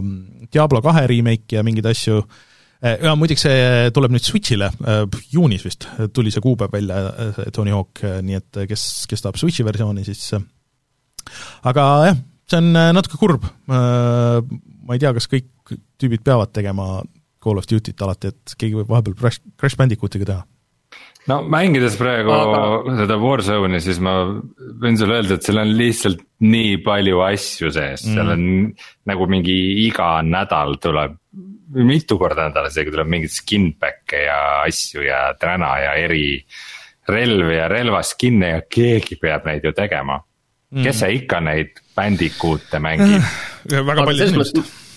[0.49, 2.23] Diablo kahe remake'i ja mingeid asju,
[2.79, 4.71] ja muideks see tuleb nüüd Switch'ile,
[5.33, 7.03] juunis vist tuli see kuupäev välja,
[7.37, 10.31] see Tony Hawk, nii et kes, kes tahab Switch'i versiooni, siis
[11.67, 15.51] aga jah, see on natuke kurb, ma ei tea, kas kõik
[15.99, 17.03] tüübid peavad tegema
[17.43, 20.47] Call of Duty't alati, et keegi võib vahepeal Crash, Crash Bandicootiga teha.
[21.29, 22.95] No mängides praegu Aga...
[23.03, 24.15] seda Warzone'i, siis ma
[24.81, 28.07] võin sulle öelda, et seal on lihtsalt nii palju asju sees.
[28.07, 28.45] Mm., seal on
[29.11, 31.19] nagu mingi iga nädal tuleb.
[31.69, 36.41] mitu korda nädalas isegi tuleb mingeid skin back'e ja asju ja täna ja eri
[37.13, 40.17] relvi ja relvaskin'e ja keegi peab neid ju tegema.
[40.73, 40.83] Mm..
[40.85, 43.25] kes see ikka neid Bandicoot'e mängib?
[43.93, 44.88] Väga palju inimesi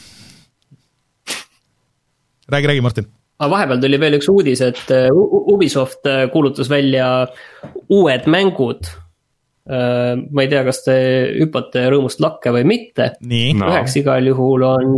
[2.52, 3.08] räägi, räägi, Martin.
[3.42, 7.08] aga vahepeal tuli veel üks uudis, et äh, Ubisoft äh, kuulutas välja
[7.90, 8.86] uued mängud.
[9.72, 10.96] Äh, ma ei tea, kas te
[11.40, 13.14] hüppate rõõmust lakke või mitte.
[13.26, 13.72] No.
[13.72, 14.94] üheks igal juhul on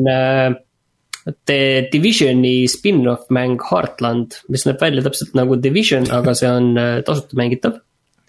[1.47, 6.73] The Divisioni spin-off mäng Heartland, mis näeb välja täpselt nagu Division, aga see on
[7.07, 7.79] tasuta mängitav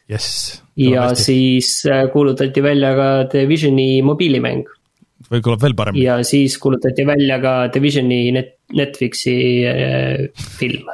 [0.07, 0.61] yes,.
[0.79, 1.25] ja hästi.
[1.25, 1.73] siis
[2.13, 4.69] kuulutati välja ka Divisioni mobiilimäng
[5.33, 6.05] või kõlab veel paremini.
[6.05, 9.37] ja siis kuulutati välja ka Divisioni net, Netflixi
[9.69, 10.91] äh, film.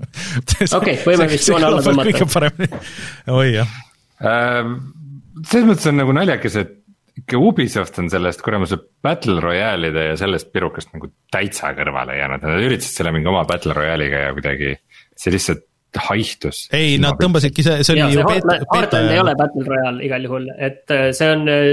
[0.80, 2.10] okei, võime vist joone alla tõmmata.
[2.10, 2.82] kõige paremini,
[3.36, 3.78] oi jah
[4.20, 4.76] äh,.
[5.44, 6.76] selles mõttes on nagu naljakas, et
[7.20, 12.68] ikka Ubisoft on sellest kuramuse battle royale'ide ja sellest pirukast nagu täitsa kõrvale jäänud, nad
[12.68, 14.76] üritasid selle mingi oma battle royale'iga ja kuidagi
[15.18, 15.66] see lihtsalt
[15.98, 16.66] haihtus.
[16.76, 18.58] ei, nad tõmbasidki, see, see oli ju beeta.
[18.72, 21.70] Heartland ei ole Battle Royale igal juhul, et äh, see on äh,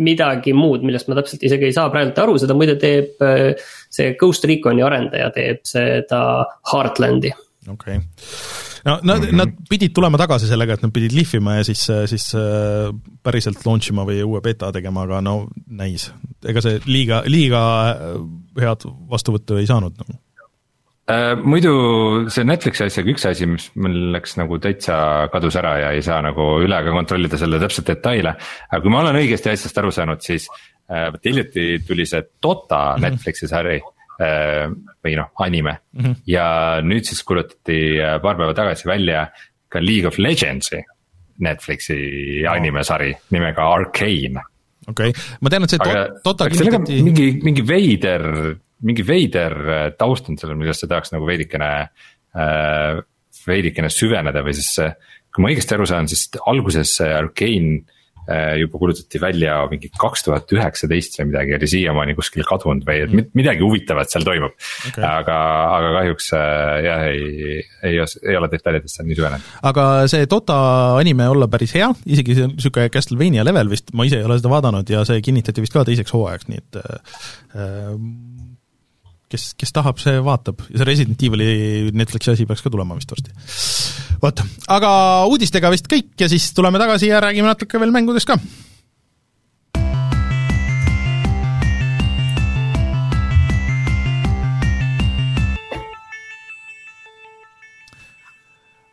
[0.00, 3.52] midagi muud, millest ma täpselt isegi ei saa praegu aru, seda muide teeb äh,
[3.92, 6.22] see Ghost Reconi arendaja teeb seda
[6.72, 7.32] Heartlandi.
[7.70, 8.06] okei okay.,
[8.88, 9.36] no nad mm, -hmm.
[9.42, 12.32] nad pidid tulema tagasi sellega, et nad pidid lihvima ja siis, siis
[13.22, 15.36] päriselt launch ima või uue beta tegema, aga no
[15.68, 16.10] näis,
[16.44, 17.62] ega see liiga, liiga
[18.58, 20.29] head vastuvõttu ei saanud nagu Äh,
[21.42, 21.72] muidu
[22.32, 24.96] see Netflixi asjaga üks asi, mis mul läks nagu täitsa
[25.32, 28.34] kadus ära ja ei saa nagu üle ka kontrollida selle täpselt detaile.
[28.68, 30.48] aga kui ma olen õigesti asjast aru saanud, siis
[30.90, 33.06] äh, vot hiljuti tuli see Dota -hmm.
[33.06, 34.68] Netflixi sari äh,
[35.04, 36.04] või noh, anime mm.
[36.04, 36.16] -hmm.
[36.26, 36.46] ja
[36.84, 39.28] nüüd siis kuulutati paar päeva tagasi välja
[39.68, 40.82] ka League of Legends'i
[41.40, 41.98] Netflixi
[42.44, 42.52] oh.
[42.52, 44.42] animesari nimega Arcane.
[44.88, 47.02] okei okay., ma tean, et see aga, Dota kinnitati.
[47.02, 48.26] mingi, mingi veider
[48.86, 53.00] mingi veider äh, taust on sellel, millesse tahaks nagu veidikene äh,,
[53.46, 54.90] veidikene süveneda või siis see.
[55.30, 57.82] kui ma õigesti aru saan, siis alguses see Arkane
[58.30, 63.04] äh, juba kuulutati välja mingi kaks tuhat üheksateist või midagi, oli siiamaani kuskil kadunud või
[63.04, 63.30] et mm.
[63.38, 65.04] midagi huvitavat seal toimub okay..
[65.06, 65.38] aga,
[65.76, 69.54] aga kahjuks äh, jah, ei, ei, ei ole detailidesse nii süvenenud.
[69.72, 70.58] aga see Dota
[70.98, 74.52] anime olla päris hea, isegi see sihuke Castlevania level vist, ma ise ei ole seda
[74.52, 77.24] vaadanud ja see kinnitati vist ka teiseks hooajaks, nii et äh,
[79.30, 83.12] kes, kes tahab, see vaatab ja see Resident Evil'i Netflixi asi peaks ka tulema vist
[83.12, 83.34] varsti.
[84.22, 84.42] vot,
[84.78, 84.90] aga
[85.30, 88.40] uudistega vist kõik ja siis tuleme tagasi ja räägime natuke veel mängudest ka.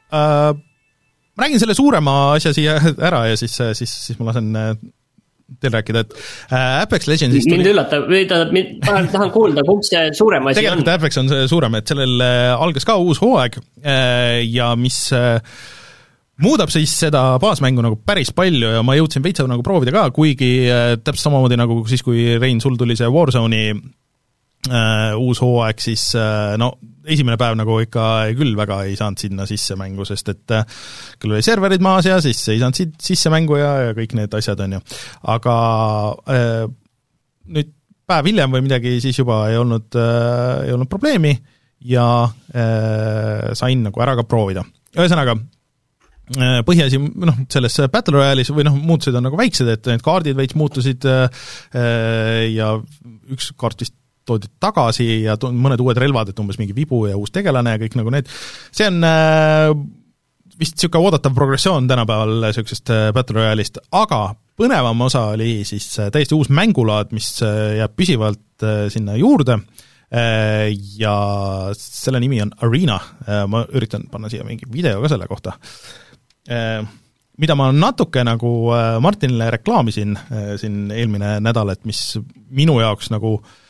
[0.07, 0.55] Uh,
[1.35, 2.77] ma räägin selle suurema asja siia
[3.09, 4.53] ära ja siis, siis, siis ma lasen
[5.61, 6.13] teil rääkida, et
[6.51, 7.73] äh, Apex Legendsist mind tuli...
[7.73, 10.63] üllatab, või tähendab, tahan, tahan kuulda, kumb see suurem asi on.
[10.63, 14.99] tegelikult Apex on see suurem, et sellel äh, algas ka uus hooaeg äh, ja mis
[16.43, 20.51] muudab siis seda baasmängu nagu päris palju ja ma jõudsin veitsa nagu proovida ka, kuigi
[21.01, 23.71] täpselt samamoodi nagu siis, kui Rein, sul tuli see Warzone'i
[25.17, 26.73] uus hooaeg, siis äh, no
[27.07, 28.03] esimene päev nagu ikka
[28.37, 30.77] küll väga ei saanud sinna sisse mängu, sest et äh,
[31.21, 34.37] küll oli serverid maas ja siis ei saanud siit sisse mängu ja, ja kõik need
[34.37, 34.83] asjad, on ju.
[35.35, 35.57] aga
[36.33, 36.63] äh,
[37.55, 37.73] nüüd
[38.07, 41.35] päev hiljem või midagi, siis juba ei olnud äh,, ei olnud probleemi
[41.87, 44.63] ja äh, sain nagu ära ka proovida.
[44.97, 45.35] ühesõnaga,
[46.39, 50.39] äh, põhiasi, noh, selles Battle Royale'is või noh, muutused on nagu väiksed, et need kaardid
[50.39, 52.73] veits muutusid ja
[53.35, 53.95] üks kaart vist
[54.27, 57.97] toodi tagasi ja mõned uued relvad, et umbes mingi vibu ja uus tegelane ja kõik
[57.99, 58.29] nagu need,
[58.75, 59.71] see on äh,
[60.57, 64.21] vist niisugune oodatav progressioon tänapäeval niisugusest äh, Battle Royale'ist, aga
[64.57, 69.59] põnevam osa oli siis äh, täiesti uus mängulaad, mis jääb püsivalt sinna juurde.
[70.97, 71.13] Ja
[71.75, 72.95] selle nimi on Arena,
[73.51, 75.51] ma üritan panna siia mingi video ka selle kohta,
[77.43, 78.53] mida ma natuke nagu
[79.03, 80.15] Martinile reklaamisin
[80.63, 81.99] siin eelmine nädal, et mis
[82.55, 83.66] minu jaoks nagu äh,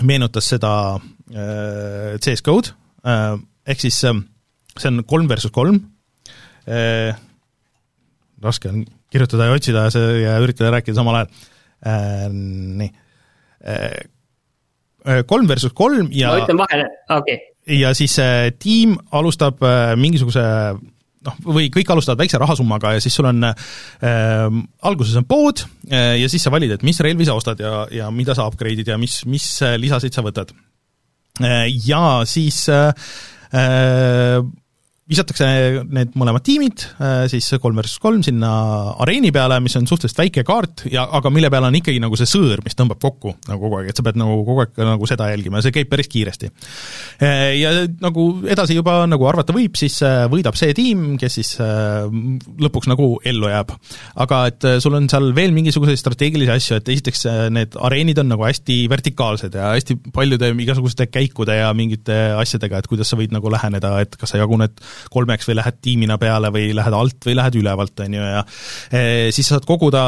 [0.00, 0.72] meenutas seda
[1.32, 2.72] äh, CS GO-d,
[3.04, 3.36] äh,
[3.66, 4.24] ehk siis ähm,
[4.78, 5.80] see on kolm versus kolm,
[6.66, 7.12] äh,
[8.42, 11.32] raske on kirjutada ja otsida see ja üritada rääkida samal ajal,
[12.32, 12.90] nii.
[15.26, 17.76] Kolm versus kolm ja ma ütlen vahele, okei okay.
[17.78, 18.14] ja siis
[18.62, 19.62] tiim alustab
[19.98, 20.42] mingisuguse
[21.26, 24.56] noh, või kõik alustavad väikse rahasummaga ja siis sul on äh,
[24.88, 28.10] alguses on pood äh, ja siis sa valid, et mis relvi sa ostad ja, ja
[28.14, 30.54] mida sa upgrade'id ja mis, mis äh, lisasid sa võtad
[31.40, 31.68] äh,.
[31.86, 32.92] Ja siis äh,
[33.52, 34.42] äh
[35.10, 35.46] visatakse
[35.90, 38.50] need mõlemad tiimid äh, siis kolm versus kolm sinna
[39.02, 42.28] areeni peale, mis on suhteliselt väike kaart ja aga mille peal on ikkagi nagu see
[42.30, 45.26] sõõr, mis tõmbab kokku nagu kogu aeg, et sa pead nagu kogu aeg nagu seda
[45.32, 46.52] jälgima ja see käib päris kiiresti.
[47.18, 47.72] Äh, ja
[48.02, 51.52] nagu edasi juba nagu arvata võib, siis äh, võidab see tiim, kes siis
[52.62, 53.74] lõpuks nagu ellu jääb.
[54.22, 58.46] aga et sul on seal veel mingisuguseid strateegilisi asju, et esiteks need areenid on nagu
[58.46, 63.50] hästi vertikaalsed ja hästi paljude igasuguste käikude ja mingite asjadega, et kuidas sa võid nagu
[63.50, 64.78] läheneda, et kas sa jaguned
[65.12, 68.42] kolmeks või lähed tiimina peale või lähed alt või lähed ülevalt, on ju, ja
[68.90, 69.02] e,
[69.34, 70.02] siis sa saad koguda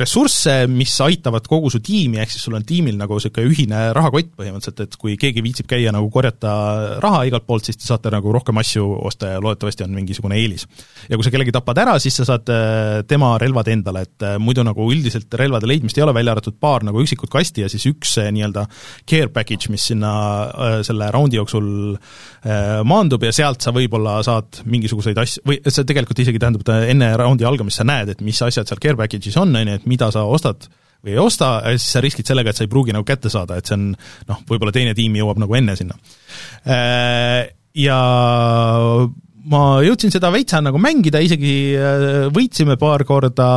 [0.00, 4.32] ressursse, mis aitavad kogu su tiimi, ehk siis sul on tiimil nagu niisugune ühine rahakott
[4.38, 6.52] põhimõtteliselt, et kui keegi viitsib käia nagu korjata
[7.02, 10.66] raha igalt poolt, siis te saate nagu rohkem asju osta ja loodetavasti on mingisugune eelis.
[11.08, 12.60] ja kui sa kellegi tapad ära, siis sa saad e,
[13.10, 16.86] tema relvad endale, et e, muidu nagu üldiselt relvade leidmist ei ole, välja arvatud paar
[16.86, 18.66] nagu üksikut kasti ja siis üks nii-öelda
[19.08, 20.12] care package, mis sinna
[20.86, 21.96] selle raundi jooksul
[22.88, 27.10] maandub ja sealt sa võib-olla saad mingisuguseid asju, või see tegelikult isegi tähendab, et enne
[27.20, 30.10] raundi algamist sa näed, et mis asjad seal care package'is on, on ju, et mida
[30.14, 30.68] sa ostad
[31.00, 33.68] või ei osta, siis sa riskid sellega, et sa ei pruugi nagu kätte saada, et
[33.68, 33.88] see on
[34.28, 35.96] noh, võib-olla teine tiim jõuab nagu enne sinna.
[36.68, 37.48] Äh,
[37.80, 38.00] ja
[39.50, 43.48] ma jõudsin seda veitsa nagu mängida, isegi äh, võitsime paar korda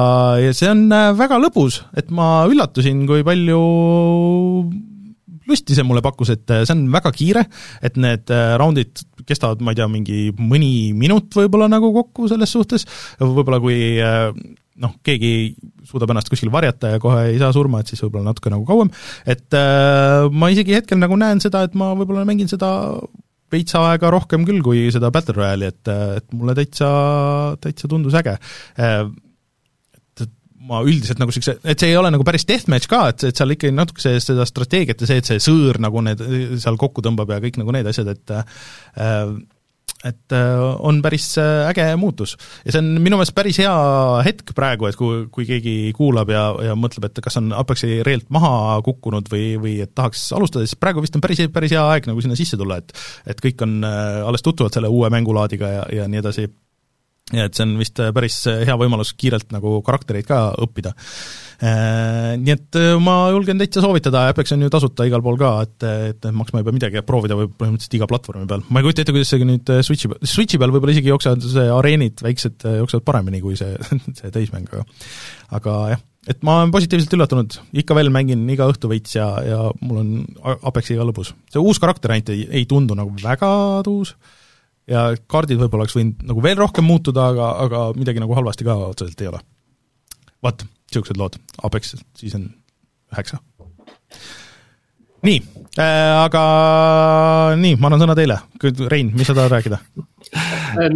[0.42, 3.60] ja see on äh, väga lõbus, et ma üllatusin, kui palju
[5.50, 7.46] lusti see mulle pakkus, et see on väga kiire,
[7.84, 12.86] et need raundid kestavad, ma ei tea, mingi mõni minut võib-olla nagu kokku selles suhtes,
[13.22, 14.30] võib-olla kui äh,
[14.82, 15.34] noh, keegi
[15.88, 18.92] suudab ennast kuskil varjata ja kohe ei saa surma, et siis võib-olla natuke nagu kauem,
[19.30, 22.72] et äh, ma isegi hetkel nagu näen seda, et ma võib-olla mängin seda
[23.54, 26.90] veits aega rohkem küll kui seda Battle Royale'i, et, et mulle täitsa,
[27.62, 28.40] täitsa tundus äge.
[28.82, 29.06] Äh,
[30.68, 33.56] ma üldiselt nagu niisuguse, et see ei ole nagu päris deathmatch ka, et, et seal
[33.56, 36.22] ikkagi natuke see, seda strateegiat ja see, et see sõõr nagu need
[36.64, 39.34] seal kokku tõmbab ja kõik nagu need asjad, et äh,
[40.04, 42.36] et äh, on päris äh, äge muutus.
[42.66, 43.76] ja see on minu meelest päris hea
[44.28, 48.28] hetk praegu, et kui, kui keegi kuulab ja, ja mõtleb, et kas on Apexi reelt
[48.34, 52.08] maha kukkunud või, või et tahaks alustada, siis praegu vist on päris, päris hea aeg
[52.12, 52.96] nagu sinna sisse tulla, et
[53.32, 56.48] et kõik on alles tutvuvad selle uue mängulaadiga ja, ja nii edasi
[57.34, 60.94] ja et see on vist päris hea võimalus kiirelt nagu karaktereid ka õppida.
[61.64, 66.26] Nii et ma julgen täitsa soovitada, Apex on ju tasuta igal pool ka, et, et
[66.36, 68.66] maksma ei pea midagi, et proovida võib põhimõtteliselt iga platvormi peal.
[68.68, 71.68] ma ei kujuta ette, kuidas see nüüd Switchi peal, Switchi peal võib-olla isegi jooksevad see
[71.78, 73.78] areenid, väiksed, jooksevad paremini kui see,
[74.20, 74.84] see täismäng, aga
[75.54, 79.60] aga jah, et ma olen positiivselt üllatunud, ikka veel mängin iga õhtu veits ja, ja
[79.84, 80.14] mul on
[80.70, 81.34] Apexiga lõbus.
[81.52, 83.52] see uus karakter ainult ei, ei tundu nagu väga
[83.86, 84.16] tuus,
[84.90, 88.76] ja kaardid võib-olla oleks võinud nagu veel rohkem muutuda, aga, aga midagi nagu halvasti ka
[88.92, 89.42] otseselt ei ole.
[90.44, 92.50] vot, niisugused lood, Apex season
[93.14, 93.40] üheksa.
[95.24, 95.40] nii
[95.80, 96.44] äh,, aga
[97.60, 98.40] nii, ma annan sõna teile,
[98.92, 99.80] Rein, mis sa tahad rääkida?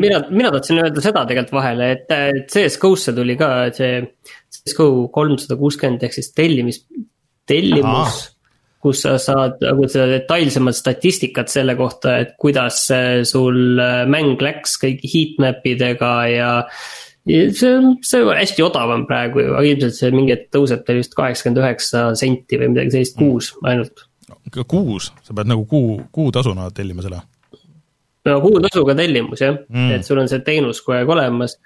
[0.04, 6.04] mina, mina tahtsin öelda seda tegelikult vahele, et CS-GO-sse tuli ka see CS-GO kolmsada kuuskümmend
[6.04, 6.84] ehk siis tellimis,
[7.48, 8.34] tellimus Aha
[8.84, 12.84] kus sa saad nagu seda detailsemat statistikat selle kohta, et kuidas
[13.30, 16.52] sul äh, mäng läks kõigi heatmap idega ja.
[17.28, 21.02] see on, see on hästi odavam praegu ju, aga ilmselt see mingi hetk tõuseb teil
[21.02, 24.06] vist kaheksakümmend üheksa senti või midagi sellist kuus ainult.
[24.68, 27.24] kuus, sa pead nagu kuu, kuutasuna tellima selle
[28.28, 29.58] no kuutasuga tellimus jah.
[29.72, 31.58] Mm., et sul on see teenus kogu aeg olemas.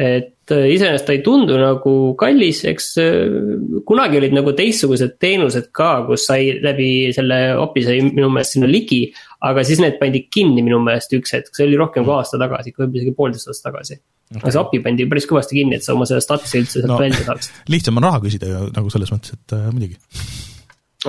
[0.00, 3.16] et äh, iseenesest ta ei tundu nagu kallis, eks äh,
[3.86, 8.70] kunagi olid nagu teistsugused teenused ka, kus sai läbi selle API sai minu meelest sinna
[8.70, 9.02] ligi.
[9.46, 12.74] aga siis need pandi kinni minu meelest üks hetk, see oli rohkem kui aasta tagasi,
[12.76, 13.98] võib-olla isegi poolteist aastat tagasi.
[14.30, 14.44] Okay..
[14.44, 17.00] aga see API pandi päris kõvasti kinni, et sa oma selle statsi üldse sealt no,
[17.00, 17.64] välja saaksid.
[17.74, 19.98] lihtsam on raha küsida ju nagu selles mõttes, et äh, muidugi.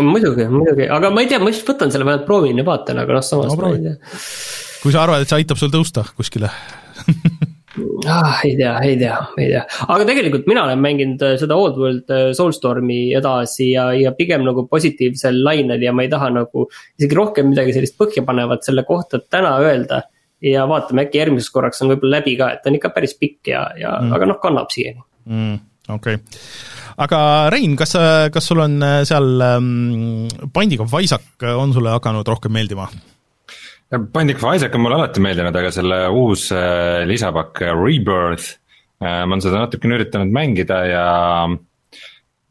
[0.02, 3.18] Muidugi, muidugi, aga ma ei tea, ma just võtan selle vähemalt proovin ja vaatan, aga
[3.18, 6.50] noh, samas no, ma ei tea kui sa arvad, et see aitab sul tõusta kuskile
[8.12, 11.78] ah, ei tea, ei tea, ei tea, aga tegelikult mina olen mänginud äh, seda Old
[11.80, 16.68] World äh, Soulstormi edasi ja, ja pigem nagu positiivsel lainel ja ma ei taha nagu.
[17.00, 20.04] isegi rohkem midagi sellist põhjapanevat selle kohta täna öelda.
[20.42, 23.54] ja vaatame, äkki järgmiseks korraks on võib-olla läbi ka, et ta on ikka päris pikk
[23.54, 24.16] ja, ja mm.
[24.18, 25.60] aga noh, kannab siiani mm,.
[25.96, 27.22] okei okay aga
[27.54, 27.96] Rein, kas,
[28.34, 32.90] kas sul on äh, seal ähm, Binding of Isaac on sulle hakanud rohkem meeldima?
[33.92, 38.54] Binding of Isaac on mulle alati meeldinud, aga selle uus äh, lisapakk äh, Rebirth
[39.02, 41.08] äh,, ma olen seda natukene üritanud mängida ja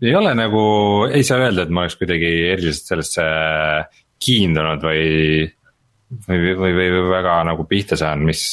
[0.00, 0.64] ei ole nagu,
[1.08, 3.24] ei saa öelda, et ma oleks kuidagi eriliselt sellesse
[4.20, 5.08] kiindunud või
[6.28, 8.44] või, või, või väga nagu pihta saan, mis,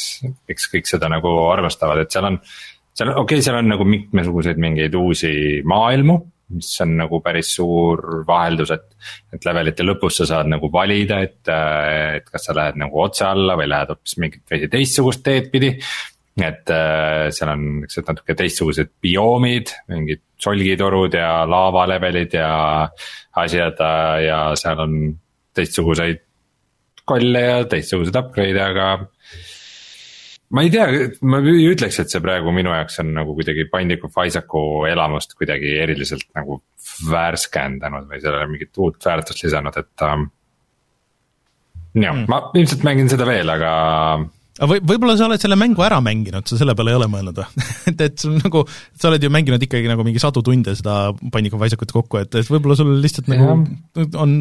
[0.47, 2.39] miks kõik seda nagu armastavad, et seal on.
[2.93, 5.31] seal okei okay,, seal on nagu mitmesuguseid mingeid uusi
[5.67, 6.19] maailmu
[6.55, 8.85] mis on nagu päris suur vaheldus, et,
[9.35, 13.57] et levelite lõpus sa saad nagu valida, et, et kas sa lähed nagu otse alla
[13.59, 15.73] või lähed hoopis mingit veidi teistsugust teed pidi.
[16.37, 22.51] et äh, seal on niuksed natuke teistsugused bioomid, mingid solgitorud ja laavalevelid ja
[23.41, 23.81] asjad
[24.23, 24.95] ja seal on
[25.57, 26.23] teistsuguseid
[27.07, 28.87] kolle ja teistsuguseid upgrade'e, aga
[30.49, 30.87] ma ei tea,
[31.27, 33.67] ma ei ütleks, et see praegu minu jaoks on nagu kuidagi
[34.07, 36.61] of Isaacu elamust kuidagi eriliselt nagu
[37.09, 40.29] värskendanud või sellele mingit uut väärtust lisanud, et ähm,.
[41.97, 43.73] jah mm., ma ilmselt mängin seda veel, aga
[44.57, 47.41] aga või, võib-olla sa oled selle mängu ära mänginud, sa selle peale ei ole mõelnud
[47.41, 48.63] või et, et sul nagu,
[48.97, 51.11] sa oled ju mänginud ikkagi nagu mingi sadu tunde seda
[51.67, 53.37] Isaacut kokku, et, et võib-olla sul lihtsalt ja.
[53.37, 54.35] nagu on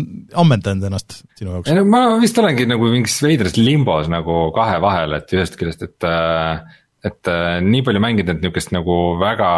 [0.44, 1.70] ammendanud ennast sinu jaoks?
[1.70, 5.86] ei no ma vist olengi nagu mingis veidras limbos nagu kahe vahel, et ühest küljest,
[5.86, 9.50] et äh, et äh, nii palju mängida, et niukest nagu väga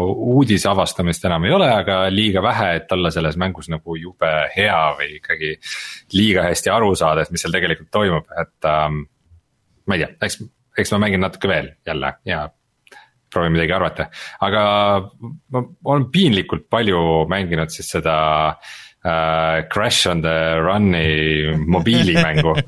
[0.00, 4.80] uudise avastamist enam ei ole, aga liiga vähe, et olla selles mängus nagu jube hea
[4.98, 5.54] või ikkagi.
[6.18, 9.04] liiga hästi aru saada, et mis seal tegelikult toimub, et ähm,
[9.90, 10.38] ma ei tea, eks,
[10.78, 12.44] eks ma mängin natuke veel jälle ja
[13.30, 14.08] proovin midagi arvata,
[14.42, 14.62] aga
[15.54, 15.62] ma
[15.92, 18.16] olen piinlikult palju mänginud siis seda
[18.50, 22.56] äh, Crash on the Run'i mobiilimängu.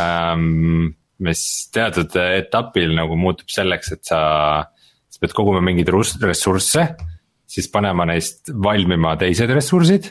[0.00, 1.40] Ähm, mis
[1.74, 4.20] teatud etapil nagu muutub selleks, et sa,
[5.10, 5.90] sa pead koguma mingeid
[6.22, 6.84] ressursse,
[7.50, 10.06] siis panema neist valmima teised ressursid,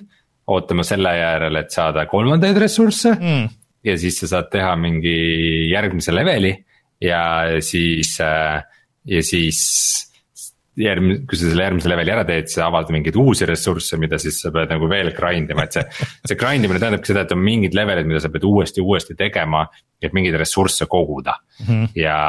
[0.52, 3.16] ootama selle järel, et saada kolmandaid ressursse.
[3.16, 3.48] Mm
[3.86, 5.16] ja siis sa saad teha mingi
[5.72, 6.52] järgmise leveli
[7.02, 7.22] ja
[7.64, 8.60] siis, äh,
[9.08, 9.60] ja siis
[10.80, 14.40] järgmine, kui sa selle järgmise leveli ära teed, sa avad mingeid uusi ressursse, mida siis
[14.44, 15.86] sa pead nagu veel grind ima, et see.
[16.30, 19.66] see grind imine tähendabki seda, et on mingid levelid, mida sa pead uuesti, uuesti tegema,
[20.02, 21.90] et mingeid ressursse koguda mm -hmm.
[22.00, 22.20] ja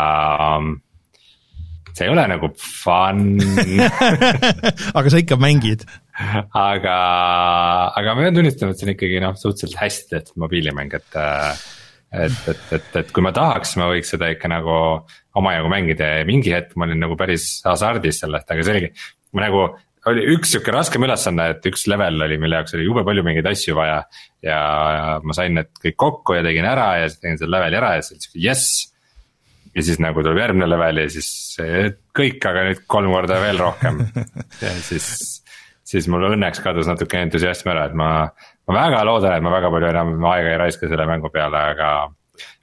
[1.95, 3.41] see ei ole nagu fun
[4.99, 5.87] aga sa ikka mängid
[6.21, 6.97] aga,
[7.97, 11.21] aga ma pean tunnistama, et see on ikkagi noh, suhteliselt hästi tehtud mobiilimäng, et.
[12.11, 14.73] et, et, et, et kui ma tahaks, ma võiks seda ikka nagu
[15.39, 18.91] omajagu mängida ja mingi hetk ma olin nagu päris hasardis sellest, aga see oligi.
[19.37, 19.63] ma nagu
[20.11, 23.49] oli üks sihuke raskem ülesanne, et üks level oli, mille jaoks oli jube palju mingeid
[23.51, 24.01] asju vaja.
[24.45, 24.61] ja
[25.23, 28.07] ma sain need kõik kokku ja tegin ära ja siis tegin selle leveli ära ja
[28.07, 28.91] siis oli sihuke jess
[29.77, 31.31] ja siis nagu tuleb järgmine level ja siis
[32.17, 34.01] kõik, aga nüüd kolm korda veel rohkem
[34.65, 35.40] ja siis,
[35.91, 38.11] siis mul õnneks kadus natuke entusiasm ära, et ma,
[38.69, 41.91] ma väga loodan, et ma väga palju enam aega ei raiska selle mängu peale, aga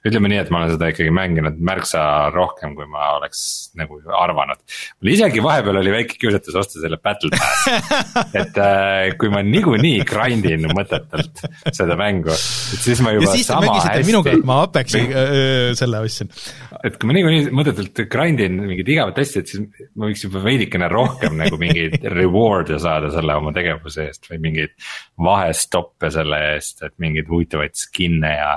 [0.06, 3.40] ütleme nii, et ma olen seda ikkagi mänginud märksa rohkem, kui ma oleks
[3.78, 4.60] nagu arvanud.
[5.00, 7.64] mul isegi vahepeal oli väike kiusatus osta selle Battle Pass,
[8.40, 11.42] et äh, kui ma niikuinii grind in mõttetult
[11.74, 14.06] seda mängu, et siis ma juba sama hästi.
[14.06, 16.30] minuga, ma Apexi äh, selle ostsin.
[16.78, 19.66] et kui ma niikuinii mõttetult grind in mingit igavat asja, et siis
[19.98, 24.78] ma võiks juba veidikene rohkem nagu mingeid reward'e saada selle oma tegevuse eest või mingeid
[25.26, 28.52] vahestoppe selle eest, et mingeid huvitavaid skin'e ja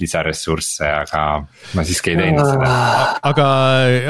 [0.00, 1.22] lisaressursse, aga
[1.76, 2.70] ma siiski ei teinud seda.
[3.30, 3.46] aga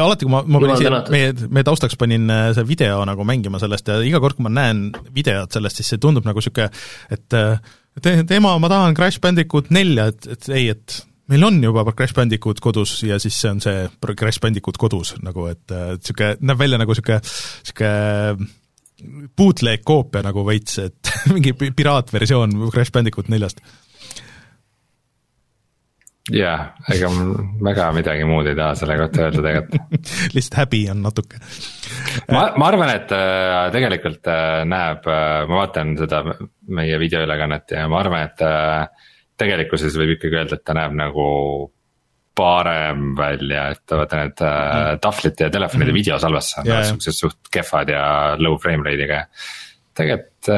[0.04, 3.60] alati, kui ma, ma panin siia, meie, meie taustaks panin äh, see video nagu mängima
[3.62, 6.70] sellest ja iga kord, kui ma näen videot sellest, siis see tundub nagu niisugune,
[7.12, 11.84] et te, tema, ma tahan Crash Bandicoot nelja, et, et ei, et meil on juba
[11.92, 16.64] Crash Bandicoot kodus ja siis see on see Crash Bandicoot kodus nagu, et niisugune, näeb
[16.64, 18.56] välja nagu niisugune, niisugune
[19.36, 23.62] bootleg koopia nagu veits, et mingi piraatversioon Crash Bandicoot neljast
[26.34, 27.32] jah, ega mul
[27.64, 31.40] väga midagi muud ei taha selle kohta öelda tegelikult lihtsalt häbi on natuke.
[32.32, 36.22] ma, ma arvan, et äh, tegelikult äh, näeb äh,, ma vaatan seda
[36.70, 38.96] meie videoülekannet ja ma arvan, et
[39.40, 41.26] tegelikkuses võib ikkagi öelda, et ta näeb nagu
[42.40, 45.00] parem välja, et vaata need mhm.
[45.02, 46.86] tahvlite ja telefonide mm videosalvestused on yeah.
[46.88, 48.04] siuksed suht kehvad ja
[48.38, 49.24] low frame rate'iga.
[49.98, 50.48] tegelikult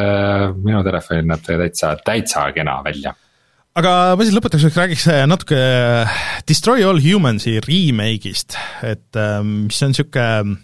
[0.62, 3.14] minu telefonil näeb ta täitsa, täitsa kena välja
[3.78, 6.18] aga ma siis lõpetuseks räägiks äh, natuke äh,
[6.48, 10.58] Destroy All Humans'i remake'ist, et ähm, mis on niisugune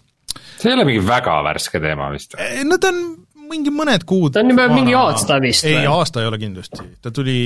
[0.58, 2.36] see ei ole mingi väga värske teema vist.
[2.36, 2.66] Või?
[2.68, 3.00] no ta on
[3.48, 7.12] mingi mõned kuud ta on juba mingi aasta vist ei, aasta ei ole kindlasti, ta
[7.14, 7.38] tuli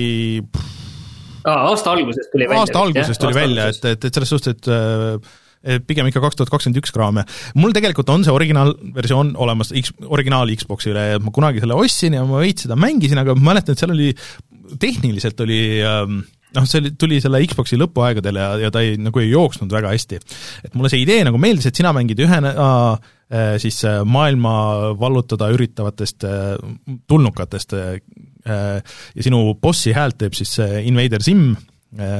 [1.42, 2.60] Aa, aasta alguses tuli välja.
[2.62, 5.38] aasta alguses tuli aasta välja, et, et, et selles suhtes, et äh,
[5.86, 7.22] pigem ikka kaks tuhat kakskümmend üks kraame.
[7.54, 12.24] mul tegelikult on see originaalversioon olemas X, originaal Xboxile ja ma kunagi selle ostsin ja
[12.26, 14.10] ma veits seda mängisin, aga ma mäletan, et seal oli
[14.82, 16.22] tehniliselt oli ähm,
[16.56, 19.92] noh, see oli, tuli selle Xbox'i lõpuaegadel ja, ja ta ei, nagu ei jooksnud väga
[19.94, 20.20] hästi.
[20.66, 25.48] et mulle see idee nagu meeldis, et sina mängid ühena äh, siis äh, maailma vallutada
[25.54, 26.56] üritavatest äh,
[27.08, 27.98] tulnukatest äh,
[28.44, 31.52] ja sinu bossi häält teeb siis Invader Sim,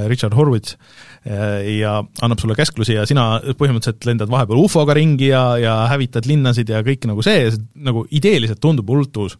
[0.07, 0.76] Richard Horvitz,
[1.23, 1.93] ja
[2.25, 6.81] annab sulle käsklusi ja sina põhimõtteliselt lendad vahepeal ufoga ringi ja, ja hävitad linnasid ja
[6.83, 7.45] kõik nagu see,
[7.79, 9.37] nagu ideeliselt tundub hullult uus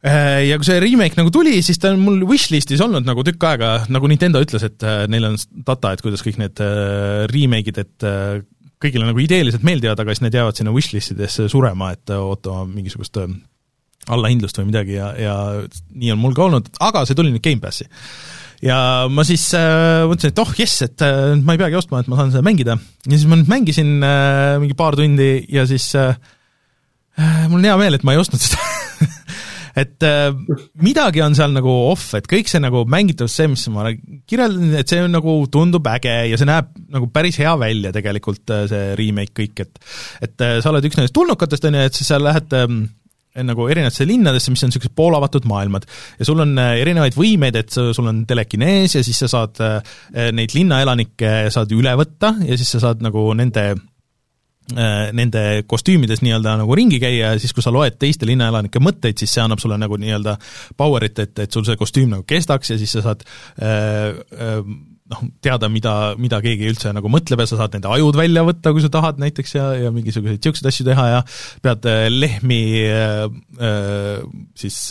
[0.00, 3.44] Äh, ja kui see remake nagu tuli, siis ta on mul wishlist'is olnud nagu tükk
[3.50, 7.82] aega, nagu Nintendo ütles, et äh, neil on data, et kuidas kõik need äh, remake'id,
[7.82, 8.06] et
[8.80, 13.20] kõigile nagu ideeliselt meeldivad, aga siis need jäävad sinna wishlist idesse surema, et ootama mingisugust
[14.08, 15.34] allahindlust või midagi ja, ja
[15.92, 17.84] nii on mul ka olnud, aga see tuli nüüd Gamepassi.
[18.64, 18.80] Ja
[19.12, 22.18] ma siis äh, mõtlesin, et oh jess, et äh, ma ei peagi ostma, et ma
[22.18, 22.76] saan seda mängida.
[23.06, 26.14] ja siis ma nüüd mängisin äh, mingi paar tundi ja siis äh,
[27.48, 28.60] mul on hea meel, et ma ei ostnud seda
[29.80, 30.30] et äh,
[30.82, 33.88] midagi on seal nagu off, et kõik see nagu mängitavus, see, mis ma
[34.28, 38.44] kirjeldan, et see on nagu tundub äge ja see näeb nagu päris hea välja tegelikult,
[38.54, 39.84] äh, see remake kõik, et
[40.28, 42.66] et äh, sa oled üks nendest tulnukatest, on ju, et siis sa lähed äh,
[43.46, 45.86] nagu erinevatesse linnadesse, mis on niisugused poolavatud maailmad.
[46.18, 49.60] ja sul on äh, erinevaid võimeid, et sul on telekinees ja siis sa saad
[50.34, 53.72] neid linnaelanikke saad üle võtta ja siis sa saad nagu nende
[54.70, 59.32] nende kostüümides nii-öelda nagu ringi käia ja siis, kui sa loed teiste linnaelanike mõtteid, siis
[59.34, 60.36] see annab sulle nagu nii-öelda
[60.78, 64.60] power'it, et, et sul see kostüüm nagu kestaks ja siis sa saad äh, äh,
[65.10, 68.74] noh, teada, mida, mida keegi üldse nagu mõtleb ja sa saad nende ajud välja võtta,
[68.74, 71.22] kui sa tahad näiteks ja, ja mingisuguseid niisuguseid asju teha ja
[71.64, 73.24] pead lehmi äh,
[73.60, 74.26] äh,
[74.58, 74.82] siis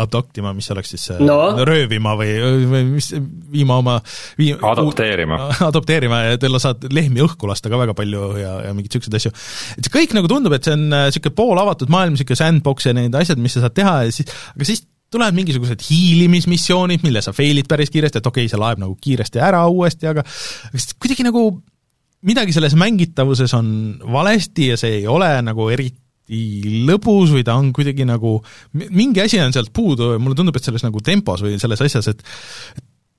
[0.00, 1.36] adoptima, mis oleks siis äh, no.
[1.66, 2.32] röövima või,
[2.70, 3.10] või mis,
[3.52, 3.98] viima oma
[4.38, 4.56] vii-.
[4.58, 5.38] adopteerima.
[5.70, 9.34] adopteerima ja teil saad lehmi õhku lasta ka väga palju ja, ja mingeid niisuguseid asju.
[9.78, 12.96] et see kõik nagu tundub, et see on niisugune äh, poolavatud maailm, niisugune sandbox ja
[12.96, 14.84] need asjad, mis sa saad teha ja siis, aga siis
[15.14, 19.42] tulevad mingisugused hiilimismissioonid, mille sa fail'id päris kiiresti, et okei okay,, see laeb nagu kiiresti
[19.42, 20.24] ära uuesti, aga
[20.98, 21.46] kuidagi nagu
[22.24, 23.68] midagi selles mängitavuses on
[24.12, 26.00] valesti ja see ei ole nagu eriti
[26.88, 28.38] lõbus või ta on kuidagi nagu,
[28.72, 32.08] mingi asi on sealt puudu ja mulle tundub, et selles nagu tempos või selles asjas,
[32.14, 32.24] et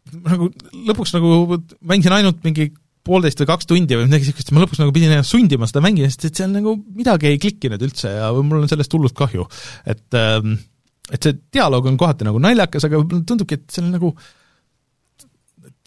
[0.06, 0.50] et nagu
[0.90, 2.70] lõpuks nagu mängisin ainult mingi
[3.06, 6.10] poolteist või kaks tundi või midagi niisugust, ma lõpuks nagu pidin ennast sundima seda mängima,
[6.10, 9.46] sest et seal nagu midagi ei klikkinud üldse ja mul on sellest hullult kahju.
[9.86, 10.58] et ähm,
[11.12, 14.14] et see dialoog on kohati nagu naljakas, aga tundubki, et seal nagu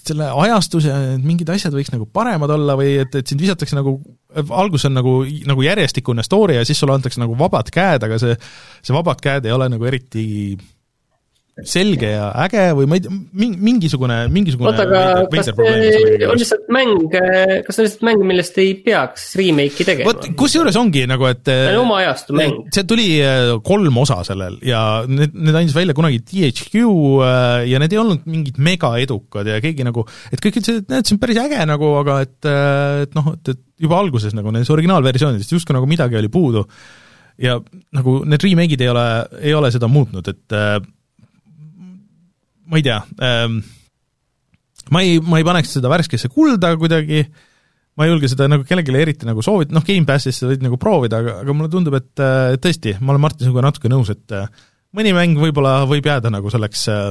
[0.09, 3.97] selle ajastus ja mingid asjad võiks nagu paremad olla või et, et sind visatakse nagu,
[4.57, 5.15] algus on nagu,
[5.49, 8.37] nagu järjestikune story ja siis sulle antakse nagu vabad käed, aga see,
[8.81, 10.25] see vabad käed ei ole nagu eriti
[11.67, 16.69] selge ja äge või ma ei tea, mingisugune, mingisugune oota, aga kas see on lihtsalt
[16.75, 20.13] mäng, kas see on lihtsalt mäng, millest ei peaks remake'i tegema?
[20.13, 22.61] vot kusjuures ongi nagu, et see on oma ajastu mäng.
[22.75, 26.85] see tuli äh, kolm osa sellel ja need, need andis välja kunagi THQ
[27.73, 31.09] ja need ei olnud mingid mega edukad ja keegi nagu, et kõik ütlesid, et näed,
[31.09, 32.39] see on päris äge nagu, aga et,
[33.09, 36.65] et noh, et, et juba alguses nagu nendes originaalversioonidest justkui nagu midagi oli puudu
[37.39, 37.59] ja
[37.95, 39.09] nagu need remake'id ei ole,
[39.41, 40.57] ei ole seda muutnud, et
[42.69, 43.61] ma ei tea ähm,,
[44.93, 47.25] ma ei, ma ei paneks seda värskesse kulda kuidagi,
[47.99, 51.23] ma ei julge seda nagu kellelegi eriti nagu soovida, noh, Gamepassis sa võid nagu proovida,
[51.23, 54.47] aga, aga mulle tundub, et äh, tõesti, ma olen Martin sinuga natuke nõus, et äh,
[54.97, 57.11] mõni mäng võib-olla võib jääda nagu selleks äh,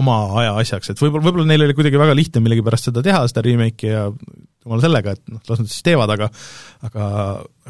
[0.00, 3.44] oma aja asjaks, et võib-olla, võib-olla neil oli kuidagi väga lihtne millegipärast seda teha, seda
[3.46, 6.30] remake'i ja jumal sellega, et noh, las nad siis teevad, aga
[6.86, 7.08] aga,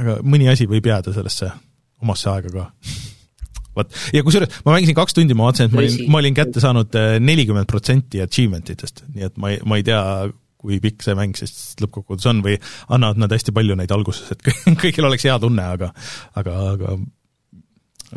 [0.01, 1.53] aga mõni asi võib jääda sellesse
[2.01, 2.69] omasse aega ka
[3.81, 6.63] vot, ja kusjuures ma mängisin kaks tundi, ma vaatasin, et ma olin, ma olin kätte
[6.63, 10.03] saanud äh, nelikümmend protsenti achievement itest, nii et ma ei, ma ei tea,
[10.61, 12.59] kui pikk see mäng siis lõppkokkuvõttes on või
[12.93, 14.45] annavad nad hästi palju neid alguses, et
[14.83, 15.93] kõigil oleks hea tunne, aga
[16.39, 16.99] aga, aga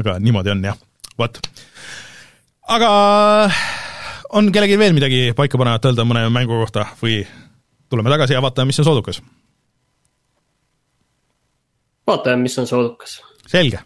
[0.01, 0.79] aga niimoodi on jah,
[1.19, 1.39] vot.
[2.73, 2.89] aga
[4.33, 7.21] on kellelgi veel midagi paikapanevat öelda mõne mängu kohta või
[7.93, 9.21] tuleme tagasi ja vaatame, mis on soodukas?
[12.07, 13.79] vaatame, mis on soodukas selge.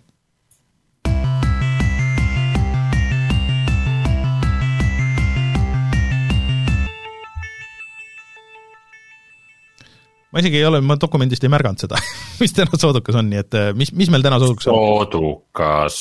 [10.32, 12.00] Ma isegi ei ole, ma dokumendist ei märganud seda
[12.42, 14.80] mis täna soodukas on, nii et eh, mis, mis meil täna soodukas on?
[14.80, 16.00] soodukas.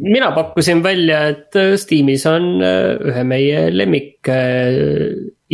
[0.00, 4.32] mina pakkusin välja, et eh, Steamis on eh, ühe meie lemmik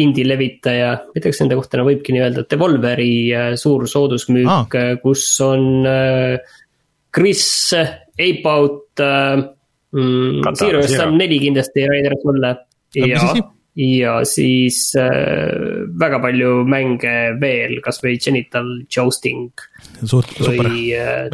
[0.00, 3.12] indie levitaja, ma ei tea, kas nende kohta enam võibki nii öelda, Devolveri
[3.60, 5.82] suur soodusmüük ah., kus on
[7.10, 9.42] Chris, Ape Out äh,,
[9.92, 12.54] mm, Zero Sum neli kindlasti, Rainer sulle.
[12.94, 13.34] ja,
[13.80, 19.48] ja siis äh, väga palju mänge veel, kasvõi Genital Jousting.
[20.98, 21.30] äh,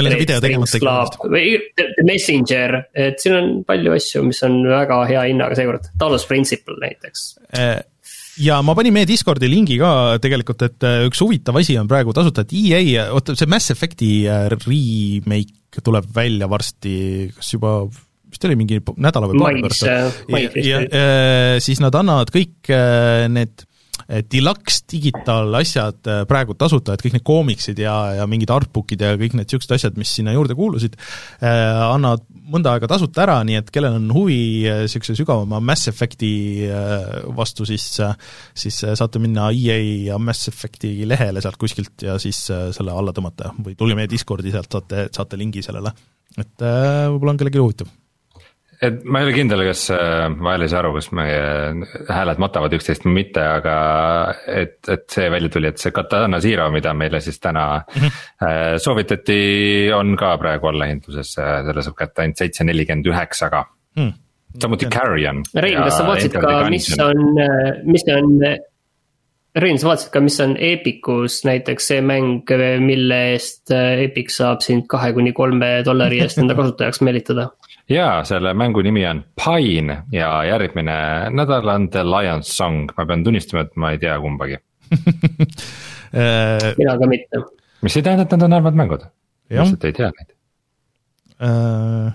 [1.32, 6.26] või The Messenger, et siin on palju asju, mis on väga hea hinnaga seekord, Talos
[6.30, 7.28] Principle näiteks.
[7.58, 7.76] Äh
[8.36, 12.44] ja ma panin meie Discordi lingi ka tegelikult, et üks huvitav asi on praegu tasuta,
[12.44, 14.10] et EA, oota see Mass Effect'i
[14.52, 16.92] remake tuleb välja varsti,
[17.32, 17.78] kas juba
[18.30, 19.86] vist oli mingi nädala või paari pärast.
[19.86, 23.62] ja, ja äh, siis nad annavad kõik äh, need
[24.06, 29.14] äh, deluxe digital asjad praegu tasuta, et kõik need koomiksid ja, ja mingid artbook'id ja
[29.18, 30.94] kõik need niisugused asjad, mis sinna juurde kuulusid,
[31.42, 36.30] annavad mõnda aega tasuta ära, nii et kellel on huvi niisuguse sügavama Mass Effect'i
[37.34, 37.88] vastu, siis
[38.54, 39.78] siis saate minna EA
[40.12, 44.54] ja Mass Effect'i lehele sealt kuskilt ja siis selle alla tõmmata või tulge meie Discordi,
[44.54, 45.94] sealt saate, saate lingi sellele.
[46.36, 47.94] et võib-olla on kellelgi huvitav
[48.82, 52.74] et ma ei ole kindel, kas äh, ma ei saa aru, kas meie hääled matavad
[52.76, 53.76] üksteist või mitte, aga
[54.50, 58.78] et, et see välja tuli, et see Katana Zero, mida meile siis täna mm -hmm.
[58.82, 59.40] soovitati,
[59.96, 63.64] on ka praegu allahindluses, selle saab kätte ainult seitse nelikümmend üheksaga.
[63.96, 64.12] Hmm.
[64.60, 65.42] samuti Carrion.
[65.54, 67.22] Rein, kas sa vaatasid ka, mis on,
[67.84, 68.32] mis on
[69.56, 72.44] Rein, sa vaatasid ka, mis on Epicus näiteks see mäng,
[72.84, 77.48] mille eest Epic saab sind kahe kuni kolme dollari eest enda kasutajaks meelitada?
[77.90, 80.96] Jaa, selle mängu nimi on Pine ja järgmine
[81.34, 84.58] nädal on The Lion's Song, ma pean tunnistama, et ma ei tea kumbagi
[86.80, 87.42] mina ka mitte.
[87.82, 89.08] mis ei tähenda, et nad on halvad mängud,
[89.50, 90.32] lihtsalt ei tea neid
[91.36, 92.14] uh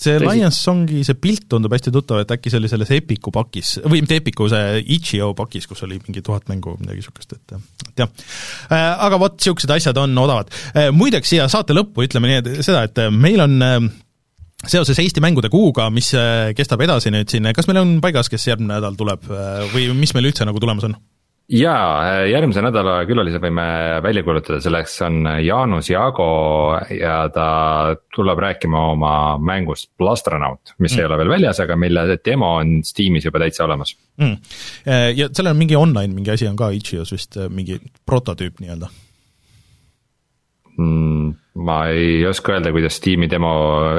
[0.00, 0.26] see Tõsi.
[0.26, 4.02] Lions Songi see pilt tundub hästi tuttav, et äkki see oli selles Epiku pakis, või
[4.04, 7.56] mitte Epiku, see Itch.io pakis, kus oli mingi tuhat mängu või midagi niisugust, et
[7.90, 8.12] et jah.
[9.06, 10.52] Aga vot, niisugused asjad on odavad.
[10.96, 13.58] Muideks siia saate lõppu ütleme nii, et seda, et meil on
[14.68, 18.50] seoses Eesti mängude kuuga, mis äh, kestab edasi nüüd siin, kas meil on paigas, kes
[18.50, 20.96] järgmine nädal tuleb äh, või mis meil üldse nagu tulemas on?
[21.50, 23.64] jaa, äh, järgmise nädala külalise võime
[24.04, 26.30] välja kuulutada, selleks on Jaanus Jaago
[26.94, 27.48] ja ta
[28.14, 31.00] tuleb rääkima oma mängust Plastronaut, mis mm.
[31.00, 34.36] ei ole veel väljas, aga mille demo on Steamis juba täitsa olemas mm..
[35.16, 38.92] Ja sellel on mingi online mingi asi on ka itš.io-s vist mingi prototüüp nii-öelda
[40.80, 41.38] mm,?
[41.60, 43.50] ma ei oska öelda, kuidas Steam'i demo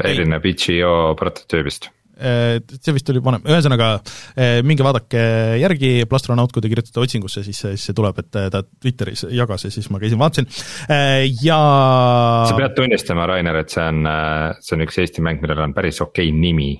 [0.07, 5.21] erineb itš.io prototüübist äh, see vist oli vanem, ühesõnaga äh, minge vaadake
[5.61, 9.73] järgi, Plastronaut, kui te kirjutate otsingusse, siis, siis see tuleb, et ta Twitteris jagas ja
[9.73, 10.49] siis ma käisin, vaatasin
[10.87, 11.59] äh, ja
[12.49, 14.03] sa pead tunnistama, Rainer, et see on,
[14.63, 16.73] see on üks Eesti mäng, millel on päris okei okay nimi.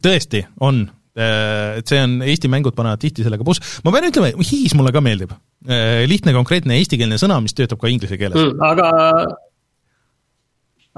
[0.00, 4.72] tõesti, on, et see on, Eesti mängud panevad tihti sellega puus, ma pean ütlema, Hiis
[4.78, 5.34] mulle ka meeldib.
[6.08, 8.62] lihtne, konkreetne eestikeelne sõna, mis töötab ka inglise keeles mm,.
[8.64, 8.88] aga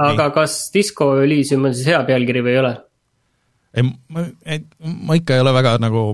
[0.00, 0.34] aga Nii.
[0.34, 2.72] kas Disco Elysium on siis hea pealkiri või ei ole?
[3.74, 3.84] ei,
[4.14, 4.24] ma,
[5.10, 6.06] ma ikka ei ole väga nagu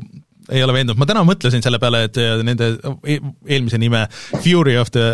[0.50, 2.72] ei ole veendunud, ma täna mõtlesin selle peale, et äh, nende
[3.06, 4.06] e-, eelmise nime
[4.40, 5.06] Fury of the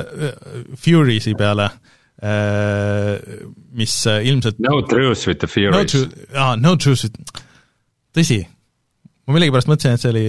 [0.81, 1.69] Furies'i peale
[3.77, 5.75] mis ilmselt No truth with the Furies.
[5.75, 7.43] no truth, aa, no truth with,
[8.17, 8.39] tõsi,
[9.27, 10.27] ma millegipärast mõtlesin, et see oli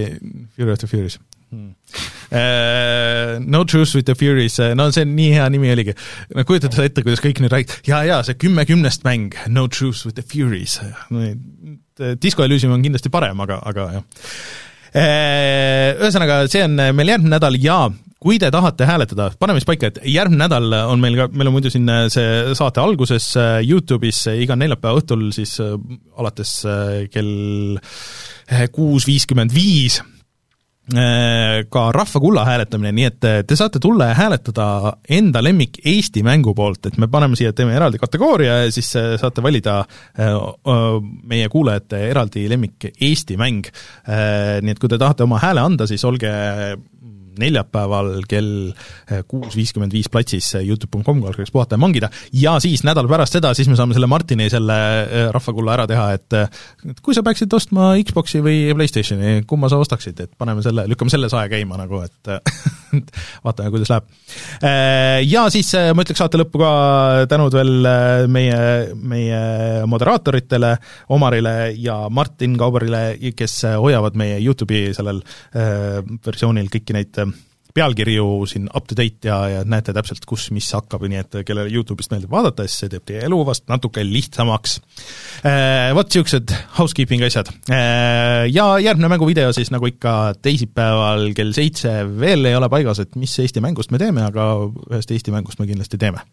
[0.56, 1.18] Fury of the Furies
[1.50, 1.74] hmm..
[2.28, 5.94] Uh, no Truth with the Furies, no see nii hea nimi oligi.
[6.36, 9.64] no kujutate seda ette, kuidas kõik nüüd räägivad, jaa, jaa, see kümme kümnest mäng, No
[9.72, 10.76] Truth with the Furies.
[12.20, 14.28] Disco Elysium on kindlasti parem, aga, aga jah.
[16.04, 17.80] Ühesõnaga, see on meil järgmine nädal ja
[18.18, 21.54] kui te tahate hääletada, paneme siis paika, et järgmine nädal on meil ka, meil on
[21.54, 23.30] muidu siin see saate alguses
[23.62, 26.54] Youtube'is iga neljapäeva õhtul siis alates
[27.14, 27.78] kell
[28.74, 30.00] kuus viiskümmend viis
[30.88, 35.82] Äh, ka Rahva Kulla hääletamine, nii et äh, te saate tulla ja hääletada enda lemmik
[35.84, 39.82] Eesti mängu poolt, et me paneme siia, teeme eraldi kategooria ja siis äh, saate valida
[41.28, 43.68] meie kuulajate eraldi lemmik Eesti mäng.
[44.08, 46.32] Nii et kui te tahate oma hääle anda, siis olge
[47.40, 53.08] neljapäeval kell eh, kuus viiskümmend viis platsis Youtube.com, kaldkriips puhata ja mangida, ja siis nädal
[53.10, 57.16] pärast seda, siis me saame selle Martini selle eh, rahvakulla ära teha, et et kui
[57.16, 61.48] sa peaksid ostma Xbox'i või PlayStationi, kumma sa ostaksid, et paneme selle, lükkame selle sae
[61.52, 62.32] käima nagu, et
[63.46, 64.06] vaatame, kuidas läheb.
[64.62, 66.70] Eh, ja siis ma ütleks saate lõppu ka
[67.30, 67.90] tänud veel
[68.30, 68.62] meie,
[68.94, 69.42] meie
[69.88, 70.74] moderaatoritele,
[71.14, 73.04] Omarile ja Martin Kauberile,
[73.36, 75.22] kes hoiavad meie Youtube'i sellel
[75.54, 77.22] versioonil kõiki neid
[77.78, 81.70] pealkirju siin up to date ja, ja näete täpselt, kus mis hakkab, nii et kellele
[81.72, 84.78] Youtube'ist meeldib vaadata, siis see teeb teie elu vast natuke lihtsamaks.
[85.46, 87.52] Äh, vot niisugused housekeeping asjad.
[87.70, 93.14] Äh, ja järgmine mänguvideo siis nagu ikka teisipäeval kell seitse veel ei ole paigas, et
[93.20, 94.50] mis Eesti mängust me teeme, aga
[94.90, 96.24] ühest Eesti mängust me kindlasti teeme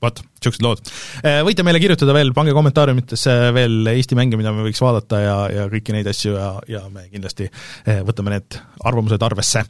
[0.00, 0.80] vot, niisugused lood.
[1.24, 5.36] Äh, võite meile kirjutada veel, pange kommentaariumitesse veel Eesti mänge, mida me võiks vaadata ja,
[5.52, 9.66] ja kõiki neid asju ja, ja me kindlasti äh, võtame need arvamused arvesse.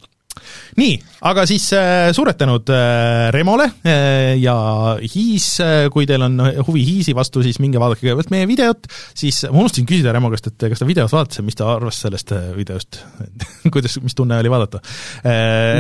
[0.79, 0.93] nii,
[1.27, 2.71] aga siis äh, suured tänud
[3.35, 3.67] Remole
[4.39, 4.55] ja
[5.03, 5.49] Hiis,
[5.91, 6.39] kui teil on
[6.69, 8.87] huvi Hiisi vastu, siis minge vaadake kõigepealt meie videot,
[9.19, 11.99] siis ma unustasin küsida Remo käest, et kas ta videot vaatas ja mis ta arvas
[12.07, 13.03] sellest videost
[13.75, 14.85] kuidas, mis tunne oli vaadata?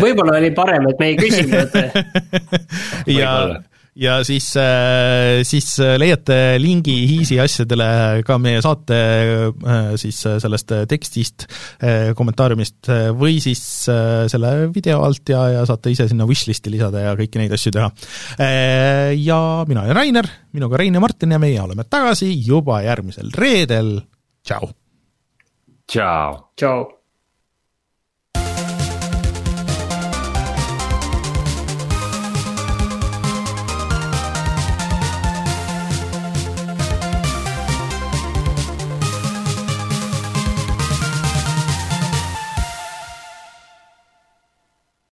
[0.02, 1.82] võib-olla oli parem, et me ei küsinud
[3.20, 3.34] ja
[4.00, 7.88] ja siis, äh, siis äh, leiate lingi Hiisi asjadele
[8.26, 11.46] ka meie saate äh, siis sellest tekstist,
[12.16, 17.40] kommentaariumist või siis selle video alt ja, ja saate ise sinna wishlist'i lisada ja kõiki
[17.40, 17.88] neid asju teha.
[19.16, 23.98] Ja mina olen Rainer, minuga Rein ja Martin ja meie oleme tagasi juba järgmisel reedel,
[24.46, 24.72] tšau!
[25.90, 26.40] tšau!
[26.56, 26.99] tšau!